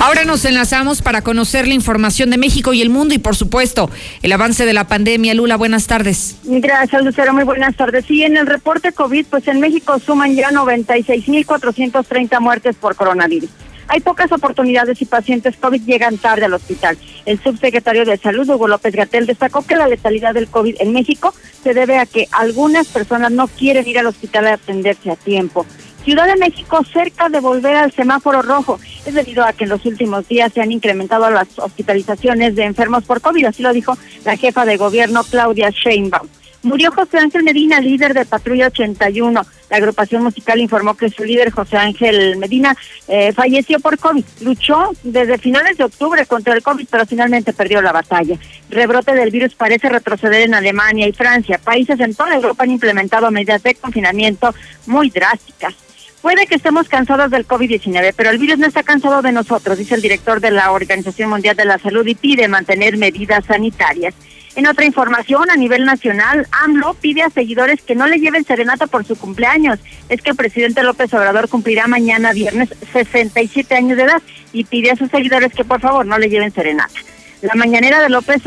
Ahora 0.00 0.24
nos 0.24 0.46
enlazamos 0.46 1.02
para 1.02 1.20
conocer 1.20 1.68
la 1.68 1.74
información 1.74 2.30
de 2.30 2.38
México 2.38 2.72
y 2.72 2.80
el 2.80 2.88
mundo 2.88 3.12
y, 3.12 3.18
por 3.18 3.36
supuesto, 3.36 3.90
el 4.22 4.32
avance 4.32 4.64
de 4.64 4.72
la 4.72 4.88
pandemia. 4.88 5.34
Lula, 5.34 5.58
buenas 5.58 5.86
tardes. 5.86 6.36
Gracias, 6.42 7.04
Lucero. 7.04 7.34
Muy 7.34 7.44
buenas 7.44 7.76
tardes. 7.76 8.06
Sí, 8.06 8.22
en 8.22 8.38
el 8.38 8.46
reporte 8.46 8.92
COVID, 8.92 9.26
pues 9.26 9.46
en 9.46 9.60
México 9.60 9.98
suman 9.98 10.34
ya 10.34 10.52
96.430 10.52 12.40
muertes 12.40 12.76
por 12.76 12.96
coronavirus. 12.96 13.50
Hay 13.88 14.00
pocas 14.00 14.32
oportunidades 14.32 15.02
y 15.02 15.04
pacientes 15.04 15.56
COVID 15.56 15.82
llegan 15.82 16.16
tarde 16.16 16.46
al 16.46 16.54
hospital. 16.54 16.96
El 17.26 17.42
subsecretario 17.42 18.06
de 18.06 18.16
Salud, 18.16 18.48
Hugo 18.48 18.68
López 18.68 18.94
Gatel, 18.94 19.26
destacó 19.26 19.66
que 19.66 19.76
la 19.76 19.86
letalidad 19.86 20.32
del 20.32 20.48
COVID 20.48 20.76
en 20.78 20.92
México 20.92 21.34
se 21.62 21.74
debe 21.74 21.98
a 21.98 22.06
que 22.06 22.26
algunas 22.30 22.86
personas 22.86 23.32
no 23.32 23.48
quieren 23.48 23.86
ir 23.86 23.98
al 23.98 24.06
hospital 24.06 24.46
a 24.46 24.54
atenderse 24.54 25.10
a 25.10 25.16
tiempo. 25.16 25.66
Ciudad 26.04 26.26
de 26.26 26.36
México 26.36 26.82
cerca 26.92 27.28
de 27.28 27.40
volver 27.40 27.76
al 27.76 27.92
semáforo 27.92 28.40
rojo. 28.42 28.80
Es 29.04 29.14
debido 29.14 29.44
a 29.44 29.52
que 29.52 29.64
en 29.64 29.70
los 29.70 29.84
últimos 29.84 30.26
días 30.28 30.52
se 30.52 30.62
han 30.62 30.72
incrementado 30.72 31.30
las 31.30 31.58
hospitalizaciones 31.58 32.56
de 32.56 32.64
enfermos 32.64 33.04
por 33.04 33.20
COVID, 33.20 33.44
así 33.46 33.62
lo 33.62 33.72
dijo 33.72 33.96
la 34.24 34.36
jefa 34.36 34.64
de 34.64 34.76
gobierno 34.76 35.22
Claudia 35.24 35.70
Sheinbaum. 35.70 36.28
Murió 36.62 36.92
José 36.92 37.18
Ángel 37.18 37.42
Medina, 37.42 37.80
líder 37.80 38.12
de 38.12 38.26
Patrulla 38.26 38.66
81. 38.66 39.46
La 39.70 39.76
agrupación 39.76 40.22
musical 40.22 40.60
informó 40.60 40.94
que 40.94 41.08
su 41.08 41.24
líder, 41.24 41.50
José 41.50 41.78
Ángel 41.78 42.36
Medina, 42.36 42.76
eh, 43.08 43.32
falleció 43.32 43.80
por 43.80 43.98
COVID. 43.98 44.24
Luchó 44.42 44.90
desde 45.02 45.38
finales 45.38 45.78
de 45.78 45.84
octubre 45.84 46.26
contra 46.26 46.52
el 46.52 46.62
COVID, 46.62 46.86
pero 46.90 47.06
finalmente 47.06 47.54
perdió 47.54 47.80
la 47.80 47.92
batalla. 47.92 48.36
Rebrote 48.68 49.14
del 49.14 49.30
virus 49.30 49.54
parece 49.54 49.88
retroceder 49.88 50.42
en 50.42 50.54
Alemania 50.54 51.08
y 51.08 51.12
Francia. 51.12 51.58
Países 51.58 51.98
en 51.98 52.14
toda 52.14 52.34
Europa 52.34 52.64
han 52.64 52.72
implementado 52.72 53.30
medidas 53.30 53.62
de 53.62 53.74
confinamiento 53.76 54.54
muy 54.86 55.08
drásticas. 55.08 55.74
Puede 56.22 56.46
que 56.46 56.56
estemos 56.56 56.88
cansados 56.88 57.30
del 57.30 57.46
COVID-19, 57.48 58.12
pero 58.14 58.30
el 58.30 58.38
virus 58.38 58.58
no 58.58 58.66
está 58.66 58.82
cansado 58.82 59.22
de 59.22 59.32
nosotros, 59.32 59.78
dice 59.78 59.94
el 59.94 60.02
director 60.02 60.40
de 60.40 60.50
la 60.50 60.70
Organización 60.70 61.30
Mundial 61.30 61.56
de 61.56 61.64
la 61.64 61.78
Salud 61.78 62.06
y 62.06 62.14
pide 62.14 62.46
mantener 62.46 62.98
medidas 62.98 63.46
sanitarias. 63.46 64.14
En 64.56 64.66
otra 64.66 64.84
información, 64.84 65.48
a 65.50 65.56
nivel 65.56 65.84
nacional, 65.84 66.46
AMLO 66.50 66.94
pide 66.94 67.22
a 67.22 67.30
seguidores 67.30 67.80
que 67.80 67.94
no 67.94 68.06
le 68.06 68.18
lleven 68.18 68.44
serenata 68.44 68.86
por 68.86 69.06
su 69.06 69.16
cumpleaños. 69.16 69.78
Es 70.08 70.20
que 70.20 70.30
el 70.30 70.36
presidente 70.36 70.82
López 70.82 71.14
Obrador 71.14 71.48
cumplirá 71.48 71.86
mañana 71.86 72.32
viernes 72.32 72.68
67 72.92 73.74
años 73.74 73.96
de 73.96 74.04
edad 74.04 74.22
y 74.52 74.64
pide 74.64 74.90
a 74.90 74.96
sus 74.96 75.10
seguidores 75.10 75.52
que 75.54 75.64
por 75.64 75.80
favor 75.80 76.04
no 76.04 76.18
le 76.18 76.28
lleven 76.28 76.52
serenata. 76.52 76.98
La 77.42 77.54
mañanera 77.54 78.02
de 78.02 78.10
López 78.10 78.42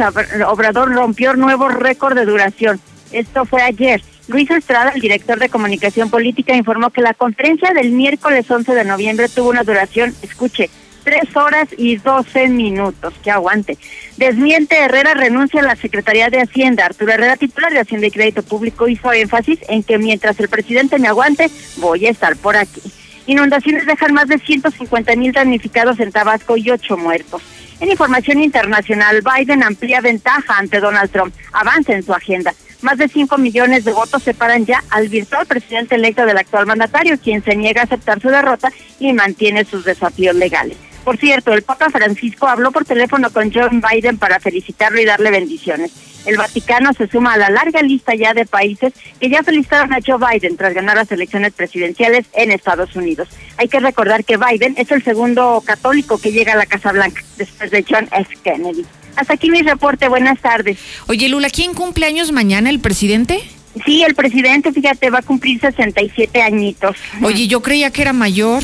Obrador 0.45 0.93
rompió 0.93 1.33
nuevo 1.35 1.69
récord 1.69 2.15
de 2.15 2.25
duración. 2.25 2.79
Esto 3.11 3.45
fue 3.45 3.61
ayer. 3.61 4.03
Luis 4.27 4.49
Estrada, 4.49 4.91
el 4.91 5.01
director 5.01 5.37
de 5.37 5.49
comunicación 5.49 6.09
política, 6.09 6.55
informó 6.55 6.89
que 6.91 7.01
la 7.01 7.13
conferencia 7.13 7.71
del 7.73 7.91
miércoles 7.91 8.49
11 8.49 8.73
de 8.73 8.85
noviembre 8.85 9.27
tuvo 9.27 9.49
una 9.49 9.63
duración, 9.63 10.15
escuche, 10.21 10.69
tres 11.03 11.35
horas 11.35 11.67
y 11.77 11.97
doce 11.97 12.47
minutos. 12.47 13.13
Que 13.21 13.31
aguante. 13.31 13.77
Desmiente 14.17 14.79
Herrera 14.79 15.13
renuncia 15.13 15.59
a 15.59 15.65
la 15.65 15.75
Secretaría 15.75 16.29
de 16.29 16.41
Hacienda. 16.41 16.85
Arturo 16.85 17.11
Herrera, 17.11 17.35
titular 17.35 17.73
de 17.73 17.79
Hacienda 17.79 18.07
y 18.07 18.11
Crédito 18.11 18.43
Público, 18.43 18.87
hizo 18.87 19.11
énfasis 19.11 19.59
en 19.67 19.83
que 19.83 19.97
mientras 19.97 20.39
el 20.39 20.47
presidente 20.47 20.99
me 20.99 21.09
aguante, 21.09 21.49
voy 21.77 22.05
a 22.05 22.11
estar 22.11 22.37
por 22.37 22.55
aquí. 22.55 22.81
Inundaciones 23.25 23.85
dejan 23.85 24.13
más 24.13 24.27
de 24.27 24.37
150 24.37 25.15
mil 25.15 25.31
damnificados 25.31 25.99
en 25.99 26.11
Tabasco 26.11 26.57
y 26.57 26.69
ocho 26.69 26.97
muertos. 26.97 27.41
En 27.79 27.89
información 27.89 28.41
internacional, 28.41 29.21
Biden 29.21 29.63
amplía 29.63 29.99
ventaja 29.99 30.57
ante 30.57 30.79
Donald 30.79 31.11
Trump. 31.11 31.33
Avanza 31.51 31.93
en 31.93 32.03
su 32.03 32.13
agenda. 32.13 32.53
Más 32.83 32.97
de 32.97 33.07
5 33.07 33.37
millones 33.37 33.85
de 33.85 33.93
votos 33.93 34.23
separan 34.23 34.65
ya 34.65 34.83
al 34.89 35.07
virtual 35.07 35.45
presidente 35.45 35.95
electo 35.95 36.25
del 36.25 36.37
actual 36.37 36.65
mandatario, 36.65 37.17
quien 37.17 37.41
se 37.41 37.55
niega 37.55 37.79
a 37.79 37.85
aceptar 37.85 38.21
su 38.21 38.27
derrota 38.27 38.73
y 38.99 39.13
mantiene 39.13 39.63
sus 39.63 39.85
desafíos 39.85 40.35
legales. 40.35 40.75
Por 41.05 41.17
cierto, 41.17 41.53
el 41.53 41.63
Papa 41.63 41.89
Francisco 41.89 42.45
habló 42.45 42.73
por 42.73 42.83
teléfono 42.83 43.29
con 43.31 43.53
John 43.53 43.81
Biden 43.81 44.17
para 44.17 44.41
felicitarlo 44.41 44.99
y 44.99 45.05
darle 45.05 45.31
bendiciones. 45.31 45.93
El 46.25 46.35
Vaticano 46.35 46.91
se 46.91 47.07
suma 47.07 47.33
a 47.33 47.37
la 47.37 47.49
larga 47.49 47.81
lista 47.81 48.15
ya 48.15 48.33
de 48.33 48.45
países 48.45 48.91
que 49.17 49.29
ya 49.29 49.43
felicitaron 49.43 49.93
a 49.93 49.99
Joe 50.05 50.17
Biden 50.17 50.57
tras 50.57 50.73
ganar 50.73 50.97
las 50.97 51.11
elecciones 51.11 51.53
presidenciales 51.53 52.25
en 52.33 52.51
Estados 52.51 52.97
Unidos. 52.97 53.29
Hay 53.55 53.69
que 53.69 53.79
recordar 53.79 54.25
que 54.25 54.35
Biden 54.37 54.75
es 54.77 54.91
el 54.91 55.03
segundo 55.03 55.63
católico 55.65 56.17
que 56.17 56.33
llega 56.33 56.51
a 56.51 56.57
la 56.57 56.65
Casa 56.65 56.91
Blanca 56.91 57.21
después 57.37 57.71
de 57.71 57.85
John 57.89 58.09
F. 58.11 58.35
Kennedy. 58.43 58.85
Hasta 59.15 59.33
aquí 59.33 59.49
mi 59.49 59.61
reporte. 59.61 60.07
Buenas 60.07 60.39
tardes. 60.39 60.77
Oye, 61.07 61.29
Lula, 61.29 61.49
¿quién 61.49 61.73
cumple 61.73 62.05
años 62.05 62.31
mañana, 62.31 62.69
el 62.69 62.79
presidente? 62.79 63.41
Sí, 63.85 64.03
el 64.03 64.13
presidente, 64.13 64.71
fíjate, 64.71 65.09
va 65.09 65.19
a 65.19 65.23
cumplir 65.23 65.59
67 65.59 66.41
añitos. 66.41 66.95
Oye, 67.23 67.47
yo 67.47 67.61
creía 67.61 67.91
que 67.91 68.03
era 68.03 68.13
mayor. 68.13 68.63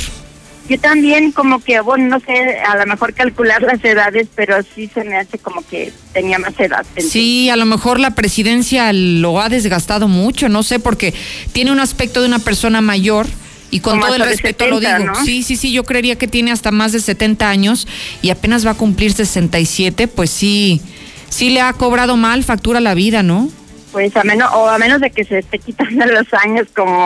Yo 0.69 0.79
también 0.79 1.31
como 1.31 1.59
que, 1.63 1.79
bueno, 1.79 2.05
no 2.05 2.19
sé, 2.19 2.59
a 2.59 2.77
lo 2.77 2.85
mejor 2.85 3.15
calcular 3.15 3.63
las 3.63 3.83
edades, 3.83 4.27
pero 4.35 4.57
sí 4.75 4.87
se 4.93 5.03
me 5.03 5.17
hace 5.17 5.39
como 5.39 5.65
que 5.67 5.91
tenía 6.13 6.37
más 6.37 6.59
edad. 6.59 6.85
Sí, 6.95 7.49
a 7.49 7.55
lo 7.55 7.65
mejor 7.65 7.99
la 7.99 8.13
presidencia 8.13 8.93
lo 8.93 9.41
ha 9.41 9.49
desgastado 9.49 10.07
mucho, 10.07 10.47
no 10.47 10.61
sé, 10.61 10.77
porque 10.77 11.15
tiene 11.53 11.71
un 11.71 11.79
aspecto 11.79 12.21
de 12.21 12.27
una 12.27 12.37
persona 12.37 12.81
mayor. 12.81 13.25
Y 13.71 13.81
con 13.81 13.93
Como 13.99 14.05
todo 14.07 14.15
el 14.15 14.21
respeto 14.23 14.65
70, 14.65 14.67
lo 14.67 14.79
digo. 14.79 15.11
¿no? 15.13 15.25
Sí, 15.25 15.43
sí, 15.43 15.55
sí, 15.55 15.71
yo 15.71 15.83
creería 15.83 16.17
que 16.17 16.27
tiene 16.27 16.51
hasta 16.51 16.71
más 16.71 16.91
de 16.91 16.99
70 16.99 17.49
años 17.49 17.87
y 18.21 18.31
apenas 18.31 18.65
va 18.65 18.71
a 18.71 18.75
cumplir 18.75 19.13
67, 19.13 20.07
pues 20.07 20.29
sí, 20.31 20.81
sí 21.29 21.51
le 21.51 21.61
ha 21.61 21.71
cobrado 21.73 22.17
mal 22.17 22.43
factura 22.43 22.79
la 22.79 22.95
vida, 22.95 23.21
¿no? 23.21 23.49
Pues 23.91 24.15
a 24.15 24.23
menos, 24.23 24.49
o 24.53 24.67
a 24.69 24.77
menos 24.77 25.01
de 25.01 25.11
que 25.11 25.23
se 25.23 25.39
esté 25.39 25.59
quitando 25.59 26.05
los 26.07 26.31
años 26.33 26.67
como, 26.75 27.05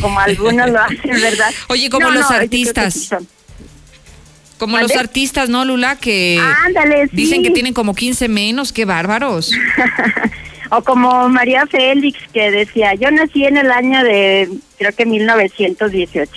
como 0.00 0.20
algunos 0.20 0.70
lo 0.70 0.80
hacen, 0.80 1.20
¿verdad? 1.20 1.50
Oye, 1.68 1.90
como 1.90 2.08
No, 2.08 2.12
los 2.14 2.30
no, 2.30 2.36
artistas. 2.36 3.10
Como 4.58 4.78
los 4.78 4.94
artistas, 4.96 5.48
¿no, 5.48 5.64
Lula? 5.64 5.96
Que 5.96 6.40
Ándale, 6.64 7.08
sí. 7.08 7.16
dicen 7.16 7.42
que 7.42 7.50
tienen 7.50 7.74
como 7.74 7.94
15 7.94 8.28
menos, 8.28 8.72
qué 8.72 8.84
bárbaros. 8.84 9.50
O 10.70 10.82
como 10.82 11.28
María 11.28 11.66
Félix 11.66 12.18
que 12.32 12.50
decía, 12.50 12.94
yo 12.94 13.10
nací 13.10 13.44
en 13.44 13.56
el 13.56 13.70
año 13.70 14.02
de, 14.02 14.48
creo 14.78 14.92
que 14.92 15.06
1918. 15.06 16.32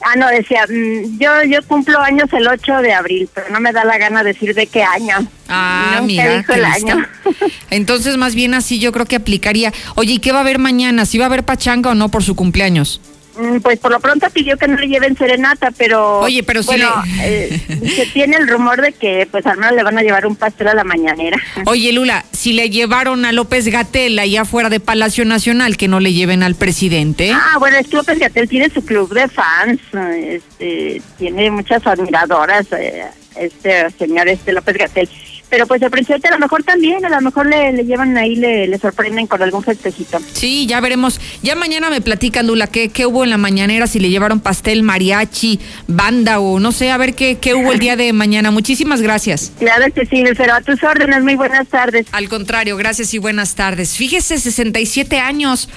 Ah, 0.00 0.14
no, 0.16 0.28
decía, 0.28 0.64
mm, 0.68 1.18
yo 1.18 1.30
yo 1.48 1.60
cumplo 1.66 1.98
años 1.98 2.32
el 2.32 2.46
8 2.46 2.82
de 2.82 2.92
abril, 2.92 3.28
pero 3.34 3.50
no 3.50 3.58
me 3.60 3.72
da 3.72 3.84
la 3.84 3.98
gana 3.98 4.22
decir 4.22 4.54
de 4.54 4.66
qué 4.68 4.82
año. 4.82 5.16
Ah, 5.48 5.88
Nunca 5.94 6.02
mira, 6.06 6.36
dijo 6.38 6.52
el 6.52 6.62
lista. 6.62 6.92
año. 6.92 7.06
Entonces, 7.70 8.16
más 8.16 8.34
bien 8.36 8.54
así 8.54 8.78
yo 8.78 8.92
creo 8.92 9.06
que 9.06 9.16
aplicaría. 9.16 9.72
Oye, 9.96 10.14
¿y 10.14 10.18
qué 10.20 10.30
va 10.30 10.38
a 10.38 10.42
haber 10.42 10.58
mañana? 10.60 11.04
¿Si 11.04 11.18
va 11.18 11.24
a 11.24 11.26
haber 11.26 11.44
pachanga 11.44 11.90
o 11.90 11.94
no 11.94 12.10
por 12.10 12.22
su 12.22 12.36
cumpleaños? 12.36 13.00
Mm, 13.38 13.60
Pues 13.60 13.78
por 13.78 13.90
lo 13.92 14.00
pronto 14.00 14.28
pidió 14.30 14.56
que 14.56 14.66
no 14.68 14.76
le 14.76 14.88
lleven 14.88 15.16
serenata, 15.16 15.70
pero... 15.76 16.20
Oye, 16.20 16.42
pero 16.42 16.62
bueno, 16.64 16.90
le- 17.18 17.44
eh, 17.54 17.60
se 17.96 18.06
tiene 18.06 18.36
el 18.36 18.48
rumor 18.48 18.80
de 18.80 18.92
que 18.92 19.28
pues 19.30 19.46
al 19.46 19.58
menos 19.58 19.74
le 19.74 19.82
van 19.82 19.96
a 19.98 20.02
llevar 20.02 20.26
un 20.26 20.36
pastel 20.36 20.68
a 20.68 20.74
la 20.74 20.84
mañanera. 20.84 21.38
Oye, 21.66 21.92
Lula, 21.92 22.24
si 22.32 22.52
le 22.52 22.70
llevaron 22.70 23.24
a 23.24 23.32
López 23.32 23.68
Gatel 23.68 24.18
allá 24.18 24.42
afuera 24.42 24.68
de 24.70 24.80
Palacio 24.80 25.24
Nacional, 25.24 25.76
que 25.76 25.88
no 25.88 26.00
le 26.00 26.12
lleven 26.12 26.42
al 26.42 26.54
presidente. 26.56 27.30
Ah, 27.32 27.56
bueno, 27.58 27.76
es 27.76 27.86
que 27.88 27.96
López 27.96 28.18
Gatel 28.18 28.48
tiene 28.48 28.70
su 28.70 28.84
club 28.84 29.12
de 29.14 29.28
fans, 29.28 29.80
este, 30.16 31.00
tiene 31.18 31.50
muchas 31.50 31.86
admiradoras, 31.86 32.66
eh, 32.72 33.04
este 33.36 33.88
señor 33.98 34.28
este 34.28 34.52
López 34.52 34.76
Gatel. 34.76 35.08
Pero 35.50 35.66
pues 35.66 35.80
el 35.82 35.90
presidente 35.90 36.28
a 36.28 36.32
lo 36.32 36.38
mejor 36.38 36.62
también, 36.62 37.04
a 37.04 37.08
lo 37.08 37.20
mejor 37.20 37.46
le, 37.46 37.72
le 37.72 37.84
llevan 37.84 38.16
ahí, 38.18 38.36
le, 38.36 38.68
le 38.68 38.78
sorprenden 38.78 39.26
con 39.26 39.42
algún 39.42 39.62
festejito. 39.62 40.18
Sí, 40.32 40.66
ya 40.66 40.80
veremos. 40.80 41.20
Ya 41.42 41.54
mañana 41.54 41.90
me 41.90 42.00
platican, 42.00 42.46
Lula, 42.46 42.66
qué, 42.66 42.90
qué 42.90 43.06
hubo 43.06 43.24
en 43.24 43.30
la 43.30 43.38
mañanera, 43.38 43.86
si 43.86 43.98
le 43.98 44.10
llevaron 44.10 44.40
pastel, 44.40 44.82
mariachi, 44.82 45.60
banda 45.86 46.40
o 46.40 46.60
no 46.60 46.72
sé, 46.72 46.90
a 46.90 46.96
ver 46.96 47.14
qué, 47.14 47.38
qué 47.38 47.54
hubo 47.54 47.72
el 47.72 47.78
día 47.78 47.96
de 47.96 48.12
mañana. 48.12 48.50
Muchísimas 48.50 49.00
gracias. 49.00 49.52
Claro 49.58 49.92
que 49.92 50.06
sí, 50.06 50.24
pero 50.36 50.54
a 50.54 50.60
tus 50.60 50.82
órdenes, 50.82 51.22
muy 51.22 51.36
buenas 51.36 51.68
tardes. 51.68 52.06
Al 52.12 52.28
contrario, 52.28 52.76
gracias 52.76 53.14
y 53.14 53.18
buenas 53.18 53.54
tardes. 53.54 53.96
Fíjese, 53.96 54.38
67 54.38 55.18
años, 55.18 55.68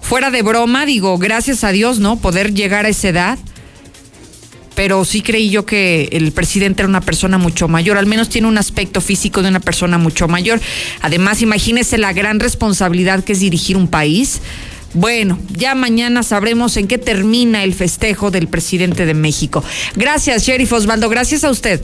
fuera 0.00 0.30
de 0.30 0.42
broma, 0.42 0.86
digo, 0.86 1.18
gracias 1.18 1.64
a 1.64 1.70
Dios, 1.70 1.98
¿no? 1.98 2.16
Poder 2.16 2.54
llegar 2.54 2.86
a 2.86 2.88
esa 2.88 3.08
edad. 3.08 3.38
Pero 4.78 5.04
sí 5.04 5.22
creí 5.22 5.50
yo 5.50 5.66
que 5.66 6.08
el 6.12 6.30
presidente 6.30 6.82
era 6.82 6.88
una 6.88 7.00
persona 7.00 7.36
mucho 7.36 7.66
mayor, 7.66 7.98
al 7.98 8.06
menos 8.06 8.28
tiene 8.28 8.46
un 8.46 8.58
aspecto 8.58 9.00
físico 9.00 9.42
de 9.42 9.48
una 9.48 9.58
persona 9.58 9.98
mucho 9.98 10.28
mayor. 10.28 10.60
Además, 11.00 11.42
imagínese 11.42 11.98
la 11.98 12.12
gran 12.12 12.38
responsabilidad 12.38 13.24
que 13.24 13.32
es 13.32 13.40
dirigir 13.40 13.76
un 13.76 13.88
país. 13.88 14.40
Bueno, 14.94 15.36
ya 15.50 15.74
mañana 15.74 16.22
sabremos 16.22 16.76
en 16.76 16.86
qué 16.86 16.96
termina 16.96 17.64
el 17.64 17.74
festejo 17.74 18.30
del 18.30 18.46
presidente 18.46 19.04
de 19.04 19.14
México. 19.14 19.64
Gracias, 19.96 20.44
Sheriff 20.46 20.72
Osvaldo, 20.72 21.08
gracias 21.08 21.42
a 21.42 21.50
usted. 21.50 21.82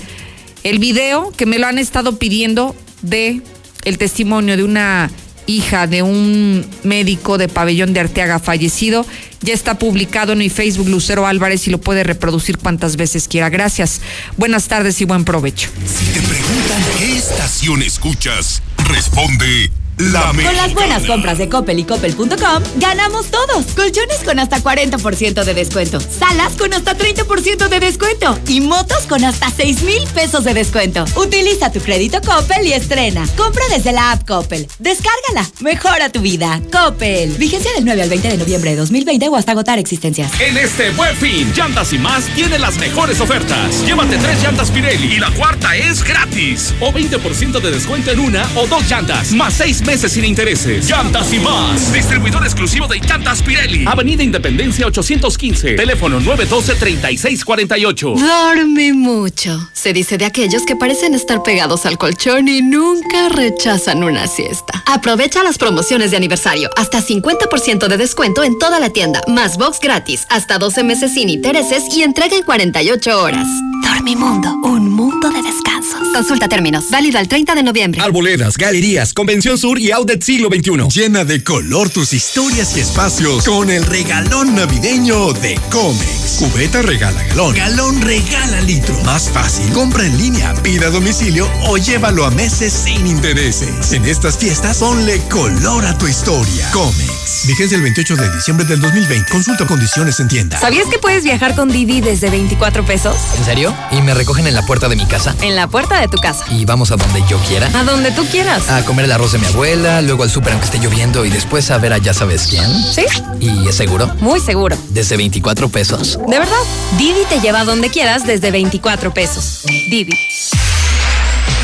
El 0.63 0.79
video 0.79 1.33
que 1.37 1.47
me 1.47 1.59
lo 1.59 1.67
han 1.67 1.79
estado 1.79 2.17
pidiendo 2.21 2.77
de 3.03 3.43
el 3.85 3.99
testimonio 3.99 4.57
de 4.57 4.63
una 4.63 5.11
hija 5.47 5.87
de 5.87 6.03
un 6.03 6.67
médico 6.83 7.39
de 7.39 7.49
pabellón 7.49 7.93
de 7.93 8.01
Arteaga 8.01 8.39
fallecido, 8.39 9.07
ya 9.41 9.55
está 9.55 9.79
publicado 9.79 10.33
en 10.33 10.39
mi 10.39 10.49
Facebook 10.49 10.89
Lucero 10.89 11.27
Álvarez 11.27 11.67
y 11.67 11.71
lo 11.71 11.79
puede 11.79 12.03
reproducir 12.03 12.59
cuantas 12.59 12.97
veces 12.97 13.29
quiera. 13.29 13.51
Gracias. 13.51 14.01
Buenas 14.37 14.69
tardes 14.69 15.01
y 15.01 15.05
buen 15.05 15.25
provecho. 15.25 15.69
Si 15.87 16.07
te 16.07 16.21
preguntan 16.21 16.83
qué 16.99 17.17
estación 17.17 17.83
escuchas, 17.83 18.63
responde 18.89 19.71
la 19.99 20.33
Con 20.33 20.57
las 20.57 20.75
buenas 20.75 21.05
compras 21.05 21.39
de 21.39 21.49
Coppel 21.49 21.79
y 21.79 21.85
Coppel.com, 21.85 22.63
ganamos 22.77 23.27
todos. 23.31 23.67
Colchones 23.77 24.21
con 24.25 24.39
hasta 24.39 24.59
40% 24.59 25.45
de 25.45 25.55
descuento. 25.55 26.01
Salas 26.01 26.55
con 26.55 26.73
hasta 26.75 26.97
30% 26.97 27.69
de 27.69 27.81
descuento. 27.81 28.39
Y 28.49 28.61
motos 28.61 29.05
con 29.09 29.25
hasta 29.25 29.51
6 29.51 29.83
mil 29.83 30.03
pesos 30.09 30.45
de 30.45 30.55
descuento. 30.55 31.05
Utiliza 31.17 31.71
tu 31.71 31.81
crédito 31.81 32.21
Coppel 32.23 32.67
y 32.67 32.73
estrena. 32.73 33.27
Compra 33.37 33.63
desde 33.71 33.93
la 33.93 34.13
app 34.13 34.27
Coppel. 34.27 34.67
Descárgala. 34.79 35.49
Mejora 35.61 36.11
tu 36.11 36.21
vida. 36.21 36.61
Coppel. 36.73 37.31
Vigencia 37.37 37.73
del 37.75 37.85
9 37.85 38.03
al 38.03 38.09
20 38.09 38.29
de 38.29 38.37
noviembre 38.39 38.71
de 38.71 38.77
2020 38.77 39.29
o 39.29 39.37
hasta 39.37 39.53
agotar 39.53 39.79
existencias. 39.79 40.33
En 40.41 40.57
este 40.57 40.91
buen 40.91 41.17
fin, 41.17 41.53
Llantas 41.55 41.93
y 41.93 41.99
más 41.99 42.25
tiene 42.35 42.59
las 42.59 42.77
mejores 42.79 43.21
ofertas. 43.21 43.85
Llévate 43.87 44.17
tres 44.19 44.43
llantas 44.43 44.71
Pirelli 44.71 45.15
y 45.15 45.21
la 45.21 45.31
cuarta 45.33 45.77
es 45.77 46.03
gratis. 46.03 46.75
O 46.81 46.93
20% 46.93 47.61
de 47.61 47.71
descuento 47.71 48.11
en 48.11 48.21
una 48.21 48.49
o 48.57 48.67
dos 48.67 48.89
llantas, 48.91 49.33
más 49.33 49.55
seis 49.55 49.84
meses 49.85 50.13
sin 50.13 50.25
intereses. 50.25 50.89
Llantas 50.89 51.33
y 51.33 51.39
más. 51.41 51.93
Distribuidor 51.93 52.45
exclusivo 52.45 52.87
de 52.87 53.01
Llantas 53.01 53.43
Pirelli. 53.43 53.85
Avenida 53.87 54.23
Independencia 54.23 54.87
815. 54.87 55.75
Teléfono 55.75 56.21
912-3648. 56.21 58.19
Dorme 58.19 58.93
mucho. 58.93 59.71
Se 59.73 59.93
dice 59.93 60.19
de 60.19 60.25
aquellos 60.25 60.63
que 60.65 60.77
parecen 60.77 61.15
estar 61.15 61.43
pegados 61.43 61.87
al 61.87 61.99
colchón 61.99 62.49
y 62.49 62.63
nunca 62.63 63.29
rechazan 63.29 64.03
una 64.03 64.27
siesta. 64.27 64.83
Aprovecha 64.87 65.43
las 65.43 65.59
promociones 65.59 66.11
de 66.11 66.17
aniversario. 66.17 66.71
Hasta 66.77 67.01
50% 67.03 67.87
de 67.89 67.97
descuento 67.97 68.43
en 68.45 68.59
toda 68.59 68.81
la 68.81 68.91
tienda. 68.91 69.21
Más 69.29 69.59
box 69.59 69.81
gratis. 69.81 70.27
Hasta 70.31 70.59
12 70.59 70.85
meses 70.85 71.13
sin 71.13 71.29
intereses 71.29 71.85
y 71.95 72.03
entrega 72.03 72.37
en 72.37 72.43
48 72.45 73.23
horas. 73.23 73.47
Dormimundo. 73.83 74.49
Un 74.65 74.91
mundo 74.91 75.31
de 75.31 75.43
descansos. 75.43 76.09
Consulta 76.15 76.49
términos. 76.49 76.87
Válido 76.91 77.19
al 77.19 77.29
30 77.29 77.55
de 77.55 77.63
noviembre. 77.63 78.01
Arboledas, 78.01 78.57
galerías, 78.57 79.13
Convención 79.13 79.59
Sur 79.59 79.74
y 79.79 79.91
Outlet 79.91 80.23
Siglo 80.23 80.49
XXI. 80.49 80.89
Llena 80.89 81.25
de 81.25 81.43
color 81.43 81.91
tus 81.91 82.13
historias 82.13 82.77
y 82.77 82.81
espacios 82.81 83.45
con 83.45 83.71
el 83.71 83.85
regalón 83.85 84.55
navideño 84.55 85.33
de 85.33 85.59
Comex. 85.71 86.37
Cubeta 86.39 86.83
regala 86.83 87.23
galón. 87.25 87.55
Galón 87.55 88.01
regala 88.03 88.61
litro. 88.63 88.97
Más 89.05 89.31
fácil. 89.31 89.71
Compra 89.73 90.07
en 90.07 90.17
línea, 90.19 90.55
pida 90.63 90.87
a 90.87 90.91
domicilio 90.91 91.49
o 91.67 91.77
llévalo 91.77 92.25
a 92.25 92.31
meses 92.31 92.73
sin 92.73 93.07
intereses. 93.07 93.93
En 93.93 94.05
estas 94.05 94.39
fiestas 94.39 94.79
ponle 94.79 95.21
color 95.31 95.85
a 95.85 95.97
tu 95.99 96.07
historia. 96.07 96.71
Comex. 96.73 97.47
Vigencia 97.47 97.77
el 97.77 97.83
28 97.83 98.17
de 98.17 98.35
diciembre 98.35 98.67
del 98.67 98.81
2020. 98.81 99.31
Consulta 99.31 99.67
condiciones 99.67 100.19
en 100.21 100.29
tienda. 100.29 100.59
¿Sabías 100.59 100.87
que 100.89 100.99
puedes 100.99 101.25
viajar 101.25 101.55
con 101.55 101.69
Didi 101.69 102.01
desde 102.01 102.31
24 102.31 102.85
pesos? 102.85 103.17
¿En 103.39 103.45
serio? 103.45 103.75
¿Y 103.91 104.01
me 104.03 104.15
recogen 104.15 104.47
en 104.47 104.55
la 104.55 104.63
puerta 104.63 104.89
de 104.89 104.97
mi 104.97 105.07
casa? 105.07 105.35
En 105.43 105.55
la 105.55 105.69
puerta 105.69 106.01
de 106.01 106.09
tu 106.09 106.17
casa. 106.19 106.45
¿Y 106.51 106.65
vamos 106.65 106.91
a 106.91 106.97
donde 106.97 107.23
yo 107.29 107.39
quiera? 107.49 107.69
A 107.79 107.85
donde 107.85 108.13
tú 108.13 108.25
quieras. 108.27 108.71
A 108.71 108.85
comer 108.85 109.05
el 109.07 109.13
arroz 109.13 109.33
de 109.33 109.39
mi 109.39 109.47
abuela, 109.47 109.64
luego 110.03 110.25
al 110.25 110.31
súper 110.31 110.53
aunque 110.53 110.67
esté 110.67 110.79
lloviendo 110.79 111.25
y 111.25 111.31
después 111.31 111.71
a 111.71 111.79
ver 111.79 111.95
a 111.95 111.99
ya 111.99 112.13
sabes 112.13 112.47
quién. 112.49 112.71
¿Sí? 112.93 113.05
¿Y 113.41 113.67
es 113.67 113.75
seguro? 113.75 114.15
Muy 114.21 114.39
seguro. 114.39 114.77
Desde 114.91 115.17
24 115.17 115.71
pesos. 115.71 116.19
¿De 116.29 116.39
verdad? 116.39 116.55
Didi 116.99 117.25
te 117.31 117.41
lleva 117.41 117.61
a 117.61 117.65
donde 117.65 117.89
quieras 117.89 118.27
desde 118.27 118.51
24 118.51 119.15
pesos. 119.15 119.63
Didi. 119.65 120.13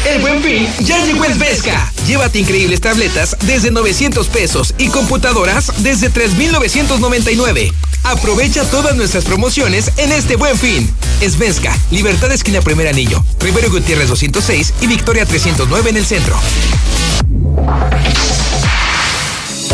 El 0.08 0.22
buen 0.22 0.42
fin 0.42 0.66
ya 0.80 1.04
llegó 1.04 1.26
el 1.26 1.34
Vesca. 1.34 1.92
Llévate 2.06 2.38
increíbles 2.38 2.80
tabletas 2.80 3.36
desde 3.42 3.70
900 3.70 4.28
pesos 4.28 4.74
y 4.78 4.88
computadoras 4.88 5.70
desde 5.82 6.08
3,999. 6.08 7.70
Aprovecha 8.04 8.64
todas 8.64 8.96
nuestras 8.96 9.24
promociones 9.24 9.92
en 9.98 10.10
este 10.12 10.36
buen 10.36 10.56
fin. 10.56 10.90
Vesca, 11.38 11.76
Libertad 11.90 12.32
Esquina 12.32 12.62
Primer 12.62 12.88
Anillo, 12.88 13.22
Rivero 13.40 13.70
Gutiérrez 13.70 14.08
206 14.08 14.72
y 14.80 14.86
Victoria 14.86 15.26
309 15.26 15.90
en 15.90 15.96
el 15.98 16.06
centro. 16.06 16.40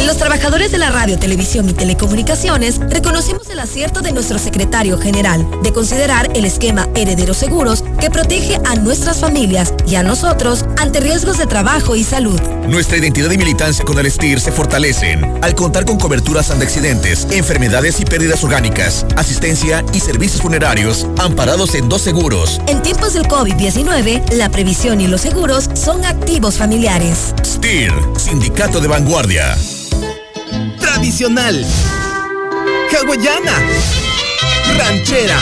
Los 0.07 0.19
trabajadores 0.19 0.71
de 0.71 0.79
la 0.79 0.91
radio, 0.91 1.19
televisión 1.19 1.69
y 1.69 1.73
telecomunicaciones 1.73 2.79
reconocemos 2.79 3.51
el 3.51 3.59
acierto 3.59 4.03
de 4.03 4.13
nuestro 4.13 4.39
secretario 4.39 4.99
general 4.99 5.45
de 5.63 5.73
considerar 5.73 6.31
el 6.35 6.45
esquema 6.45 6.89
Heredero 6.95 7.35
Seguros 7.35 7.83
que 8.01 8.11
protege 8.11 8.59
a 8.65 8.77
nuestras 8.77 9.19
familias 9.19 9.73
y 9.87 9.95
a 9.97 10.03
nosotros 10.03 10.65
ante 10.79 11.01
riesgos 11.01 11.39
de 11.39 11.47
trabajo 11.47 11.97
y 11.97 12.05
salud. 12.05 12.41
Nuestra 12.69 12.97
identidad 12.97 13.31
y 13.31 13.39
militancia 13.39 13.85
con 13.85 13.99
el 13.99 14.11
STIR 14.11 14.41
se 14.41 14.53
fortalecen 14.53 15.39
al 15.43 15.55
contar 15.55 15.85
con 15.85 15.99
coberturas 15.99 16.51
ante 16.51 16.65
accidentes, 16.65 17.27
enfermedades 17.31 18.01
y 18.01 18.05
pérdidas 18.05 18.43
orgánicas, 18.45 19.07
asistencia 19.17 19.85
y 19.93 20.01
servicios 20.01 20.43
funerarios 20.43 21.07
amparados 21.19 21.75
en 21.75 21.89
dos 21.89 22.03
seguros. 22.03 22.61
En 22.67 22.83
tiempos 22.83 23.15
del 23.15 23.25
COVID-19, 23.25 24.33
la 24.33 24.49
previsión 24.51 25.01
y 25.01 25.07
los 25.07 25.21
seguros 25.21 25.71
son 25.75 26.05
activos 26.05 26.57
familiares. 26.57 27.35
STIR, 27.45 27.93
Sindicato 28.17 28.81
de 28.81 28.89
Vanguardia 28.89 29.57
tradicional, 30.97 31.65
hawaiana, 32.91 33.59
ranchera, 34.79 35.39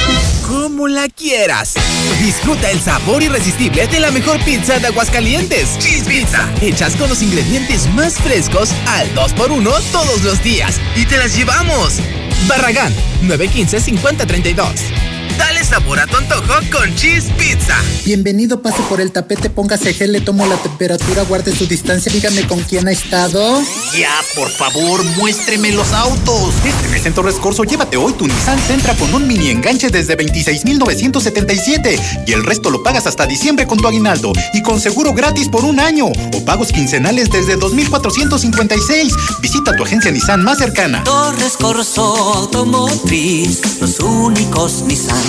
como 0.74 0.88
la 0.88 1.08
quieras. 1.08 1.74
Disfruta 2.20 2.68
el 2.68 2.80
sabor 2.80 3.22
irresistible 3.22 3.86
de 3.86 4.00
la 4.00 4.10
mejor 4.10 4.40
pizza 4.44 4.80
de 4.80 4.88
Aguascalientes. 4.88 5.78
Cheese 5.78 6.04
Pizza. 6.04 6.48
Hechas 6.60 6.96
con 6.96 7.08
los 7.08 7.22
ingredientes 7.22 7.88
más 7.94 8.14
frescos 8.14 8.70
al 8.88 9.08
2x1 9.14 9.82
todos 9.92 10.22
los 10.24 10.42
días. 10.42 10.80
Y 10.96 11.06
te 11.06 11.16
las 11.16 11.36
llevamos. 11.36 12.00
Barragán, 12.48 12.92
915-5032. 13.22 15.13
Dale 15.38 15.64
sabor 15.64 15.98
a 15.98 16.06
tu 16.06 16.16
antojo 16.16 16.54
con 16.70 16.94
Cheese 16.94 17.32
Pizza. 17.36 17.74
Bienvenido, 18.04 18.62
pase 18.62 18.82
por 18.88 19.00
el 19.00 19.10
tapete, 19.10 19.50
póngase 19.50 19.92
gel, 19.92 20.12
le 20.12 20.20
tomo 20.20 20.46
la 20.46 20.56
temperatura, 20.56 21.22
guarde 21.22 21.54
su 21.54 21.66
distancia, 21.66 22.12
dígame 22.12 22.46
con 22.46 22.60
quién 22.60 22.86
ha 22.86 22.92
estado. 22.92 23.60
Ya, 23.98 24.12
por 24.36 24.48
favor, 24.50 25.02
muéstreme 25.16 25.72
los 25.72 25.92
autos. 25.92 26.54
Este 26.64 26.88
mes 26.88 27.04
en 27.06 27.14
Torres 27.14 27.36
Corso, 27.36 27.64
llévate 27.64 27.96
hoy 27.96 28.12
tu 28.12 28.26
Nissan 28.26 28.60
Sentra 28.66 28.94
con 28.94 29.12
un 29.14 29.26
mini 29.26 29.50
enganche 29.50 29.88
desde 29.88 30.14
26,977 30.14 31.98
y 32.26 32.32
el 32.32 32.44
resto 32.44 32.70
lo 32.70 32.82
pagas 32.82 33.06
hasta 33.06 33.26
diciembre 33.26 33.66
con 33.66 33.78
tu 33.78 33.88
aguinaldo 33.88 34.32
y 34.52 34.62
con 34.62 34.80
seguro 34.80 35.14
gratis 35.14 35.48
por 35.48 35.64
un 35.64 35.80
año 35.80 36.06
o 36.06 36.44
pagos 36.44 36.70
quincenales 36.72 37.30
desde 37.30 37.56
2,456. 37.56 39.12
Visita 39.40 39.74
tu 39.74 39.82
agencia 39.82 40.10
Nissan 40.12 40.42
más 40.44 40.58
cercana. 40.58 41.02
Torres 41.04 41.54
Corso 41.58 42.34
Automotriz, 42.34 43.80
los 43.80 43.98
únicos 44.00 44.82
Nissan 44.82 45.23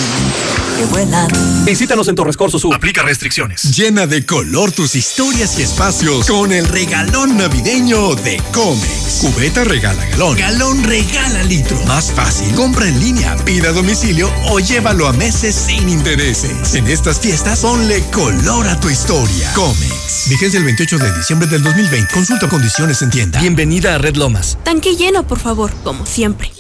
que 0.78 0.86
vuelan. 0.86 1.28
Visítanos 1.66 2.08
en 2.08 2.16
Torres 2.16 2.38
Corso 2.38 2.60
Sur. 2.60 2.76
Aplica 2.76 3.02
restricciones. 3.04 3.76
Llena 3.76 4.08
de 4.08 4.26
color 4.26 4.72
tus 4.72 4.96
historias 4.96 5.58
y 5.58 5.64
espacios 5.64 6.28
con 6.28 6.52
el 6.52 6.68
regalón 6.68 7.38
navideño 7.38 8.16
de 8.16 8.42
Comex. 8.54 9.20
Cubeta 9.22 9.64
regala 9.64 10.06
galón. 10.08 10.38
Galón 10.38 10.84
regala 10.84 11.44
litro. 11.44 11.78
Más 11.86 12.12
fácil. 12.12 12.54
Compra 12.56 12.88
en 12.88 13.00
línea, 13.00 13.36
pida 13.46 13.70
a 13.70 13.72
domicilio 13.72 14.30
o 14.50 14.60
llévalo 14.60 15.08
a 15.08 15.14
meses 15.14 15.56
sin 15.56 15.88
intereses. 15.90 16.76
En 16.76 16.88
estas 16.88 17.20
fiestas, 17.20 17.60
ponle 17.60 18.02
color 18.12 18.68
a 18.68 18.80
tu 18.80 18.90
historia. 18.90 19.52
Comex. 19.54 20.28
Vigencia 20.28 20.58
el 20.58 20.66
28 20.66 20.98
de 20.98 21.18
diciembre 21.18 21.48
del 21.48 21.64
2020. 21.64 22.14
Consulta 22.14 22.50
condiciones 22.50 23.02
en 23.02 23.12
tienda. 23.12 23.40
Bienvenida 23.40 23.96
a 23.96 23.98
Red 23.98 24.16
Lomas. 24.16 24.58
Tanque 24.64 24.96
lleno, 24.96 25.26
por 25.28 25.40
favor, 25.40 25.72
como 25.84 26.06
siempre. 26.06 26.52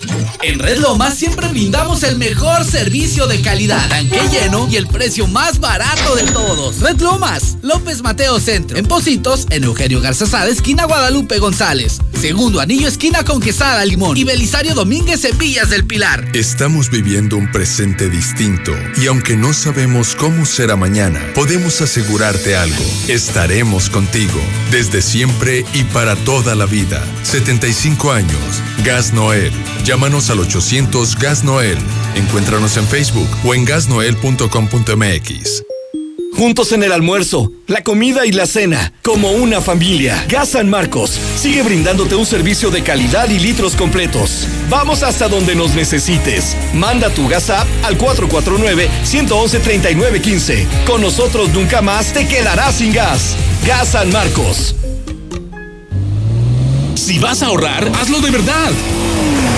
En 0.43 0.59
Red 0.59 0.79
Lomas 0.79 1.15
siempre 1.15 1.47
brindamos 1.47 2.03
el 2.03 2.17
mejor 2.17 2.63
servicio 2.63 3.24
de 3.27 3.41
calidad, 3.41 3.87
tanque 3.89 4.21
lleno 4.31 4.67
y 4.69 4.75
el 4.75 4.87
precio 4.87 5.27
más 5.27 5.59
barato 5.59 6.15
de 6.15 6.23
todos. 6.23 6.79
Red 6.79 7.01
Lomas, 7.01 7.57
López 7.61 8.01
Mateo 8.01 8.39
Centro. 8.39 8.77
En 8.77 8.85
Positos, 8.85 9.47
en 9.49 9.63
Eugenio 9.63 10.01
Garzazada, 10.01 10.47
esquina 10.47 10.85
Guadalupe 10.85 11.39
González. 11.39 11.99
Segundo 12.19 12.59
anillo, 12.59 12.87
esquina 12.87 13.23
con 13.23 13.41
Quesada 13.41 13.83
Limón. 13.85 14.17
Y 14.17 14.23
Belisario 14.23 14.73
Domínguez 14.73 15.25
en 15.25 15.37
Villas 15.37 15.69
del 15.69 15.85
Pilar. 15.85 16.25
Estamos 16.33 16.89
viviendo 16.89 17.37
un 17.37 17.51
presente 17.51 18.09
distinto 18.09 18.73
y 18.97 19.07
aunque 19.07 19.35
no 19.35 19.53
sabemos 19.53 20.15
cómo 20.15 20.45
será 20.45 20.75
mañana, 20.75 21.21
podemos 21.33 21.81
asegurarte 21.81 22.55
algo. 22.55 22.83
Estaremos 23.07 23.89
contigo 23.89 24.39
desde 24.71 25.01
siempre 25.01 25.65
y 25.73 25.83
para 25.85 26.15
toda 26.15 26.55
la 26.55 26.65
vida. 26.65 27.03
75 27.23 28.11
años. 28.11 28.39
Gas 28.83 29.13
Noel. 29.13 29.51
Llámanos 29.83 30.29
al 30.29 30.39
800 30.39 31.15
Gas 31.15 31.43
Noel. 31.43 31.77
Encuéntranos 32.15 32.77
en 32.77 32.87
Facebook 32.87 33.29
o 33.43 33.53
en 33.53 33.65
gasnoel.com.mx. 33.65 35.63
Juntos 36.35 36.71
en 36.73 36.83
el 36.83 36.91
almuerzo, 36.91 37.49
la 37.65 37.81
comida 37.81 38.25
y 38.25 38.33
la 38.33 38.45
cena, 38.45 38.91
como 39.03 39.31
una 39.31 39.61
familia. 39.61 40.25
Gas 40.27 40.49
San 40.49 40.69
Marcos 40.69 41.17
sigue 41.37 41.63
brindándote 41.63 42.15
un 42.15 42.25
servicio 42.25 42.71
de 42.71 42.83
calidad 42.83 43.29
y 43.29 43.39
litros 43.39 43.77
completos. 43.77 44.45
Vamos 44.69 45.01
hasta 45.03 45.29
donde 45.29 45.55
nos 45.55 45.73
necesites. 45.75 46.57
Manda 46.73 47.09
tu 47.09 47.29
gas 47.29 47.49
app 47.49 47.65
al 47.83 47.97
449-111-3915. 47.97 50.65
Con 50.85 50.99
nosotros 51.01 51.53
nunca 51.53 51.81
más 51.81 52.11
te 52.11 52.27
quedarás 52.27 52.75
sin 52.75 52.91
gas. 52.91 53.37
Gas 53.65 53.93
San 53.93 54.11
Marcos. 54.11 54.75
Si 56.95 57.17
vas 57.17 57.41
a 57.43 57.45
ahorrar, 57.47 57.89
hazlo 57.95 58.19
de 58.19 58.31
verdad. 58.31 58.71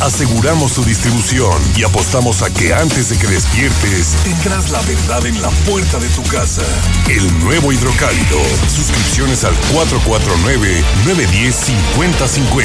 Aseguramos 0.00 0.72
su 0.72 0.82
distribución 0.82 1.62
y 1.76 1.84
apostamos 1.84 2.40
a 2.40 2.50
que 2.52 2.72
antes 2.72 3.10
de 3.10 3.18
que 3.18 3.26
despiertes 3.26 4.14
tendrás 4.24 4.70
la 4.70 4.80
verdad 4.80 5.26
en 5.26 5.42
la 5.42 5.50
puerta 5.50 5.98
de 5.98 6.08
tu 6.08 6.22
casa. 6.22 6.62
El 7.08 7.38
nuevo 7.40 7.70
hidrocálido. 7.70 8.40
Suscripciones 8.74 9.44
al 9.44 9.54
449-910-5050. 9.74 12.64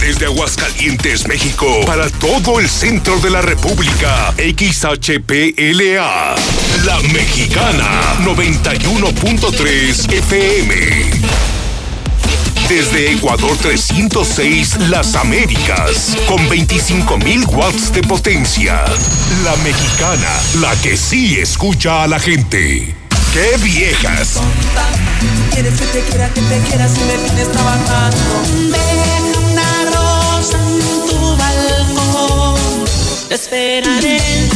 Desde 0.00 0.24
Aguascalientes, 0.24 1.28
México, 1.28 1.66
para 1.84 2.08
todo 2.08 2.60
el 2.60 2.70
centro 2.70 3.18
de 3.18 3.28
la 3.28 3.42
República, 3.42 4.32
XHPLA, 4.38 6.34
La 6.86 6.98
Mexicana, 7.12 8.16
91.3 8.24 10.12
FM. 10.12 11.17
Desde 12.68 13.12
Ecuador 13.12 13.56
306, 13.62 14.88
Las 14.90 15.14
Américas, 15.16 16.14
con 16.26 16.38
25.000 16.50 17.48
watts 17.48 17.92
de 17.94 18.02
potencia. 18.02 18.84
La 19.42 19.56
Mexicana, 19.64 20.28
la 20.60 20.76
que 20.82 20.94
sí 20.98 21.38
escucha 21.38 22.02
a 22.02 22.06
la 22.06 22.20
gente. 22.20 22.94
¡Qué 23.32 23.56
viejas! 23.62 24.38
Quieres 25.52 25.80
que 25.80 25.86
te 25.86 26.00
quiera, 26.02 26.28
que 26.28 26.42
te 26.42 26.60
quiera 26.68 26.86
si 26.88 27.00
me 27.00 27.44
trabajando. 27.46 28.16
Una 29.50 29.84
rosa 29.86 30.58
en 30.58 31.08
tu 31.08 31.36
esperaré 33.30 34.47